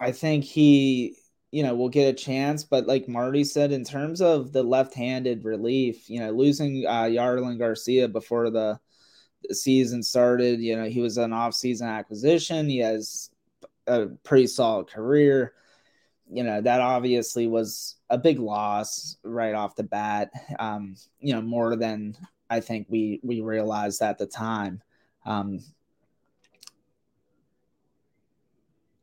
I 0.00 0.12
think 0.12 0.44
he 0.44 1.16
you 1.52 1.64
know, 1.64 1.74
will 1.74 1.88
get 1.88 2.08
a 2.08 2.12
chance. 2.12 2.62
But 2.62 2.86
like 2.86 3.08
Marty 3.08 3.42
said, 3.42 3.72
in 3.72 3.82
terms 3.84 4.20
of 4.20 4.52
the 4.52 4.62
left-handed 4.62 5.44
relief, 5.44 6.08
you 6.08 6.20
know, 6.20 6.30
losing 6.30 6.86
uh, 6.86 7.04
Jarlin 7.04 7.58
Garcia 7.58 8.06
before 8.06 8.50
the 8.50 8.78
the 9.48 9.54
season 9.54 10.02
started. 10.02 10.60
You 10.60 10.76
know, 10.76 10.84
he 10.84 11.00
was 11.00 11.16
an 11.16 11.32
off-season 11.32 11.88
acquisition. 11.88 12.68
He 12.68 12.78
has 12.78 13.30
a 13.86 14.06
pretty 14.22 14.46
solid 14.46 14.88
career. 14.88 15.54
You 16.32 16.44
know, 16.44 16.60
that 16.60 16.80
obviously 16.80 17.46
was 17.46 17.96
a 18.08 18.18
big 18.18 18.38
loss 18.38 19.16
right 19.24 19.54
off 19.54 19.76
the 19.76 19.82
bat. 19.82 20.30
Um, 20.58 20.96
you 21.20 21.34
know, 21.34 21.42
more 21.42 21.76
than 21.76 22.16
I 22.48 22.60
think 22.60 22.86
we 22.88 23.20
we 23.22 23.40
realized 23.40 24.02
at 24.02 24.18
the 24.18 24.26
time. 24.26 24.82
Um, 25.26 25.60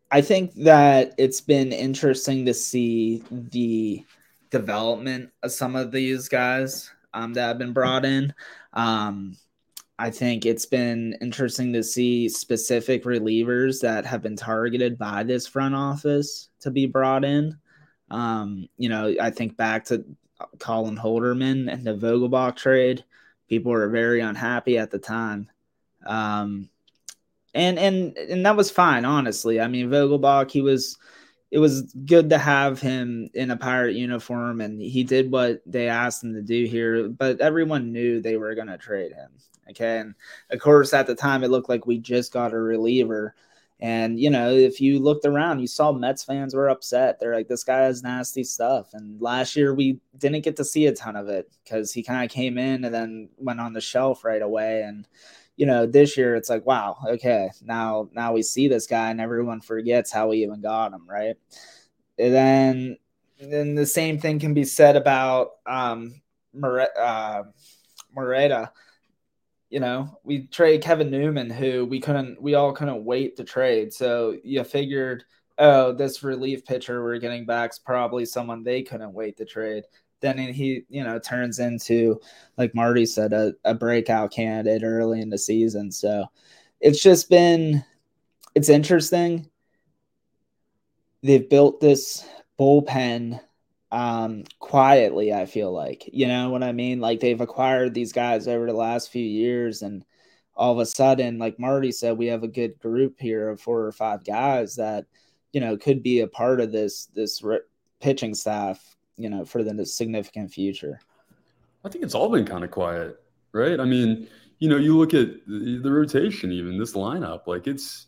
I 0.09 0.21
think 0.21 0.53
that 0.55 1.13
it's 1.17 1.41
been 1.41 1.73
interesting 1.73 2.45
to 2.45 2.53
see 2.53 3.23
the 3.29 4.05
development 4.49 5.31
of 5.43 5.51
some 5.51 5.75
of 5.75 5.91
these 5.91 6.29
guys 6.29 6.89
um, 7.13 7.33
that 7.33 7.47
have 7.47 7.57
been 7.57 7.73
brought 7.73 8.05
in. 8.05 8.33
Um, 8.73 9.35
I 9.99 10.12
think 10.12 10.45
it's 10.45 10.65
been 10.65 11.17
interesting 11.21 11.73
to 11.73 11.83
see 11.83 12.29
specific 12.29 13.03
relievers 13.03 13.81
that 13.81 14.05
have 14.05 14.21
been 14.21 14.36
targeted 14.36 14.97
by 14.97 15.23
this 15.23 15.47
front 15.47 15.73
office 15.73 16.49
to 16.60 16.69
be 16.69 16.86
brought 16.86 17.25
in. 17.25 17.57
Um, 18.12 18.67
you 18.77 18.89
know, 18.89 19.15
I 19.19 19.31
think 19.31 19.57
back 19.57 19.86
to 19.86 20.05
Colin 20.60 20.97
Holderman 20.97 21.71
and 21.71 21.83
the 21.83 21.95
Vogelbach 21.95 22.55
trade. 22.55 23.03
People 23.49 23.71
were 23.71 23.89
very 23.89 24.21
unhappy 24.21 24.77
at 24.77 24.91
the 24.91 24.99
time. 24.99 25.49
Um, 26.05 26.69
and 27.55 27.79
and 27.79 28.15
and 28.17 28.45
that 28.45 28.55
was 28.55 28.69
fine, 28.69 29.03
honestly. 29.03 29.60
I 29.60 29.67
mean, 29.67 29.89
Vogelbach, 29.89 30.51
he 30.51 30.62
was 30.62 30.97
it 31.49 31.60
was 31.60 31.93
good 32.05 32.29
to 32.29 32.38
have 32.38 32.81
him 32.81 33.29
in 33.33 33.51
a 33.51 33.57
pirate 33.57 33.95
uniform 33.95 34.62
and 34.62 34.81
he 34.81 35.03
did 35.03 35.31
what 35.31 35.62
they 35.65 35.88
asked 35.88 36.23
him 36.23 36.33
to 36.33 36.41
do 36.41 36.65
here 36.65 37.07
but 37.07 37.39
everyone 37.39 37.91
knew 37.91 38.21
they 38.21 38.38
were 38.38 38.55
going 38.55 38.67
to 38.67 38.77
trade 38.77 39.13
him 39.13 39.29
okay? 39.69 39.99
And 39.99 40.15
of 40.51 40.60
course 40.60 40.93
at 40.93 41.07
the 41.07 41.15
time 41.15 41.43
it 41.43 41.49
looked 41.49 41.69
like 41.69 41.86
we 41.86 41.97
just 41.97 42.33
got 42.33 42.53
a 42.53 42.57
reliever. 42.57 43.36
And 43.79 44.19
you 44.19 44.29
know 44.29 44.49
if 44.49 44.81
you 44.81 44.99
looked 44.99 45.25
around 45.25 45.60
you 45.60 45.67
saw 45.67 45.91
mets 45.91 46.23
fans 46.23 46.55
were 46.55 46.69
upset. 46.69 47.19
They're 47.19 47.36
like 47.36 47.47
this 47.47 47.63
guy 47.63 47.81
has 47.81 48.03
nasty 48.03 48.43
stuff. 48.43 48.93
And 48.93 49.21
last 49.21 49.55
year 49.55 49.73
we 49.73 49.99
didn't 50.17 50.43
get 50.43 50.55
to 50.57 50.65
see 50.65 50.88
a 50.88 50.93
ton 50.93 51.15
of 51.15 51.29
it 51.29 51.51
because 51.63 51.93
he 51.93 52.03
kind 52.03 52.25
of 52.25 52.31
came 52.31 52.57
in 52.57 52.86
and 52.86 52.93
then 52.93 53.29
went 53.38 53.60
on 53.60 53.73
the 53.73 53.81
shelf 53.81 54.23
right 54.23 54.41
away. 54.41 54.81
And 54.81 55.07
you 55.58 55.65
know, 55.65 55.86
this 55.86 56.15
year 56.15 56.36
it's 56.36 56.50
like, 56.50 56.65
wow, 56.65 56.98
okay, 57.06 57.50
now 57.62 58.10
now 58.13 58.32
we 58.34 58.43
see 58.43 58.67
this 58.67 58.88
guy 58.88 59.10
and 59.10 59.20
everyone 59.20 59.60
forgets 59.60 60.12
how 60.12 60.30
we 60.30 60.43
even 60.43 60.62
got 60.62 60.93
him, 60.93 61.06
right? 61.10 61.36
And 62.17 62.34
then 62.34 62.98
then 63.39 63.76
the 63.76 63.86
same 63.86 64.20
thing 64.20 64.39
can 64.39 64.54
be 64.54 64.63
said 64.63 64.96
about 64.96 65.52
um 65.65 66.22
uh, 66.63 67.43
Moreta. 68.15 68.72
You 69.70 69.80
know, 69.82 70.20
we 70.24 70.48
trade 70.48 70.82
Kevin 70.82 71.12
Newman, 71.12 71.50
who 71.50 71.86
we 71.86 72.00
couldn't, 72.00 72.41
we 72.41 72.56
all 72.56 72.72
couldn't 72.72 73.04
wait 73.04 73.36
to 73.38 73.43
trade. 73.43 73.91
So 73.91 74.38
you 74.43 74.63
figured, 74.63 75.26
oh, 75.58 75.91
this 75.91 76.24
relief 76.24 76.63
pitcher 76.63 77.04
we're 77.04 77.20
getting 77.20 77.46
back 77.46 77.72
is 77.72 77.80
probably 77.80 78.26
someone 78.26 78.63
they 78.63 78.82
couldn't 78.82 79.13
wait 79.13 79.38
to 79.38 79.46
trade 79.46 79.84
then 80.21 80.38
he 80.38 80.84
you 80.89 81.03
know 81.03 81.19
turns 81.19 81.60
into 81.60 82.19
like 82.58 82.73
Marty 82.75 83.06
said 83.06 83.34
a, 83.34 83.53
a 83.63 83.73
breakout 83.73 84.32
candidate 84.32 84.84
early 84.84 85.21
in 85.21 85.30
the 85.30 85.38
season. 85.38 85.91
So 85.91 86.25
it's 86.82 87.01
just 87.01 87.30
been 87.30 87.84
it's 88.56 88.69
interesting. 88.69 89.49
They've 91.23 91.49
built 91.49 91.80
this 91.80 92.27
bullpen 92.60 93.39
um 93.91 94.43
quietly 94.60 95.32
i 95.32 95.45
feel 95.45 95.71
like 95.71 96.10
you 96.12 96.27
know 96.27 96.49
what 96.49 96.62
i 96.62 96.73
mean 96.73 96.99
like 96.99 97.21
they've 97.21 97.39
acquired 97.39 97.93
these 97.93 98.12
guys 98.12 98.45
over 98.45 98.65
the 98.65 98.73
last 98.73 99.10
few 99.10 99.23
years 99.23 99.82
and 99.82 100.03
all 100.56 100.73
of 100.73 100.80
a 100.80 100.86
sudden 100.86 101.38
like 101.38 101.58
marty 101.58 101.91
said 101.91 102.17
we 102.17 102.25
have 102.25 102.43
a 102.43 102.49
good 102.49 102.77
group 102.80 103.15
here 103.17 103.47
of 103.47 103.62
four 103.62 103.86
or 103.86 103.91
five 103.93 104.25
guys 104.25 104.75
that 104.75 105.06
you 105.53 105.62
know 105.62 105.77
could 105.77 106.03
be 106.03 106.19
a 106.19 106.27
part 106.27 106.60
of 106.60 106.73
this 106.73 107.06
this 107.15 107.41
pitching 108.01 108.36
staff 108.36 108.96
you 109.17 109.30
know, 109.30 109.43
for 109.45 109.63
the 109.63 109.86
significant 109.86 110.51
future? 110.51 110.99
I 111.84 111.89
think 111.89 112.03
it's 112.03 112.15
all 112.15 112.30
been 112.30 112.45
kind 112.45 112.63
of 112.63 112.71
quiet, 112.71 113.21
right? 113.51 113.80
I 113.80 113.86
mean, 113.86 114.27
you 114.60 114.69
know, 114.69 114.77
you 114.77 114.97
look 114.97 115.13
at 115.13 115.30
the, 115.47 115.91
rotation, 115.91 116.51
even 116.51 116.80
this 116.80 116.93
lineup, 116.93 117.47
like 117.47 117.67
it's 117.67 118.08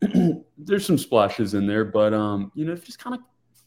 there's 0.58 0.86
some 0.86 0.98
splashes 0.98 1.54
in 1.54 1.66
there, 1.66 1.84
but 1.84 2.14
um, 2.14 2.52
you 2.54 2.64
know, 2.64 2.74
just 2.76 2.98
kind 2.98 3.14
of 3.14 3.22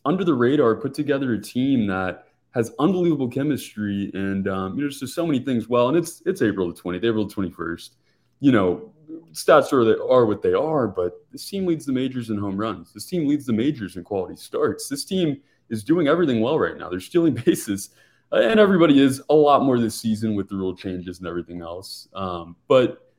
under 0.06 0.24
the 0.24 0.34
radar, 0.34 0.76
put 0.76 0.93
together 0.93 1.34
a 1.34 1.41
team 1.41 1.88
that 1.88 2.28
has 2.54 2.72
unbelievable 2.80 3.28
chemistry, 3.28 4.12
and 4.13 4.48
um, 4.48 4.76
you 4.76 4.84
know, 4.84 4.89
just 4.89 5.13
so 5.13 5.26
many 5.26 5.39
things. 5.39 5.67
Well, 5.67 5.89
and 5.89 5.98
it's 5.98 6.22
it's 6.26 6.41
April 6.41 6.67
the 6.67 6.74
twentieth, 6.74 7.04
April 7.04 7.28
the 7.28 7.34
twenty 7.34 7.52
first. 7.52 7.96
You 8.39 8.52
know, 8.52 8.93
stats 9.34 9.72
are 9.74 9.84
they 9.84 10.00
are 10.02 10.26
what 10.26 10.41
they 10.41 10.54
are, 10.54 10.88
but 10.88 11.26
this 11.32 11.48
team 11.48 11.65
leads 11.65 11.86
the 11.86 11.93
majors 11.93 12.30
in 12.30 12.38
home 12.38 12.58
runs. 12.58 12.93
This 12.93 13.06
team 13.06 13.28
leads 13.28 13.46
the 13.46 13.54
majors 13.54 13.96
in 13.96 14.04
quality 14.04 14.36
starts. 14.36 14.88
This 14.88 15.06
team 15.06 15.41
is 15.74 15.84
doing 15.84 16.08
everything 16.08 16.40
well 16.40 16.60
right 16.60 16.78
now. 16.78 16.90
They're 16.90 17.00
stealing 17.00 17.34
bases, 17.46 17.90
uh, 18.32 18.38
and 18.38 18.60
everybody 18.60 19.02
is 19.02 19.22
a 19.30 19.34
lot 19.34 19.64
more 19.64 19.80
this 19.80 20.00
season 20.00 20.36
with 20.36 20.48
the 20.48 20.56
rule 20.56 20.76
changes 20.76 21.20
and 21.20 21.28
everything 21.28 21.62
else. 21.62 22.08
Um, 22.14 22.56
but 22.68 23.12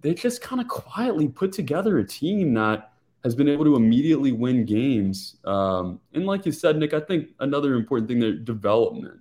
they 0.00 0.14
just 0.14 0.40
kind 0.40 0.60
of 0.60 0.68
quietly 0.68 1.28
put 1.28 1.52
together 1.52 1.98
a 1.98 2.06
team 2.06 2.54
that 2.54 2.92
has 3.22 3.34
been 3.34 3.48
able 3.48 3.64
to 3.64 3.76
immediately 3.76 4.32
win 4.32 4.64
games. 4.64 5.36
Um, 5.44 6.00
and 6.12 6.26
like 6.26 6.46
you 6.46 6.52
said, 6.52 6.76
Nick, 6.76 6.94
I 6.94 7.00
think 7.00 7.28
another 7.40 7.74
important 7.74 8.08
thing 8.08 8.20
there, 8.20 8.32
development. 8.34 9.20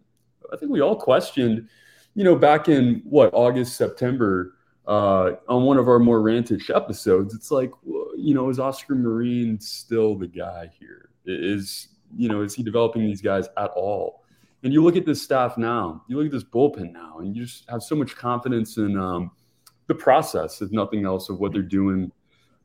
I 0.51 0.57
think 0.57 0.71
we 0.71 0.81
all 0.81 0.95
questioned, 0.95 1.67
you 2.13 2.23
know, 2.23 2.35
back 2.35 2.67
in 2.67 3.01
what 3.05 3.29
August, 3.33 3.75
September, 3.75 4.55
uh, 4.87 5.31
on 5.47 5.63
one 5.63 5.77
of 5.77 5.87
our 5.87 5.99
more 5.99 6.19
rantish 6.19 6.69
episodes. 6.69 7.33
It's 7.33 7.49
like, 7.49 7.71
you 7.85 8.33
know, 8.33 8.49
is 8.49 8.59
Oscar 8.59 8.95
Marin 8.95 9.59
still 9.59 10.15
the 10.15 10.27
guy 10.27 10.69
here? 10.77 11.09
Is 11.25 11.87
you 12.15 12.29
know, 12.29 12.41
is 12.41 12.53
he 12.53 12.63
developing 12.63 13.03
these 13.03 13.21
guys 13.21 13.47
at 13.57 13.71
all? 13.71 14.23
And 14.63 14.71
you 14.71 14.81
look 14.81 14.95
at 14.95 15.05
this 15.05 15.21
staff 15.21 15.57
now, 15.57 16.03
you 16.07 16.17
look 16.17 16.25
at 16.25 16.31
this 16.31 16.43
bullpen 16.43 16.93
now, 16.93 17.19
and 17.19 17.35
you 17.35 17.45
just 17.45 17.69
have 17.69 17.83
so 17.83 17.95
much 17.95 18.15
confidence 18.15 18.77
in 18.77 18.97
um, 18.97 19.31
the 19.87 19.95
process, 19.95 20.61
if 20.61 20.71
nothing 20.71 21.05
else, 21.05 21.29
of 21.29 21.39
what 21.39 21.51
they're 21.51 21.61
doing. 21.61 22.11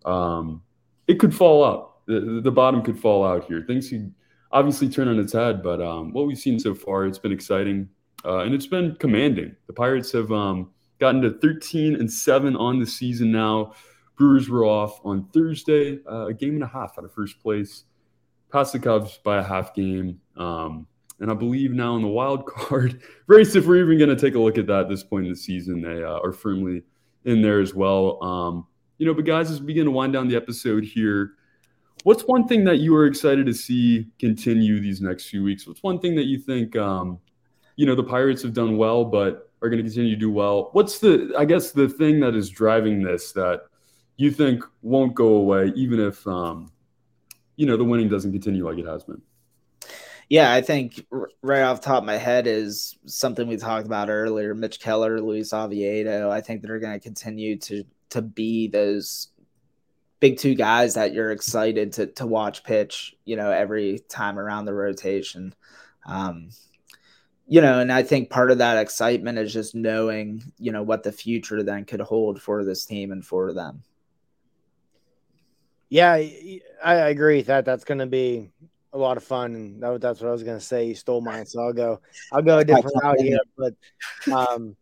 Um, 0.04 0.62
it 1.08 1.18
could 1.18 1.34
fall 1.34 1.64
out. 1.64 2.06
The, 2.06 2.40
the, 2.42 2.52
bottom 2.52 2.82
could 2.82 2.98
fall 2.98 3.26
out 3.26 3.44
here. 3.44 3.64
Things 3.66 3.88
could 3.88 4.14
obviously 4.52 4.88
turn 4.88 5.08
on 5.08 5.18
its 5.18 5.32
head, 5.32 5.62
but 5.62 5.82
um, 5.82 6.12
what 6.12 6.26
we've 6.26 6.38
seen 6.38 6.58
so 6.58 6.74
far, 6.74 7.04
it's 7.04 7.18
been 7.18 7.32
exciting 7.32 7.88
uh, 8.24 8.38
and 8.38 8.54
it's 8.54 8.66
been 8.66 8.94
commanding. 8.96 9.54
The 9.66 9.72
Pirates 9.72 10.12
have 10.12 10.32
um, 10.32 10.70
gotten 11.00 11.20
to 11.22 11.38
13 11.40 11.96
and 11.96 12.10
7 12.10 12.56
on 12.56 12.78
the 12.78 12.86
season 12.86 13.30
now. 13.30 13.74
Brewers 14.16 14.48
were 14.48 14.64
off 14.64 15.00
on 15.04 15.28
Thursday, 15.34 15.98
uh, 16.10 16.26
a 16.26 16.34
game 16.34 16.54
and 16.54 16.62
a 16.62 16.66
half 16.66 16.94
out 16.98 17.04
of 17.04 17.12
first 17.12 17.40
place 17.40 17.84
past 18.50 18.72
the 18.72 18.78
Cubs 18.78 19.18
by 19.24 19.38
a 19.38 19.42
half 19.42 19.74
game. 19.74 20.20
Um, 20.36 20.86
and 21.20 21.30
I 21.30 21.34
believe 21.34 21.72
now 21.72 21.96
in 21.96 22.02
the 22.02 22.08
wild 22.08 22.46
card 22.46 23.02
race, 23.26 23.56
if 23.56 23.66
we're 23.66 23.82
even 23.82 23.98
going 23.98 24.14
to 24.14 24.20
take 24.20 24.34
a 24.34 24.38
look 24.38 24.58
at 24.58 24.66
that 24.66 24.82
at 24.82 24.88
this 24.88 25.02
point 25.02 25.26
in 25.26 25.32
the 25.32 25.36
season, 25.38 25.80
they 25.80 26.02
uh, 26.02 26.20
are 26.22 26.32
firmly 26.32 26.82
in 27.24 27.42
there 27.42 27.60
as 27.60 27.74
well. 27.74 28.22
Um, 28.22 28.66
you 28.98 29.06
know, 29.06 29.14
but 29.14 29.24
guys, 29.24 29.50
as 29.50 29.60
we 29.60 29.66
begin 29.66 29.86
to 29.86 29.90
wind 29.90 30.12
down 30.12 30.28
the 30.28 30.36
episode 30.36 30.84
here, 30.84 31.32
what's 32.04 32.22
one 32.22 32.46
thing 32.46 32.64
that 32.64 32.78
you 32.78 32.94
are 32.96 33.06
excited 33.06 33.46
to 33.46 33.54
see 33.54 34.08
continue 34.18 34.80
these 34.80 35.00
next 35.00 35.28
few 35.28 35.42
weeks? 35.42 35.66
What's 35.66 35.82
one 35.82 35.98
thing 35.98 36.14
that 36.16 36.26
you 36.26 36.38
think, 36.38 36.76
um, 36.76 37.18
you 37.76 37.86
know, 37.86 37.94
the 37.94 38.04
Pirates 38.04 38.42
have 38.42 38.54
done 38.54 38.76
well, 38.76 39.04
but 39.04 39.50
are 39.60 39.68
going 39.68 39.82
to 39.82 39.88
continue 39.88 40.14
to 40.14 40.20
do 40.20 40.30
well? 40.30 40.70
What's 40.72 41.00
the, 41.00 41.32
I 41.36 41.44
guess, 41.44 41.72
the 41.72 41.88
thing 41.88 42.20
that 42.20 42.34
is 42.34 42.48
driving 42.48 43.02
this 43.02 43.32
that 43.32 43.62
you 44.16 44.30
think 44.30 44.64
won't 44.82 45.14
go 45.14 45.34
away, 45.34 45.72
even 45.74 46.00
if, 46.00 46.26
um, 46.26 46.70
you 47.58 47.66
know 47.66 47.76
the 47.76 47.84
winning 47.84 48.08
doesn't 48.08 48.30
continue 48.30 48.64
like 48.64 48.78
it 48.78 48.86
has 48.86 49.02
been. 49.02 49.20
Yeah, 50.28 50.52
I 50.52 50.62
think 50.62 51.04
right 51.42 51.62
off 51.62 51.80
top 51.80 52.02
of 52.02 52.06
my 52.06 52.16
head 52.16 52.46
is 52.46 52.96
something 53.06 53.48
we 53.48 53.56
talked 53.56 53.86
about 53.86 54.10
earlier. 54.10 54.54
Mitch 54.54 54.78
Keller, 54.78 55.20
Luis 55.20 55.52
Oviedo. 55.52 56.30
I 56.30 56.40
think 56.40 56.62
they're 56.62 56.78
going 56.78 56.98
to 56.98 57.02
continue 57.02 57.58
to 57.58 57.84
to 58.10 58.22
be 58.22 58.68
those 58.68 59.28
big 60.20 60.38
two 60.38 60.54
guys 60.54 60.94
that 60.94 61.12
you're 61.12 61.32
excited 61.32 61.94
to 61.94 62.06
to 62.06 62.26
watch 62.28 62.62
pitch. 62.62 63.16
You 63.24 63.36
know, 63.36 63.50
every 63.50 63.98
time 64.08 64.38
around 64.38 64.66
the 64.66 64.74
rotation. 64.74 65.52
Um, 66.06 66.50
you 67.48 67.60
know, 67.60 67.80
and 67.80 67.90
I 67.90 68.04
think 68.04 68.30
part 68.30 68.52
of 68.52 68.58
that 68.58 68.78
excitement 68.78 69.38
is 69.38 69.52
just 69.52 69.74
knowing, 69.74 70.52
you 70.58 70.70
know, 70.70 70.82
what 70.82 71.02
the 71.02 71.12
future 71.12 71.62
then 71.62 71.86
could 71.86 72.00
hold 72.00 72.40
for 72.40 72.62
this 72.62 72.84
team 72.84 73.10
and 73.10 73.24
for 73.24 73.52
them. 73.52 73.82
Yeah, 75.90 76.12
I, 76.84 76.94
agree 77.08 77.38
with 77.38 77.46
that. 77.46 77.64
That's 77.64 77.84
going 77.84 77.98
to 77.98 78.06
be 78.06 78.50
a 78.92 78.98
lot 78.98 79.16
of 79.16 79.24
fun, 79.24 79.54
and 79.54 79.82
that, 79.82 80.00
that's 80.00 80.20
what 80.20 80.28
I 80.28 80.32
was 80.32 80.42
going 80.42 80.58
to 80.58 80.64
say. 80.64 80.86
You 80.86 80.94
stole 80.94 81.20
mine, 81.20 81.46
so 81.46 81.60
I'll 81.60 81.72
go. 81.72 82.00
I'll 82.32 82.42
go 82.42 82.58
a 82.58 82.64
different 82.64 82.96
route 83.02 83.20
here. 83.20 83.38
But 83.56 83.74
um, 84.32 84.76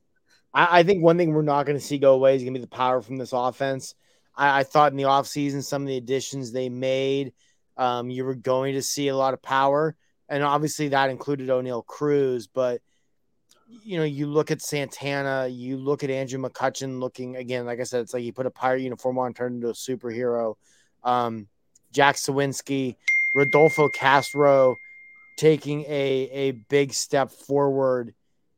I, 0.52 0.80
I, 0.80 0.82
think 0.82 1.02
one 1.02 1.16
thing 1.16 1.32
we're 1.32 1.42
not 1.42 1.64
going 1.64 1.78
to 1.78 1.84
see 1.84 1.98
go 1.98 2.14
away 2.14 2.34
is 2.34 2.42
going 2.42 2.54
to 2.54 2.58
be 2.58 2.64
the 2.64 2.68
power 2.68 3.02
from 3.02 3.18
this 3.18 3.32
offense. 3.32 3.94
I, 4.36 4.60
I, 4.60 4.62
thought 4.64 4.90
in 4.90 4.98
the 4.98 5.04
offseason, 5.04 5.62
some 5.62 5.82
of 5.82 5.88
the 5.88 5.96
additions 5.96 6.50
they 6.50 6.68
made, 6.68 7.32
um, 7.76 8.10
you 8.10 8.24
were 8.24 8.34
going 8.34 8.74
to 8.74 8.82
see 8.82 9.08
a 9.08 9.16
lot 9.16 9.34
of 9.34 9.42
power, 9.42 9.96
and 10.28 10.42
obviously 10.42 10.88
that 10.88 11.10
included 11.10 11.48
Oneil 11.48 11.86
Cruz. 11.86 12.48
But 12.48 12.80
you 13.84 13.98
know, 13.98 14.04
you 14.04 14.26
look 14.26 14.50
at 14.50 14.62
Santana, 14.62 15.48
you 15.48 15.76
look 15.76 16.02
at 16.04 16.10
Andrew 16.10 16.40
McCutchen 16.40 17.00
looking 17.00 17.36
again, 17.36 17.66
like 17.66 17.80
I 17.80 17.84
said, 17.84 18.00
it's 18.00 18.14
like 18.14 18.22
he 18.22 18.32
put 18.32 18.46
a 18.46 18.50
pirate 18.50 18.82
uniform 18.82 19.18
on, 19.18 19.34
turned 19.34 19.56
into 19.56 19.68
a 19.68 19.72
superhero. 19.72 20.54
Um, 21.04 21.48
Jack 21.92 22.16
Suwinski, 22.16 22.96
Rodolfo 23.34 23.88
Castro 23.88 24.76
taking 25.36 25.82
a 25.82 26.28
a 26.32 26.50
big 26.52 26.92
step 26.92 27.30
forward 27.30 28.14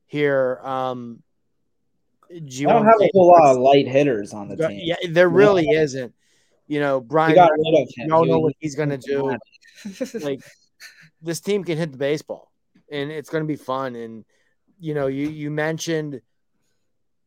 here. 0.06 0.60
Um, 0.62 1.22
do 2.28 2.38
you 2.40 2.68
I 2.68 2.72
don't 2.72 2.84
have 2.84 3.00
a 3.00 3.10
whole 3.12 3.28
lot 3.28 3.52
of 3.52 3.58
light 3.58 3.88
hitters 3.88 4.32
on 4.32 4.48
the 4.48 4.56
team. 4.56 4.80
Yeah, 4.82 4.96
there 5.08 5.28
really 5.28 5.66
yeah. 5.70 5.82
isn't. 5.82 6.14
You 6.66 6.80
know, 6.80 7.00
Brian, 7.00 7.30
you 7.30 8.08
don't 8.08 8.28
know 8.28 8.40
what 8.40 8.54
he's 8.58 8.74
going 8.74 8.90
to 8.90 8.98
do. 8.98 9.38
like 10.20 10.40
this 11.22 11.40
team 11.40 11.64
can 11.64 11.78
hit 11.78 11.92
the 11.92 11.98
baseball, 11.98 12.52
and 12.92 13.10
it's 13.10 13.30
going 13.30 13.42
to 13.42 13.48
be 13.48 13.56
fun. 13.56 13.96
And 13.96 14.24
you 14.78 14.92
know, 14.92 15.06
you 15.06 15.28
you 15.28 15.50
mentioned 15.50 16.20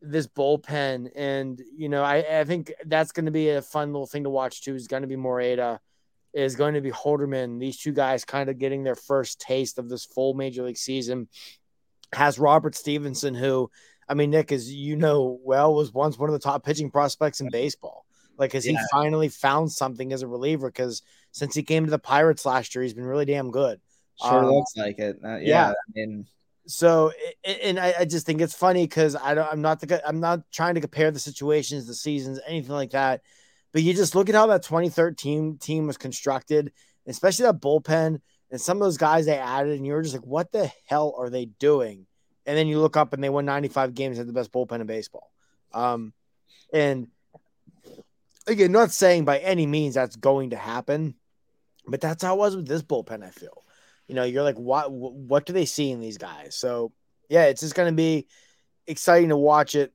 this 0.02 0.28
bullpen, 0.28 1.12
and 1.16 1.62
you 1.76 1.90
know, 1.90 2.04
I 2.04 2.40
I 2.40 2.44
think 2.44 2.74
that's 2.86 3.12
going 3.12 3.26
to 3.26 3.32
be 3.32 3.50
a 3.50 3.62
fun 3.62 3.92
little 3.92 4.08
thing 4.08 4.24
to 4.24 4.30
watch 4.30 4.62
too. 4.62 4.76
Is 4.76 4.88
going 4.88 5.04
to 5.04 5.08
be 5.08 5.16
Moreta, 5.16 5.80
is 6.34 6.56
going 6.56 6.74
to 6.74 6.82
be 6.82 6.92
Holderman. 6.92 7.60
These 7.60 7.78
two 7.78 7.92
guys 7.92 8.26
kind 8.26 8.50
of 8.50 8.58
getting 8.58 8.84
their 8.84 8.96
first 8.96 9.40
taste 9.40 9.78
of 9.78 9.90
this 9.90 10.06
full 10.06 10.34
major 10.34 10.64
league 10.64 10.78
season. 10.78 11.28
Has 12.14 12.38
Robert 12.38 12.76
Stephenson, 12.76 13.34
who 13.34 13.72
I 14.12 14.14
mean, 14.14 14.30
Nick, 14.30 14.52
as 14.52 14.74
you 14.74 14.98
know 14.98 15.40
well, 15.42 15.74
was 15.74 15.94
once 15.94 16.20
one 16.20 16.28
of 16.28 16.34
the 16.34 16.40
top 16.40 16.66
pitching 16.66 16.92
prospects 16.92 17.40
in 17.40 17.50
baseball. 17.50 18.06
Like, 18.38 18.52
has 18.52 18.66
yeah. 18.66 18.74
he 18.74 18.78
finally 18.92 19.30
found 19.30 19.72
something 19.72 20.12
as 20.12 20.22
a 20.22 20.28
reliever? 20.28 20.68
Because 20.68 21.02
since 21.32 21.56
he 21.56 21.64
came 21.64 21.86
to 21.86 21.92
the 21.92 21.98
Pirates 21.98 22.46
last 22.46 22.76
year, 22.76 22.84
he's 22.84 22.94
been 22.94 23.06
really 23.06 23.24
damn 23.24 23.52
good. 23.52 23.80
Sure 24.22 24.44
um, 24.44 24.52
looks 24.52 24.76
like 24.76 25.00
it. 25.00 25.18
Uh, 25.24 25.38
yeah, 25.38 25.40
yeah. 25.40 25.70
I 25.70 25.74
mean, 25.96 26.26
so 26.68 27.12
and 27.44 27.80
I, 27.80 27.94
I 28.00 28.06
just 28.06 28.26
think 28.26 28.42
it's 28.42 28.54
funny 28.54 28.84
because 28.86 29.16
I 29.16 29.34
don't. 29.34 29.48
I'm 29.52 29.62
not 29.62 29.80
the. 29.80 30.08
I'm 30.08 30.20
not 30.20 30.42
trying 30.52 30.76
to 30.76 30.82
compare 30.82 31.12
the 31.12 31.20
situations, 31.20 31.88
the 31.88 31.94
seasons, 31.94 32.40
anything 32.48 32.72
like 32.72 32.92
that. 32.92 33.22
But 33.72 33.84
you 33.84 33.94
just 33.94 34.16
look 34.16 34.30
at 34.30 34.36
how 34.36 34.48
that 34.48 34.64
2013 34.64 35.58
team 35.58 35.88
was 35.88 35.98
constructed, 35.98 36.72
especially 37.08 37.46
that 37.46 37.62
bullpen 37.62 38.20
and 38.52 38.60
some 38.60 38.78
of 38.78 38.82
those 38.82 38.98
guys 38.98 39.26
they 39.26 39.38
added, 39.38 39.78
and 39.78 39.86
you 39.86 39.94
were 39.94 40.02
just 40.02 40.14
like, 40.14 40.26
"What 40.26 40.52
the 40.52 40.72
hell 40.86 41.16
are 41.18 41.30
they 41.30 41.46
doing?" 41.46 42.06
And 42.46 42.58
then 42.58 42.68
you 42.68 42.80
look 42.80 42.98
up 42.98 43.14
and 43.14 43.24
they 43.24 43.30
won 43.30 43.46
95 43.46 43.94
games, 43.94 44.18
had 44.18 44.28
the 44.28 44.34
best 44.34 44.52
bullpen 44.52 44.82
in 44.82 44.88
baseball. 44.88 45.32
Um, 45.74 46.14
and 46.74 47.08
again, 48.46 48.72
not 48.72 48.92
saying 48.92 49.26
by 49.26 49.40
any 49.40 49.66
means 49.66 49.96
that's 49.96 50.18
going 50.18 50.50
to 50.50 50.58
happen, 50.58 51.16
but 51.88 52.02
that's 52.02 52.24
how 52.24 52.36
it 52.36 52.40
was 52.40 52.56
with 52.56 52.68
this 52.68 52.82
bullpen. 52.82 53.24
I 53.24 53.30
feel, 53.30 53.61
you 54.12 54.16
know, 54.16 54.26
you're 54.26 54.44
like, 54.44 54.60
what 54.60 54.92
what 54.92 55.46
do 55.46 55.54
they 55.54 55.64
see 55.64 55.90
in 55.90 56.02
these 56.02 56.18
guys? 56.18 56.54
So 56.54 56.92
yeah, 57.30 57.46
it's 57.46 57.62
just 57.62 57.76
going 57.76 57.90
to 57.90 57.96
be 57.96 58.28
exciting 58.86 59.30
to 59.30 59.38
watch 59.38 59.74
it. 59.74 59.94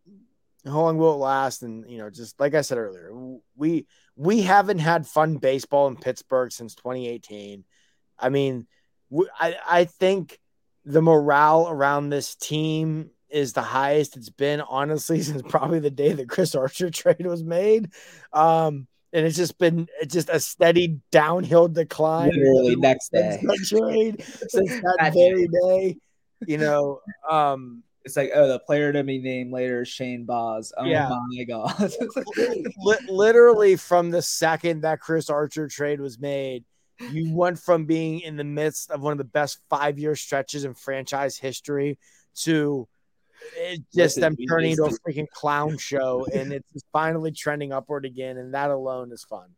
How 0.65 0.81
long 0.81 0.97
will 0.97 1.13
it 1.13 1.19
last? 1.19 1.63
And 1.63 1.85
you 1.87 1.99
know, 1.99 2.09
just 2.09 2.41
like 2.41 2.55
I 2.55 2.63
said 2.63 2.79
earlier, 2.79 3.11
we 3.55 3.87
we 4.17 4.41
haven't 4.41 4.79
had 4.79 5.07
fun 5.07 5.37
baseball 5.37 5.87
in 5.89 5.97
Pittsburgh 5.97 6.51
since 6.51 6.75
2018. 6.77 7.65
I 8.19 8.31
mean, 8.31 8.67
I 9.39 9.57
I 9.69 9.85
think 9.85 10.41
the 10.87 11.03
morale 11.03 11.69
around 11.69 12.09
this 12.09 12.37
team 12.37 13.11
is 13.29 13.53
the 13.53 13.61
highest 13.61 14.17
it's 14.17 14.31
been 14.31 14.63
honestly 14.63 15.21
since 15.25 15.43
probably 15.43 15.81
the 15.81 15.91
day 15.91 16.15
the 16.15 16.25
Chris 16.25 16.55
Archer 16.55 16.89
trade 16.91 17.27
was 17.27 17.45
made. 17.45 17.91
Um, 18.33 18.87
and 19.17 19.25
it's 19.25 19.37
just 19.37 19.57
been 19.59 19.89
it's 19.99 20.13
just 20.13 20.29
a 20.29 20.39
steady 20.39 21.01
downhill 21.11 21.69
decline. 21.69 22.31
Literally 22.33 22.77
next 22.77 23.11
day. 23.11 23.43
Trade 23.65 24.23
since 24.23 24.71
that 24.99 25.13
very 25.15 25.49
day. 25.49 25.97
You 26.47 26.59
know, 26.59 27.01
um, 27.29 27.83
it's 28.05 28.15
like, 28.15 28.31
oh, 28.35 28.47
the 28.47 28.59
player 28.59 28.93
to 28.93 29.03
be 29.03 29.19
named 29.19 29.53
later 29.53 29.83
is 29.83 29.89
Shane 29.89 30.27
Baz. 30.27 30.71
Oh 30.77 30.85
yeah. 30.85 31.09
my 31.09 31.45
god! 31.45 31.93
Literally 33.09 33.77
from 33.77 34.11
the 34.11 34.21
second 34.21 34.83
that 34.83 35.01
Chris 35.01 35.31
Archer 35.31 35.67
trade 35.67 35.99
was 35.99 36.19
made, 36.19 36.67
you 37.11 37.35
went 37.35 37.59
from 37.59 37.87
being 37.87 38.21
in 38.21 38.37
the 38.37 38.45
midst 38.45 38.91
of 38.91 39.01
one 39.01 39.13
of 39.13 39.19
the 39.19 39.25
best 39.25 39.61
five 39.71 39.99
year 39.99 40.15
stretches 40.15 40.67
in 40.67 40.75
franchise 40.75 41.39
history 41.39 41.99
to 42.35 42.87
it's 43.57 43.85
just 43.95 44.21
them 44.21 44.37
turning 44.49 44.73
into 44.73 44.85
a 44.85 44.91
freaking 44.91 45.29
clown 45.29 45.79
show, 45.79 46.27
and 46.33 46.53
it's 46.53 46.85
finally 46.93 47.33
trending 47.33 47.73
upward 47.73 48.05
again, 48.05 48.37
and 48.37 48.55
that 48.55 48.71
alone 48.71 49.13
is 49.13 49.25
fun. 49.25 49.49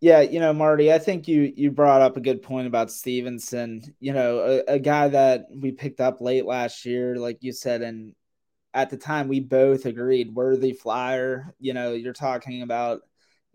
Yeah, 0.00 0.20
you 0.20 0.38
know, 0.38 0.52
Marty, 0.52 0.92
I 0.92 0.98
think 0.98 1.28
you 1.28 1.52
you 1.56 1.70
brought 1.70 2.02
up 2.02 2.16
a 2.16 2.20
good 2.20 2.42
point 2.42 2.66
about 2.66 2.90
Stephenson. 2.90 3.82
You 4.00 4.12
know, 4.12 4.62
a, 4.68 4.74
a 4.74 4.78
guy 4.78 5.08
that 5.08 5.46
we 5.50 5.72
picked 5.72 6.00
up 6.00 6.20
late 6.20 6.44
last 6.44 6.84
year, 6.84 7.16
like 7.16 7.38
you 7.40 7.52
said, 7.52 7.80
and 7.80 8.14
at 8.74 8.90
the 8.90 8.96
time 8.96 9.28
we 9.28 9.40
both 9.40 9.86
agreed 9.86 10.34
worthy 10.34 10.72
flyer. 10.72 11.54
You 11.58 11.72
know, 11.72 11.94
you're 11.94 12.12
talking 12.12 12.62
about 12.62 13.00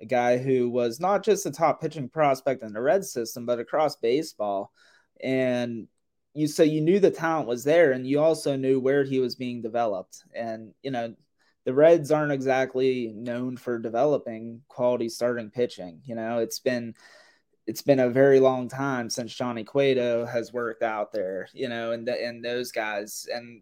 a 0.02 0.06
guy 0.06 0.38
who 0.38 0.70
was 0.70 1.00
not 1.00 1.24
just 1.24 1.46
a 1.46 1.52
top 1.52 1.82
pitching 1.82 2.10
prospect 2.10 2.64
in 2.64 2.74
the 2.74 2.82
red 2.82 3.06
system, 3.06 3.46
but 3.46 3.60
across 3.60 3.98
baseball. 3.98 4.72
And 5.22 5.88
you 6.34 6.48
so 6.48 6.64
you 6.64 6.82
knew 6.82 7.00
the 7.00 7.12
talent 7.12 7.48
was 7.48 7.64
there 7.64 7.92
and 7.92 8.06
you 8.06 8.20
also 8.20 8.56
knew 8.56 8.80
where 8.80 9.04
he 9.04 9.20
was 9.20 9.36
being 9.36 9.62
developed. 9.62 10.24
And 10.34 10.74
you 10.84 10.92
know 10.92 11.16
the 11.66 11.74
reds 11.74 12.12
aren't 12.12 12.32
exactly 12.32 13.14
known 13.16 13.58
for 13.58 13.80
developing 13.80 14.62
quality 14.70 15.10
starting 15.10 15.52
pitching 15.52 16.02
you 16.06 16.16
know 16.16 16.40
it's 16.40 16.60
been 16.60 16.96
it's 17.68 17.84
been 17.84 18.00
a 18.00 18.10
very 18.10 18.40
long 18.40 18.68
time 18.68 19.10
since 19.10 19.36
Johnny 19.36 19.64
Cueto 19.64 20.26
has 20.26 20.52
worked 20.54 20.82
out 20.82 21.12
there 21.12 21.48
you 21.54 21.70
know 21.70 21.92
and 21.92 22.08
the, 22.08 22.26
and 22.26 22.44
those 22.44 22.72
guys. 22.72 23.28
And 23.32 23.62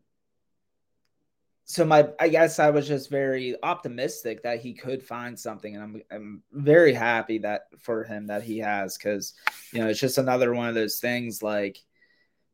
so 1.66 1.84
my 1.84 2.08
I 2.18 2.30
guess 2.30 2.60
I 2.60 2.70
was 2.70 2.88
just 2.88 3.10
very 3.10 3.56
optimistic 3.62 4.44
that 4.44 4.62
he 4.62 4.74
could 4.74 5.04
find 5.04 5.38
something. 5.38 5.76
And 5.76 5.84
I'm 5.84 6.02
I'm 6.10 6.44
very 6.54 6.94
happy 6.94 7.40
that 7.40 7.64
for 7.80 8.06
him 8.06 8.28
that 8.28 8.44
he 8.44 8.60
has 8.60 8.98
cuz 8.98 9.34
you 9.74 9.80
know 9.80 9.90
it's 9.90 10.00
just 10.00 10.18
another 10.18 10.54
one 10.54 10.70
of 10.70 10.76
those 10.76 11.00
things 11.00 11.44
like 11.44 11.78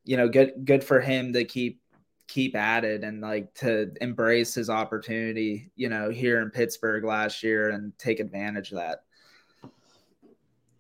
you 0.04 0.18
know, 0.18 0.28
good 0.28 0.66
good 0.66 0.84
for 0.84 1.00
him 1.00 1.34
to 1.34 1.44
keep 1.44 1.80
keep 2.28 2.56
at 2.56 2.84
it 2.84 3.04
and 3.04 3.22
like 3.22 3.54
to 3.56 3.92
embrace 4.02 4.56
his 4.56 4.70
opportunity, 4.70 5.72
you 5.76 5.90
know, 5.90 6.10
here 6.10 6.42
in 6.42 6.50
Pittsburgh 6.50 7.04
last 7.04 7.44
year 7.44 7.70
and 7.70 7.98
take 8.00 8.20
advantage 8.20 8.72
of 8.72 8.78
that. 8.78 9.04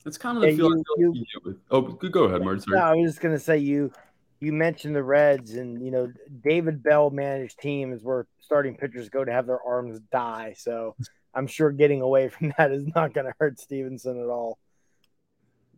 It's 0.06 0.18
kind 0.18 0.38
of 0.38 0.44
the 0.44 0.56
feeling. 0.56 0.84
You, 0.98 1.14
you, 1.14 1.26
with, 1.46 1.58
oh, 1.72 1.82
go 1.82 2.26
ahead, 2.26 2.42
Martin. 2.42 2.64
No, 2.68 2.80
I 2.80 2.94
was 2.94 3.12
just 3.12 3.22
gonna 3.22 3.40
say 3.40 3.58
you 3.58 3.92
you 4.40 4.52
mentioned 4.52 4.96
the 4.96 5.04
Reds 5.04 5.54
and 5.54 5.84
you 5.84 5.92
know 5.92 6.12
David 6.42 6.84
Bell 6.84 7.10
managed 7.10 7.60
teams 7.60 8.04
where 8.04 8.28
starting 8.42 8.76
pitchers 8.76 9.08
go 9.08 9.24
to 9.24 9.32
have 9.32 9.48
their 9.48 9.62
arms 9.64 10.02
die. 10.12 10.56
So 10.58 10.96
I'm 11.34 11.48
sure 11.48 11.72
getting 11.72 12.02
away 12.02 12.30
from 12.30 12.54
that 12.58 12.72
is 12.72 12.86
not 12.94 13.14
going 13.14 13.26
to 13.26 13.34
hurt 13.40 13.60
Stephenson 13.60 14.20
at 14.20 14.28
all. 14.28 14.60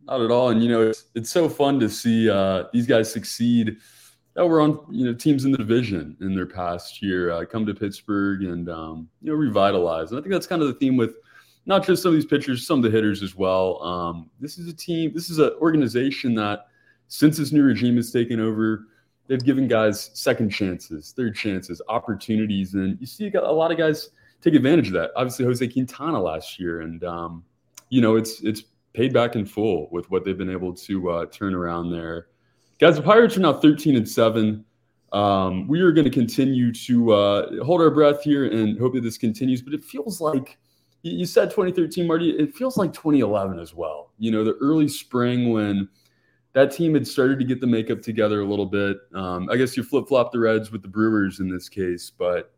Not 0.06 0.20
at 0.20 0.30
all. 0.30 0.50
And 0.50 0.62
you 0.62 0.68
know, 0.68 0.82
it's 0.82 1.04
it's 1.14 1.30
so 1.30 1.48
fun 1.48 1.80
to 1.80 1.88
see 1.88 2.30
uh, 2.30 2.64
these 2.72 2.86
guys 2.86 3.12
succeed 3.12 3.76
that 4.34 4.46
were 4.46 4.60
on 4.60 4.78
you 4.90 5.04
know 5.04 5.14
teams 5.14 5.44
in 5.44 5.50
the 5.50 5.58
division 5.58 6.16
in 6.20 6.34
their 6.34 6.46
past 6.46 7.02
year 7.02 7.30
uh, 7.30 7.44
come 7.44 7.66
to 7.66 7.74
Pittsburgh 7.74 8.42
and 8.42 8.68
um, 8.68 9.08
you 9.20 9.30
know 9.30 9.36
revitalize. 9.36 10.10
And 10.10 10.18
I 10.18 10.22
think 10.22 10.32
that's 10.32 10.46
kind 10.46 10.62
of 10.62 10.68
the 10.68 10.74
theme 10.74 10.96
with 10.96 11.16
not 11.64 11.84
just 11.84 12.02
some 12.02 12.10
of 12.10 12.14
these 12.14 12.26
pitchers, 12.26 12.66
some 12.66 12.78
of 12.78 12.84
the 12.84 12.90
hitters 12.90 13.22
as 13.22 13.34
well. 13.34 13.82
Um, 13.82 14.30
this 14.38 14.58
is 14.58 14.68
a 14.68 14.76
team. 14.76 15.12
This 15.12 15.30
is 15.30 15.38
an 15.38 15.50
organization 15.60 16.34
that 16.36 16.68
since 17.08 17.36
this 17.36 17.50
new 17.50 17.64
regime 17.64 17.96
has 17.96 18.12
taken 18.12 18.38
over, 18.38 18.86
they've 19.26 19.42
given 19.42 19.66
guys 19.66 20.10
second 20.14 20.50
chances, 20.50 21.12
third 21.16 21.34
chances, 21.34 21.82
opportunities, 21.88 22.74
and 22.74 22.96
you 23.00 23.06
see 23.06 23.32
a 23.32 23.40
lot 23.40 23.72
of 23.72 23.78
guys 23.78 24.10
take 24.40 24.54
advantage 24.54 24.88
of 24.88 24.92
that. 24.92 25.10
Obviously, 25.16 25.44
Jose 25.44 25.66
Quintana 25.66 26.20
last 26.20 26.60
year, 26.60 26.82
and 26.82 27.02
um, 27.02 27.44
you 27.88 28.00
know 28.00 28.14
it's 28.14 28.42
it's 28.42 28.62
paid 28.96 29.12
back 29.12 29.36
in 29.36 29.44
full 29.44 29.88
with 29.92 30.10
what 30.10 30.24
they've 30.24 30.38
been 30.38 30.50
able 30.50 30.72
to 30.72 31.10
uh, 31.10 31.26
turn 31.26 31.54
around 31.54 31.90
there. 31.90 32.28
Guys, 32.80 32.96
the 32.96 33.02
Pirates 33.02 33.36
are 33.36 33.40
now 33.40 33.52
13 33.52 33.94
and 33.94 34.08
7. 34.08 34.64
Um, 35.12 35.68
we 35.68 35.80
are 35.80 35.92
going 35.92 36.06
to 36.06 36.10
continue 36.10 36.72
to 36.72 37.12
uh, 37.12 37.64
hold 37.64 37.80
our 37.82 37.90
breath 37.90 38.22
here 38.22 38.46
and 38.46 38.78
hope 38.78 38.94
that 38.94 39.02
this 39.02 39.18
continues. 39.18 39.60
But 39.60 39.74
it 39.74 39.84
feels 39.84 40.20
like 40.20 40.58
you 41.02 41.26
said 41.26 41.50
2013, 41.50 42.06
Marty. 42.06 42.30
It 42.30 42.54
feels 42.54 42.76
like 42.76 42.92
2011 42.92 43.58
as 43.58 43.74
well. 43.74 44.12
You 44.18 44.30
know, 44.32 44.42
the 44.42 44.56
early 44.60 44.88
spring 44.88 45.52
when 45.52 45.88
that 46.54 46.72
team 46.72 46.94
had 46.94 47.06
started 47.06 47.38
to 47.38 47.44
get 47.44 47.60
the 47.60 47.66
makeup 47.66 48.00
together 48.00 48.40
a 48.40 48.44
little 48.44 48.66
bit. 48.66 48.96
Um, 49.14 49.48
I 49.50 49.56
guess 49.56 49.76
you 49.76 49.82
flip 49.82 50.08
flop 50.08 50.32
the 50.32 50.40
Reds 50.40 50.72
with 50.72 50.80
the 50.80 50.88
Brewers 50.88 51.38
in 51.38 51.50
this 51.50 51.68
case, 51.68 52.10
but 52.10 52.54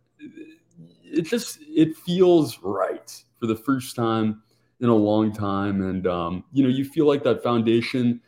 it 1.02 1.22
just 1.22 1.58
it 1.62 1.96
feels 1.96 2.60
right 2.62 3.24
for 3.40 3.46
the 3.46 3.56
first 3.56 3.96
time 3.96 4.42
in 4.80 4.88
a 4.88 4.94
long 4.94 5.32
time. 5.32 5.82
And, 5.82 6.06
um, 6.06 6.44
you 6.52 6.62
know, 6.62 6.68
you 6.68 6.84
feel 6.84 7.06
like 7.06 7.22
that 7.24 7.42
foundation, 7.42 8.20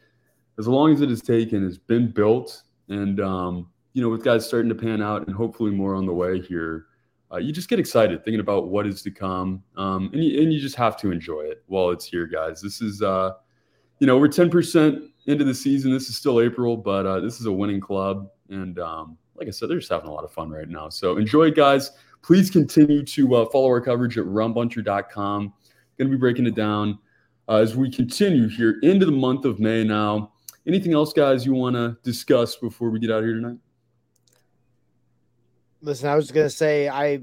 as 0.59 0.67
long 0.67 0.93
as 0.93 1.01
it 1.01 1.09
has 1.09 1.23
taken, 1.23 1.63
has 1.65 1.79
been 1.79 2.11
built. 2.11 2.63
And, 2.89 3.21
um, 3.21 3.69
you 3.93 4.03
know, 4.03 4.09
with 4.09 4.25
guys 4.25 4.47
starting 4.47 4.69
to 4.69 4.75
pan 4.75 5.03
out 5.03 5.27
and 5.27 5.35
hopefully 5.35 5.71
more 5.71 5.95
on 5.95 6.07
the 6.07 6.13
way 6.13 6.41
here, 6.41 6.87
uh, 7.33 7.37
you 7.37 7.53
just 7.53 7.69
get 7.69 7.79
excited 7.79 8.25
thinking 8.25 8.41
about 8.41 8.69
what 8.69 8.87
is 8.87 9.03
to 9.03 9.11
come. 9.11 9.63
Um, 9.77 10.11
and, 10.13 10.25
you, 10.25 10.43
and 10.43 10.53
you 10.53 10.61
just 10.61 10.77
have 10.77 10.97
to 10.99 11.13
enjoy 11.13 11.43
it 11.43 11.63
while 11.67 11.91
it's 11.91 12.05
here, 12.05 12.27
guys. 12.27 12.61
This 12.61 12.83
is, 12.83 13.03
uh, 13.03 13.35
you 14.01 14.07
know, 14.07 14.19
we're 14.19 14.29
10% 14.29 15.09
into 15.27 15.45
the 15.45 15.55
season. 15.55 15.93
This 15.93 16.09
is 16.09 16.17
still 16.17 16.41
April, 16.41 16.77
but 16.77 17.07
uh, 17.07 17.21
this 17.21 17.39
is 17.39 17.47
a 17.47 17.53
winning 17.53 17.81
club. 17.81 18.29
And 18.49 18.79
um, 18.81 19.17
like 19.37 19.47
I 19.47 19.53
said, 19.53 19.71
they're 19.71 19.79
just 19.79 19.93
having 19.93 20.09
a 20.09 20.13
lot 20.13 20.25
of 20.25 20.33
fun 20.33 20.51
right 20.51 20.69
now. 20.69 20.89
So 20.89 21.17
enjoy, 21.17 21.45
it, 21.45 21.57
guys. 21.57 21.93
Please 22.23 22.51
continue 22.51 23.03
to 23.03 23.37
uh, 23.37 23.47
follow 23.47 23.69
our 23.69 23.81
coverage 23.81 24.19
at 24.19 24.25
rumbunter.com. 24.25 25.55
Going 26.01 26.11
to 26.11 26.17
be 26.17 26.19
breaking 26.19 26.47
it 26.47 26.55
down 26.55 26.99
uh, 27.47 27.57
as 27.57 27.77
we 27.77 27.91
continue 27.91 28.49
here 28.49 28.79
into 28.83 29.05
the 29.05 29.13
month 29.13 29.45
of 29.45 29.61
May 29.61 29.85
now. 29.85 30.33
Anything 30.67 30.95
else, 30.95 31.13
guys, 31.13 31.45
you 31.45 31.53
want 31.53 31.77
to 31.77 31.99
discuss 32.03 32.57
before 32.57 32.89
we 32.89 32.99
get 32.99 33.11
out 33.11 33.19
of 33.19 33.25
here 33.27 33.35
tonight? 33.35 33.59
Listen, 35.83 36.09
I 36.09 36.15
was 36.15 36.31
going 36.31 36.47
to 36.47 36.51
say 36.51 36.89
I 36.89 37.21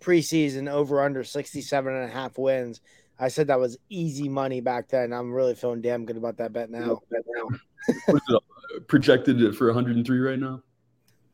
preseason 0.00 0.72
over 0.72 1.02
under 1.02 1.22
67 1.22 1.94
and 1.94 2.04
a 2.04 2.08
half 2.10 2.38
wins. 2.38 2.80
I 3.20 3.28
said 3.28 3.48
that 3.48 3.60
was 3.60 3.76
easy 3.90 4.26
money 4.26 4.62
back 4.62 4.88
then. 4.88 5.12
I'm 5.12 5.30
really 5.30 5.54
feeling 5.54 5.82
damn 5.82 6.06
good 6.06 6.16
about 6.16 6.38
that 6.38 6.54
bet 6.54 6.70
now. 6.70 7.02
Now. 7.10 7.50
Uh, 8.08 8.38
projected 8.86 9.54
for 9.54 9.66
103 9.66 10.18
right 10.18 10.38
now? 10.38 10.62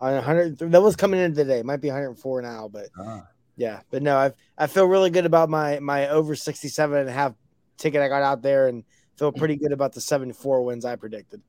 On 0.00 0.12
100, 0.12 0.58
that 0.58 0.82
was 0.82 0.96
coming 0.96 1.20
in 1.20 1.36
today. 1.36 1.62
Might 1.62 1.80
be 1.80 1.86
104 1.86 2.42
now, 2.42 2.66
but 2.66 2.88
ah. 2.98 3.22
Yeah. 3.58 3.80
But 3.90 4.02
no, 4.02 4.16
I 4.16 4.32
I 4.56 4.68
feel 4.68 4.86
really 4.86 5.10
good 5.10 5.26
about 5.26 5.50
my 5.50 5.80
my 5.80 6.08
over 6.08 6.34
67 6.34 6.96
and 6.96 7.08
a 7.08 7.12
half 7.12 7.34
ticket 7.76 8.00
I 8.00 8.08
got 8.08 8.22
out 8.22 8.40
there, 8.40 8.68
and 8.68 8.84
feel 9.18 9.32
pretty 9.32 9.56
good 9.56 9.72
about 9.72 9.92
the 9.92 10.00
74 10.00 10.64
wins 10.64 10.84
I 10.84 10.96
predicted. 10.96 11.42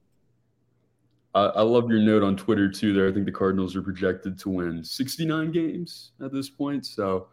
I, 1.36 1.42
I 1.42 1.62
love 1.62 1.90
your 1.90 2.00
note 2.00 2.24
on 2.24 2.36
Twitter 2.36 2.70
too. 2.70 2.94
There, 2.94 3.08
I 3.08 3.14
think 3.14 3.26
the 3.26 3.32
Cardinals 3.32 3.76
are 3.76 3.84
projected 3.84 4.40
to 4.40 4.50
win 4.50 4.84
69 4.84 5.52
games 5.52 6.12
at 6.24 6.34
this 6.34 6.50
point. 6.50 6.86
So, 6.86 7.28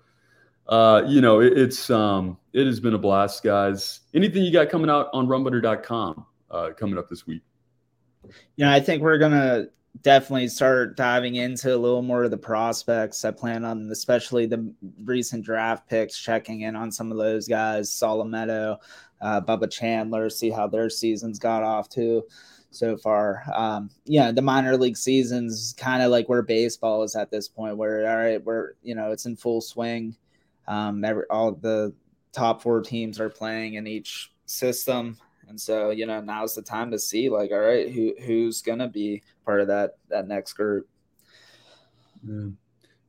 uh, 0.68 1.02
you 1.06 1.22
know, 1.22 1.40
it, 1.40 1.56
it's 1.56 1.88
um, 1.88 2.36
it 2.52 2.66
has 2.66 2.78
been 2.78 2.94
a 2.94 2.98
blast, 2.98 3.42
guys. 3.42 4.00
Anything 4.12 4.42
you 4.42 4.52
got 4.52 4.68
coming 4.68 4.90
out 4.90 5.08
on 5.14 5.26
rumbunter.com 5.26 6.26
uh, 6.50 6.70
coming 6.76 6.98
up 6.98 7.08
this 7.08 7.26
week? 7.26 7.42
Yeah, 8.56 8.72
I 8.72 8.80
think 8.80 9.02
we're 9.02 9.18
gonna 9.18 9.68
definitely 10.03 10.49
start 10.49 10.97
diving 10.97 11.36
into 11.36 11.74
a 11.74 11.78
little 11.78 12.03
more 12.03 12.24
of 12.24 12.30
the 12.30 12.36
prospects. 12.36 13.24
I 13.24 13.30
plan 13.30 13.64
on, 13.64 13.90
especially 13.90 14.47
the 14.47 14.72
recent 15.05 15.44
draft 15.44 15.88
picks, 15.88 16.18
checking 16.18 16.62
in 16.62 16.76
on 16.76 16.90
some 16.90 17.11
of 17.11 17.18
those 17.18 17.47
guys, 17.49 17.90
Solometo, 17.90 18.78
uh, 19.20 19.40
Bubba 19.40 19.70
Chandler, 19.70 20.28
see 20.30 20.51
how 20.51 20.66
their 20.66 20.90
seasons 20.90 21.38
got 21.38 21.62
off 21.62 21.88
to 21.90 22.24
so 22.70 22.97
far. 22.97 23.42
Um, 23.55 23.90
yeah, 24.05 24.32
the 24.32 24.42
minor 24.42 24.76
league 24.76 24.97
seasons 24.97 25.74
kind 25.78 26.03
of 26.03 26.11
like 26.11 26.28
where 26.28 26.42
baseball 26.42 27.03
is 27.03 27.16
at 27.16 27.30
this 27.30 27.49
point, 27.49 27.76
where 27.76 28.09
all 28.09 28.16
right, 28.16 28.44
we're 28.44 28.72
you 28.82 28.94
know 28.94 29.12
it's 29.12 29.26
in 29.26 29.36
full 29.36 29.61
swing. 29.61 30.16
Um, 30.68 31.05
every, 31.05 31.24
all 31.30 31.53
the 31.53 31.94
top 32.32 32.62
four 32.62 32.82
teams 32.82 33.20
are 33.20 33.30
playing 33.30 33.74
in 33.74 33.86
each 33.86 34.32
system. 34.44 35.16
And 35.49 35.61
so, 35.61 35.90
you 35.90 36.07
know, 36.07 36.20
now's 36.20 36.55
the 36.55 36.62
time 36.62 36.90
to 36.90 36.99
see 36.99 37.28
like, 37.28 37.51
all 37.53 37.61
right, 37.61 37.90
who 37.90 38.14
who's 38.24 38.62
gonna 38.62 38.88
be 38.88 39.22
part 39.44 39.61
of 39.61 39.68
that 39.68 39.99
that 40.09 40.26
next 40.26 40.55
group. 40.55 40.88
Yeah. 42.26 42.49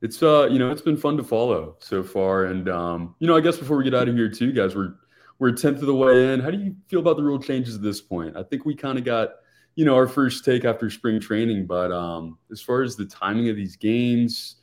It's 0.00 0.22
uh, 0.22 0.46
you 0.50 0.58
know, 0.58 0.70
it's 0.70 0.82
been 0.82 0.96
fun 0.96 1.16
to 1.16 1.24
follow 1.24 1.76
so 1.80 2.02
far. 2.02 2.44
And 2.44 2.68
um, 2.68 3.14
you 3.18 3.26
know, 3.26 3.36
I 3.36 3.40
guess 3.40 3.58
before 3.58 3.76
we 3.76 3.84
get 3.84 3.94
out 3.94 4.08
of 4.08 4.14
here 4.14 4.28
too, 4.28 4.52
guys, 4.52 4.76
we're 4.76 4.94
we're 5.38 5.48
a 5.48 5.56
tenth 5.56 5.80
of 5.80 5.86
the 5.86 5.94
way 5.94 6.32
in. 6.32 6.40
How 6.40 6.50
do 6.50 6.58
you 6.58 6.76
feel 6.88 7.00
about 7.00 7.16
the 7.16 7.22
rule 7.22 7.40
changes 7.40 7.74
at 7.74 7.82
this 7.82 8.00
point? 8.00 8.36
I 8.36 8.42
think 8.42 8.64
we 8.64 8.74
kind 8.74 8.98
of 8.98 9.04
got, 9.04 9.30
you 9.74 9.84
know, 9.84 9.94
our 9.94 10.08
first 10.08 10.44
take 10.44 10.64
after 10.64 10.90
spring 10.90 11.20
training, 11.20 11.66
but 11.66 11.92
um, 11.92 12.38
as 12.50 12.60
far 12.60 12.82
as 12.82 12.96
the 12.96 13.06
timing 13.06 13.48
of 13.48 13.56
these 13.56 13.76
games, 13.76 14.56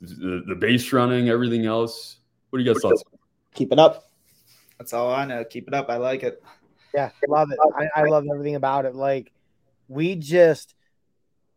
the, 0.00 0.42
the 0.46 0.54
base 0.54 0.92
running, 0.92 1.28
everything 1.28 1.66
else, 1.66 2.18
what 2.50 2.58
do 2.58 2.64
you 2.64 2.72
guys 2.72 2.80
thoughts? 2.82 3.02
Keep 3.54 3.72
it 3.72 3.78
up. 3.78 4.04
That's 4.78 4.92
all 4.92 5.12
I 5.12 5.24
know. 5.24 5.44
Keep 5.44 5.68
it 5.68 5.74
up. 5.74 5.90
I 5.90 5.96
like 5.96 6.22
it. 6.22 6.42
Yeah, 6.94 7.10
love 7.28 7.50
it. 7.50 7.58
I, 7.76 8.02
I 8.02 8.04
love 8.04 8.24
everything 8.30 8.54
about 8.54 8.84
it. 8.84 8.94
Like 8.94 9.32
we 9.88 10.16
just 10.16 10.74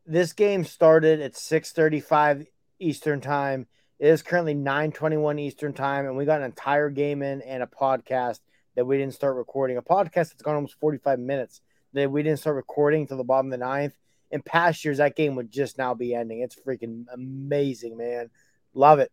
this 0.06 0.34
game 0.34 0.64
started 0.64 1.22
at 1.22 1.34
6:35 1.34 2.48
Eastern 2.80 3.22
time. 3.22 3.68
It 4.00 4.08
is 4.08 4.22
currently 4.22 4.54
9:21 4.54 5.40
Eastern 5.40 5.74
time, 5.74 6.06
and 6.06 6.18
we 6.18 6.26
got 6.26 6.40
an 6.40 6.46
entire 6.46 6.90
game 6.90 7.22
in 7.22 7.42
and 7.42 7.64
a 7.64 7.68
podcast 7.68 8.40
that 8.76 8.86
we 8.86 8.98
didn't 8.98 9.14
start 9.14 9.36
recording. 9.36 9.78
A 9.78 9.82
podcast 9.82 10.30
that's 10.30 10.42
gone 10.42 10.56
almost 10.56 10.80
45 10.80 11.20
minutes 11.20 11.62
that 11.94 12.12
we 12.12 12.24
didn't 12.24 12.40
start 12.40 12.56
recording 12.58 13.02
until 13.02 13.18
the 13.18 13.24
bottom 13.24 13.48
of 13.48 13.52
the 13.52 13.66
ninth. 13.66 13.94
In 14.32 14.42
past 14.42 14.84
years, 14.84 14.98
that 14.98 15.16
game 15.16 15.36
would 15.36 15.50
just 15.52 15.78
now 15.78 15.94
be 15.94 16.14
ending. 16.14 16.42
It's 16.42 16.56
freaking 16.60 17.06
amazing, 17.14 17.96
man. 17.96 18.30
Love 18.74 19.00
it 19.00 19.12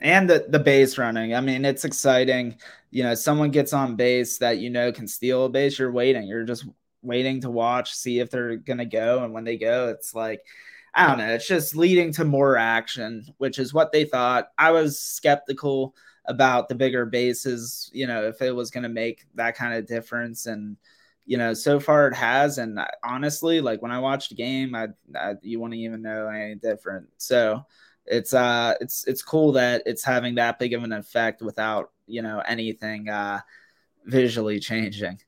and 0.00 0.28
the 0.28 0.46
the 0.48 0.58
base 0.58 0.98
running. 0.98 1.34
I 1.34 1.40
mean, 1.40 1.64
it's 1.64 1.84
exciting. 1.84 2.56
You 2.90 3.04
know, 3.04 3.14
someone 3.14 3.50
gets 3.50 3.72
on 3.72 3.96
base 3.96 4.38
that 4.38 4.58
you 4.58 4.70
know 4.70 4.92
can 4.92 5.06
steal 5.06 5.44
a 5.46 5.48
base. 5.48 5.78
You're 5.78 5.92
waiting. 5.92 6.26
You're 6.26 6.44
just 6.44 6.66
waiting 7.02 7.40
to 7.42 7.50
watch, 7.50 7.94
see 7.94 8.18
if 8.20 8.30
they're 8.30 8.56
gonna 8.56 8.84
go, 8.86 9.24
and 9.24 9.32
when 9.32 9.44
they 9.44 9.56
go, 9.56 9.88
it's 9.88 10.14
like 10.14 10.42
I 10.94 11.06
don't 11.06 11.18
know. 11.18 11.34
It's 11.34 11.46
just 11.46 11.76
leading 11.76 12.12
to 12.14 12.24
more 12.24 12.56
action, 12.56 13.24
which 13.38 13.58
is 13.58 13.72
what 13.74 13.92
they 13.92 14.04
thought. 14.04 14.48
I 14.58 14.72
was 14.72 14.98
skeptical 15.00 15.94
about 16.26 16.68
the 16.68 16.74
bigger 16.74 17.06
bases. 17.06 17.90
You 17.92 18.06
know, 18.06 18.24
if 18.26 18.42
it 18.42 18.54
was 18.54 18.70
gonna 18.70 18.88
make 18.88 19.26
that 19.34 19.56
kind 19.56 19.74
of 19.74 19.86
difference 19.86 20.46
and 20.46 20.76
you 21.26 21.36
know, 21.36 21.54
so 21.54 21.78
far 21.78 22.08
it 22.08 22.14
has. 22.14 22.58
And 22.58 22.80
honestly, 23.04 23.60
like 23.60 23.82
when 23.82 23.92
I 23.92 24.00
watched 24.00 24.30
the 24.30 24.34
game, 24.34 24.74
I, 24.74 24.88
I 25.14 25.34
you 25.42 25.60
wouldn't 25.60 25.78
even 25.80 26.02
know 26.02 26.26
any 26.28 26.56
different. 26.56 27.08
So 27.18 27.64
it's 28.10 28.34
uh 28.34 28.74
it's 28.80 29.06
it's 29.06 29.22
cool 29.22 29.52
that 29.52 29.82
it's 29.86 30.04
having 30.04 30.34
that 30.34 30.58
big 30.58 30.74
of 30.74 30.82
an 30.82 30.92
effect 30.92 31.40
without 31.40 31.92
you 32.06 32.20
know 32.20 32.42
anything 32.46 33.08
uh 33.08 33.40
visually 34.04 34.58
changing 34.58 35.18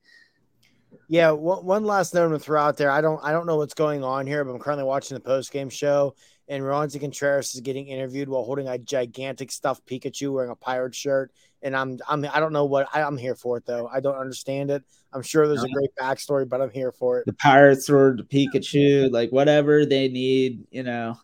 yeah 1.08 1.30
one, 1.30 1.64
one 1.64 1.84
last 1.84 2.12
note 2.12 2.28
to 2.30 2.38
throw 2.38 2.60
out 2.60 2.76
there 2.76 2.90
i 2.90 3.00
don't 3.00 3.22
i 3.22 3.30
don't 3.30 3.46
know 3.46 3.56
what's 3.56 3.74
going 3.74 4.02
on 4.02 4.26
here 4.26 4.44
but 4.44 4.52
i'm 4.52 4.58
currently 4.58 4.84
watching 4.84 5.14
the 5.14 5.20
post 5.20 5.52
game 5.52 5.70
show 5.70 6.14
and 6.48 6.64
Roansy 6.64 7.00
Contreras 7.00 7.54
is 7.54 7.60
getting 7.60 7.86
interviewed 7.86 8.28
while 8.28 8.42
holding 8.42 8.68
a 8.68 8.76
gigantic 8.76 9.50
stuffed 9.50 9.86
Pikachu 9.86 10.32
wearing 10.32 10.50
a 10.50 10.56
pirate 10.56 10.94
shirt. 10.94 11.32
And 11.62 11.74
I'm 11.74 11.98
I'm 12.08 12.26
I 12.30 12.40
don't 12.40 12.52
know 12.52 12.64
what 12.64 12.88
I, 12.92 13.02
am 13.02 13.16
here 13.16 13.36
for 13.36 13.56
it 13.56 13.64
though. 13.64 13.86
I 13.86 14.00
don't 14.00 14.16
understand 14.16 14.70
it. 14.70 14.82
I'm 15.12 15.22
sure 15.22 15.46
there's 15.46 15.62
a 15.62 15.68
great 15.68 15.94
backstory, 15.98 16.46
but 16.46 16.60
I'm 16.60 16.70
here 16.70 16.90
for 16.90 17.20
it. 17.20 17.26
The 17.26 17.32
pirates 17.34 17.88
or 17.88 18.16
the 18.16 18.24
Pikachu, 18.24 19.10
like 19.12 19.30
whatever 19.30 19.86
they 19.86 20.08
need, 20.08 20.66
you 20.72 20.82
know 20.82 21.16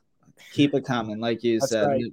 keep 0.52 0.74
it 0.74 0.84
coming, 0.84 1.18
like 1.20 1.42
you 1.44 1.60
That's 1.60 1.70
said. 1.70 1.86
Right. 1.86 2.04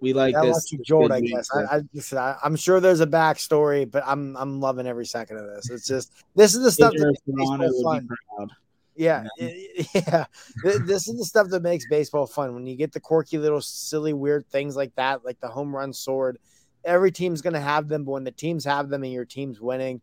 We 0.00 0.12
like 0.12 0.36
I 0.36 0.46
this. 0.46 0.70
Jolt, 0.84 1.10
I 1.10 1.20
guess. 1.20 1.48
I, 1.52 1.76
I, 1.76 1.80
just, 1.92 2.14
I, 2.14 2.36
am 2.44 2.54
sure 2.56 2.78
there's 2.80 3.00
a 3.00 3.06
backstory, 3.06 3.90
but 3.90 4.04
I'm 4.06 4.36
I'm 4.36 4.60
loving 4.60 4.86
every 4.86 5.06
second 5.06 5.38
of 5.38 5.46
this. 5.46 5.70
It's 5.70 5.86
just 5.86 6.12
this 6.36 6.54
is 6.54 6.62
the 6.62 6.70
stuff 6.70 6.92
that 6.92 7.16
makes 7.26 7.66
baseball 7.66 8.00
fun. 8.36 8.50
Yeah, 8.94 9.24
yeah. 9.38 10.26
this 10.62 11.08
is 11.08 11.18
the 11.18 11.24
stuff 11.24 11.48
that 11.50 11.62
makes 11.62 11.86
baseball 11.88 12.26
fun. 12.26 12.54
When 12.54 12.66
you 12.66 12.76
get 12.76 12.92
the 12.92 13.00
quirky 13.00 13.38
little 13.38 13.60
silly 13.60 14.12
weird 14.12 14.46
things 14.48 14.76
like 14.76 14.94
that, 14.96 15.24
like 15.24 15.40
the 15.40 15.48
home 15.48 15.74
run 15.74 15.92
sword. 15.92 16.38
Every 16.84 17.10
team's 17.10 17.42
gonna 17.42 17.60
have 17.60 17.88
them, 17.88 18.04
but 18.04 18.12
when 18.12 18.24
the 18.24 18.30
teams 18.30 18.64
have 18.64 18.88
them 18.88 19.02
and 19.02 19.12
your 19.12 19.24
team's 19.24 19.60
winning, 19.60 20.00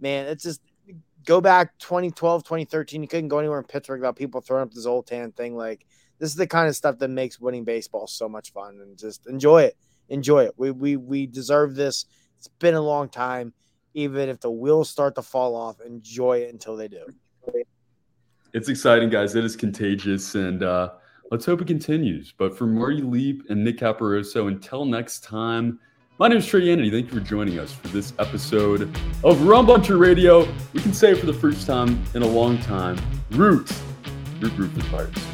man, 0.00 0.26
it's 0.26 0.42
just 0.42 0.60
go 1.24 1.40
back 1.40 1.78
2012, 1.78 2.44
2013. 2.44 3.02
You 3.02 3.08
couldn't 3.08 3.28
go 3.28 3.38
anywhere 3.38 3.58
in 3.58 3.64
Pittsburgh 3.64 4.00
without 4.00 4.16
people 4.16 4.40
throwing 4.40 4.62
up 4.62 4.72
the 4.72 4.80
Zoltan 4.80 5.32
thing. 5.32 5.56
Like 5.56 5.86
this 6.24 6.30
is 6.30 6.36
the 6.36 6.46
kind 6.46 6.68
of 6.68 6.74
stuff 6.74 6.96
that 7.00 7.08
makes 7.08 7.38
winning 7.38 7.64
baseball 7.64 8.06
so 8.06 8.30
much 8.30 8.50
fun 8.50 8.78
and 8.80 8.96
just 8.96 9.26
enjoy 9.26 9.62
it. 9.62 9.76
Enjoy 10.08 10.44
it. 10.44 10.54
We 10.56 10.70
we 10.70 10.96
we 10.96 11.26
deserve 11.26 11.74
this. 11.74 12.06
It's 12.38 12.48
been 12.48 12.72
a 12.72 12.80
long 12.80 13.10
time. 13.10 13.52
Even 13.92 14.30
if 14.30 14.40
the 14.40 14.50
wheels 14.50 14.88
start 14.88 15.16
to 15.16 15.22
fall 15.22 15.54
off, 15.54 15.82
enjoy 15.82 16.38
it 16.38 16.50
until 16.50 16.78
they 16.78 16.88
do. 16.88 17.04
It's 18.54 18.70
exciting, 18.70 19.10
guys. 19.10 19.34
It 19.34 19.44
is 19.44 19.54
contagious, 19.54 20.34
and 20.34 20.62
uh, 20.62 20.92
let's 21.30 21.44
hope 21.44 21.60
it 21.60 21.66
continues. 21.66 22.32
But 22.32 22.56
for 22.56 22.66
Marty 22.66 23.02
Leap 23.02 23.42
and 23.50 23.62
Nick 23.62 23.76
Caparoso, 23.76 24.48
until 24.48 24.86
next 24.86 25.24
time, 25.24 25.78
my 26.18 26.28
name 26.28 26.38
is 26.38 26.46
Trey 26.46 26.62
Yanity. 26.62 26.90
Thank 26.90 27.12
you 27.12 27.20
for 27.20 27.26
joining 27.26 27.58
us 27.58 27.70
for 27.70 27.88
this 27.88 28.14
episode 28.18 28.90
of 29.22 29.42
Rum 29.42 29.66
Bunter 29.66 29.98
Radio. 29.98 30.48
We 30.72 30.80
can 30.80 30.94
say 30.94 31.10
it 31.10 31.18
for 31.18 31.26
the 31.26 31.34
first 31.34 31.66
time 31.66 32.02
in 32.14 32.22
a 32.22 32.28
long 32.28 32.56
time. 32.60 32.98
Root, 33.32 33.70
root, 34.40 34.56
root 34.56 34.70
for 34.70 34.78
the 34.78 34.88
Pirates. 34.88 35.33